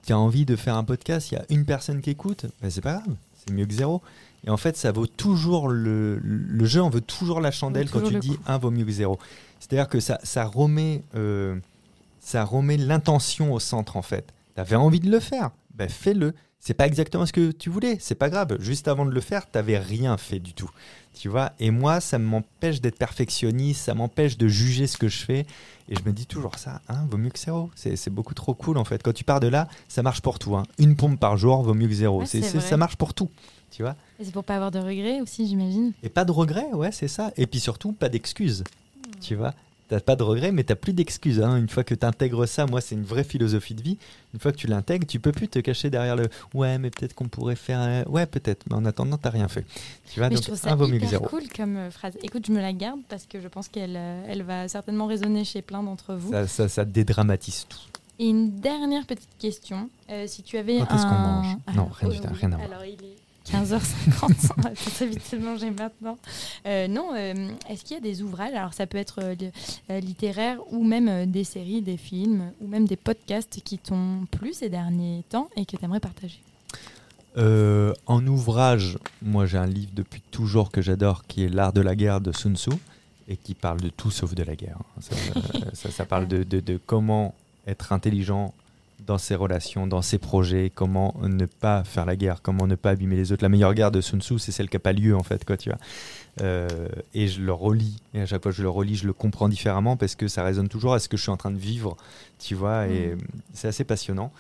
[0.06, 2.70] Tu as envie de faire un podcast, il y a une personne qui écoute, ben
[2.70, 4.02] c'est pas grave, c'est mieux que zéro.
[4.46, 8.02] Et en fait, ça vaut toujours le, le jeu en veut toujours la chandelle quand
[8.02, 8.44] tu dis coup.
[8.46, 9.18] un vaut mieux que zéro.
[9.60, 11.56] C'est-à-dire que ça, ça remet, euh,
[12.20, 14.26] ça remet l'intention au centre en fait.
[14.56, 16.34] T'avais envie de le faire, ben fais-le.
[16.66, 18.56] C'est pas exactement ce que tu voulais, c'est pas grave.
[18.62, 20.70] Juste avant de le faire, t'avais rien fait du tout.
[21.14, 25.26] Tu vois Et moi, ça m'empêche d'être perfectionniste, ça m'empêche de juger ce que je
[25.26, 25.46] fais.
[25.90, 27.70] Et je me dis toujours ça, hein, vaut mieux que zéro.
[27.76, 29.04] C'est beaucoup trop cool en fait.
[29.04, 30.56] Quand tu pars de là, ça marche pour tout.
[30.56, 30.64] hein.
[30.78, 32.22] Une pompe par jour vaut mieux que zéro.
[32.22, 33.30] Ouais, ça marche pour tout.
[33.70, 35.92] Tu vois Et c'est pour pas avoir de regrets aussi, j'imagine.
[36.02, 37.34] Et pas de regrets, ouais, c'est ça.
[37.36, 38.64] Et puis surtout, pas d'excuses.
[39.20, 39.54] Tu vois
[39.94, 41.40] T'as pas de regrets, mais t'as plus d'excuses.
[41.40, 41.56] hein.
[41.56, 44.00] Une fois que tu intègres ça, moi, c'est une vraie philosophie de vie.
[44.34, 47.14] Une fois que tu l'intègres, tu peux plus te cacher derrière le ouais, mais peut-être
[47.14, 47.78] qu'on pourrait faire.
[47.80, 48.64] un- Ouais, peut-être.
[48.70, 49.64] Mais en attendant, t'as rien fait.
[50.12, 51.92] Tu vois Mais je Donc, trouve ça un vaut mieux que hyper cool comme euh,
[51.92, 52.18] phrase.
[52.24, 55.44] Écoute, je me la garde parce que je pense qu'elle euh, elle va certainement résonner
[55.44, 56.32] chez plein d'entre vous.
[56.32, 57.78] Ça, ça, ça dédramatise tout.
[58.18, 59.90] Et une dernière petite question.
[60.10, 61.10] Euh, si tu avais Quand est-ce un...
[61.10, 62.38] qu'on mange Non, rien du oh, oui.
[62.40, 62.68] rien à voir.
[62.72, 63.18] Alors, il est
[63.52, 64.52] 15h50.
[64.58, 66.18] on va très vite se manger maintenant.
[66.66, 68.54] Euh, non, euh, est-ce qu'il y a des ouvrages?
[68.54, 69.52] Alors, ça peut être euh, li-
[70.02, 74.70] littéraire ou même des séries, des films ou même des podcasts qui t'ont plu ces
[74.70, 76.40] derniers temps et que tu aimerais partager.
[78.06, 81.96] En ouvrage, moi j'ai un livre depuis toujours que j'adore qui est L'art de la
[81.96, 82.70] guerre de Sun Tzu
[83.28, 84.78] et qui parle de tout sauf de la guerre.
[85.02, 85.16] Ça,
[85.74, 87.34] ça- ça parle de, de- de comment
[87.66, 88.54] être intelligent
[89.06, 92.92] dans ses relations, dans ses projets, comment ne pas faire la guerre, comment ne pas
[92.92, 93.44] abîmer les autres.
[93.44, 95.58] La meilleure guerre de Sun Tzu, c'est celle qui n'a pas lieu en fait, quoi,
[95.58, 95.78] tu vois.
[96.42, 96.68] Euh,
[97.14, 99.50] et je le relis, et à chaque fois que je le relis, je le comprends
[99.50, 101.96] différemment parce que ça résonne toujours à ce que je suis en train de vivre,
[102.40, 103.16] tu vois, et
[103.54, 104.32] c'est assez passionnant.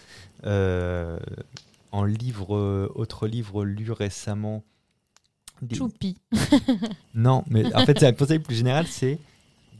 [0.46, 1.20] Euh,
[1.92, 4.64] en livre, autre livre lu récemment.
[5.62, 6.18] des- Choupi.
[7.14, 9.20] Non, mais en fait, c'est un conseil plus général, c'est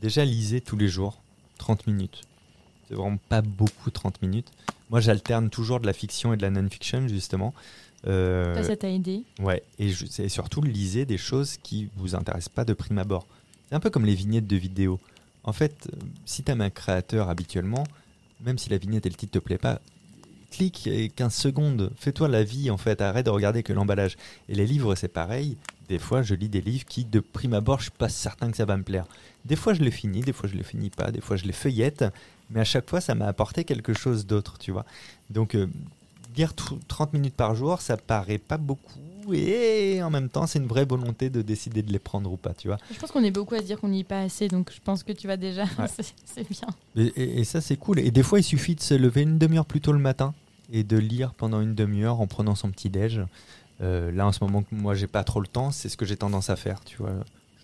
[0.00, 1.20] déjà lisez tous les jours
[1.58, 2.20] 30 minutes.
[2.88, 4.50] C'est vraiment pas beaucoup 30 minutes.
[4.90, 7.54] Moi, j'alterne toujours de la fiction et de la non-fiction, justement.
[8.06, 12.50] Euh, ça t'a aidé Ouais, et, je, et surtout lisez des choses qui vous intéressent
[12.50, 13.26] pas de prime abord.
[13.68, 15.00] C'est un peu comme les vignettes de vidéos.
[15.42, 17.84] En fait, euh, si tu aimes un créateur habituellement,
[18.44, 19.80] même si la vignette et le titre te plaît pas,
[20.50, 24.16] clique et 15 secondes, fais-toi la vie en fait, arrête de regarder que l'emballage.
[24.48, 25.56] Et les livres, c'est pareil.
[25.88, 28.56] Des fois, je lis des livres qui, de prime abord, je suis pas certain que
[28.56, 29.06] ça va me plaire.
[29.44, 31.52] Des fois, je les finis, des fois, je les finis pas, des fois, je les
[31.52, 32.04] feuillette,
[32.50, 34.86] mais à chaque fois, ça m'a apporté quelque chose d'autre, tu vois.
[35.30, 35.66] Donc, euh,
[36.36, 38.98] lire tr- 30 minutes par jour, ça paraît pas beaucoup,
[39.32, 42.54] et en même temps, c'est une vraie volonté de décider de les prendre ou pas,
[42.54, 42.78] tu vois.
[42.92, 44.80] Je pense qu'on est beaucoup à se dire qu'on n'y est pas assez, donc je
[44.82, 45.64] pense que tu vas déjà.
[45.78, 45.86] Ouais.
[46.00, 46.68] c'est- c'est bien.
[46.96, 47.98] Et, et- et ça, c'est cool.
[48.00, 50.34] Et des fois, il suffit de se lever une demi-heure plus tôt le matin
[50.72, 53.20] et de lire pendant une demi-heure en prenant son petit déj.
[53.80, 55.70] Euh, là, en ce moment, moi, j'ai pas trop le temps.
[55.70, 57.10] C'est ce que j'ai tendance à faire, tu vois.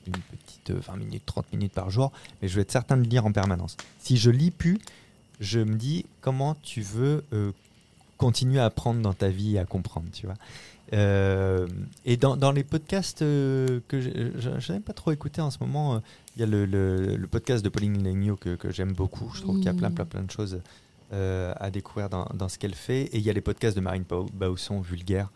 [0.06, 3.02] Une petite euh, 20 minutes, 30 minutes par jour, mais je vais être certain de
[3.08, 3.76] lire en permanence.
[3.98, 4.78] Si je lis plus,
[5.40, 7.52] je me dis comment tu veux euh,
[8.16, 10.36] continuer à apprendre dans ta vie et à comprendre, tu vois.
[10.92, 11.68] Euh,
[12.04, 14.10] et dans, dans les podcasts euh, que je
[14.58, 15.98] je n'ai pas trop écouté en ce moment, euh,
[16.36, 19.30] il y a le, le- le podcast de Pauline Legnaud que, que j'aime beaucoup.
[19.34, 20.60] Je trouve qu'il y a plein, plein, plein de choses
[21.12, 23.02] euh, à découvrir dans, dans ce qu'elle fait.
[23.02, 25.30] Et il y a les podcasts de Marine Bausson, Vulgaire,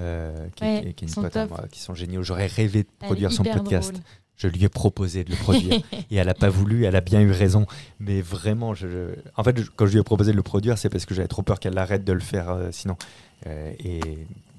[0.00, 1.50] euh, qui, Ouais, qui- qui est une sont pote à top.
[1.50, 2.22] moi, qui sont géniaux.
[2.22, 3.92] J'aurais rêvé de produire son podcast.
[3.92, 4.02] drôle.
[4.36, 5.74] Je lui ai proposé de le produire
[6.10, 7.66] et elle n'a pas voulu, elle a bien eu raison.
[7.98, 10.78] Mais vraiment, je, je- en fait, je- quand je lui ai proposé de le produire,
[10.78, 12.96] c'est parce que j'avais trop peur qu'elle arrête de le faire euh, sinon.
[13.48, 14.00] Euh, et,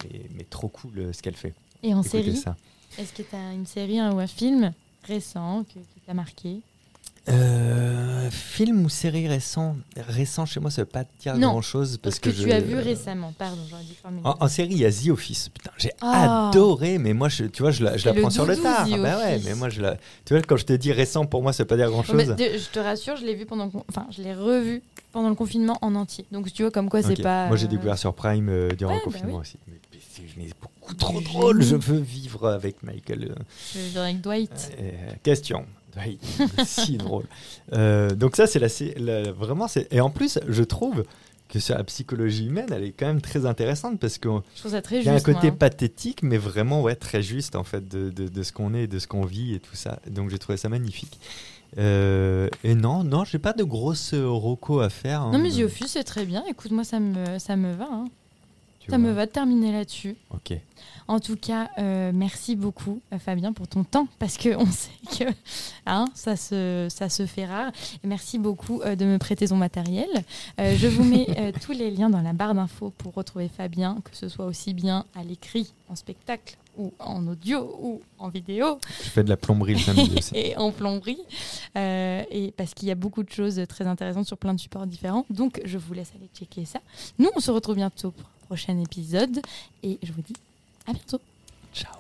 [0.04, 1.54] mais, mais trop cool euh, ce qu'elle fait.
[1.82, 2.44] Et en Écoutez série,
[2.98, 4.74] est-ce que tu as une série hein, ou un film
[5.06, 6.60] récent que- qui t'a marqué?
[7.28, 11.98] Euh, film ou série récent Récent chez moi, ça veut pas dire Non, grand chose
[12.02, 14.22] parce, Parce que, je- tu as vu récemment, pardon, j'aurais dû formuler.
[14.26, 15.50] En, en série, il y a The Office.
[15.50, 16.50] Putain, j'ai Ah.
[16.50, 18.88] adoré, mais moi, je, tu vois, je la, je la prends sur le tard.
[18.88, 19.98] The Bah ouais, mais moi, je la.
[20.26, 22.14] Tu vois, quand je te dis récent, pour moi, ça veut pas dire grand Oh,
[22.16, 22.36] mais chose.
[22.36, 25.78] de- je te rassure, je l'ai vu pendant, enfin, je l'ai revu pendant le confinement
[25.82, 26.26] en entier.
[26.32, 27.48] Donc tu vois comme quoi c'est pas.
[27.48, 29.42] Moi, j'ai euh, découvert sur Prime euh, durant Ouais, le bah confinement oui.
[29.42, 29.58] aussi.
[29.68, 29.76] Mais,
[30.38, 31.62] mais beaucoup trop drôle.
[31.62, 33.24] Je veux vivre avec Michael.
[33.32, 33.44] euh,
[33.74, 34.72] Je veux dire avec Dwight.
[34.80, 34.92] Euh,
[35.24, 35.66] question.
[36.06, 36.20] Oui,
[36.66, 37.26] si drôle.
[37.74, 38.68] Euh, donc ça, c'est la,
[39.24, 39.68] la- vraiment.
[39.92, 41.04] Et en plus, je trouve
[41.50, 45.14] que sur la psychologie humaine, elle est quand même très intéressante parce qu'il y a
[45.14, 45.58] un côté moi.
[45.58, 49.00] pathétique, mais vraiment ouais très juste en fait de, de- de ce qu'on est, de
[49.00, 50.00] ce qu'on vit et tout ça.
[50.08, 51.20] Donc j'ai trouvé ça magnifique.
[51.80, 55.22] Euh, et non, non, j'ai pas de grosses euh, rocos à faire.
[55.22, 55.32] hein.
[55.32, 56.44] Non mais Office c'est très bien.
[56.50, 57.88] Écoute moi ça me ça me va.
[57.92, 58.06] hein.
[58.90, 60.16] Ça me va de terminer là-dessus.
[60.32, 60.54] Ok.
[61.08, 64.92] En tout cas, euh, merci beaucoup euh, Fabien pour ton temps parce que on sait
[65.18, 65.32] que
[65.86, 67.72] hein, ça se ça se fait rare.
[68.04, 70.10] Et merci beaucoup euh, de me prêter ton matériel.
[70.60, 74.16] Euh, je vous mets tous les liens dans la barre d'infos pour retrouver Fabien, que
[74.16, 79.10] ce soit aussi bien à l'écrit, en spectacle ou en audio ou en vidéo Je
[79.10, 80.32] fais de la plomberie le samedi aussi.
[80.36, 81.20] et en plomberie.
[81.78, 84.88] Euh, et parce qu'il y a beaucoup de choses très intéressantes sur plein de supports
[84.88, 85.26] différents.
[85.30, 86.80] Donc, je vous laisse aller checker ça.
[87.20, 89.42] Nous, on se retrouve bientôt pour prochain épisode.
[89.84, 90.34] Et je vous dis
[90.88, 91.22] à bientôt.
[91.72, 91.94] Ciao.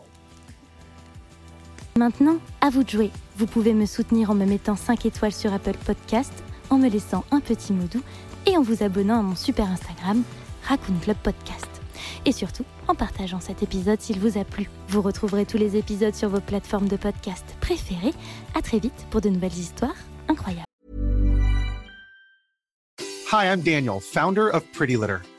[1.96, 3.12] Maintenant, à vous de jouer.
[3.38, 6.34] Vous pouvez me soutenir en me mettant 5 étoiles sur Apple Podcast,
[6.72, 8.02] en me laissant un petit mot doux
[8.48, 10.24] et en vous abonnant à mon super Instagram,
[10.64, 11.68] Raccoon Club Podcast.
[12.26, 14.70] Et surtout, en partageant cet épisode s'il vous a plu.
[14.88, 18.14] Vous retrouverez tous les épisodes sur vos plateformes de podcast préférées.
[18.56, 19.96] À très vite pour de nouvelles histoires
[20.28, 20.66] incroyables.
[23.32, 25.20] Hi, I'm Daniel, founder of Pretty Litter.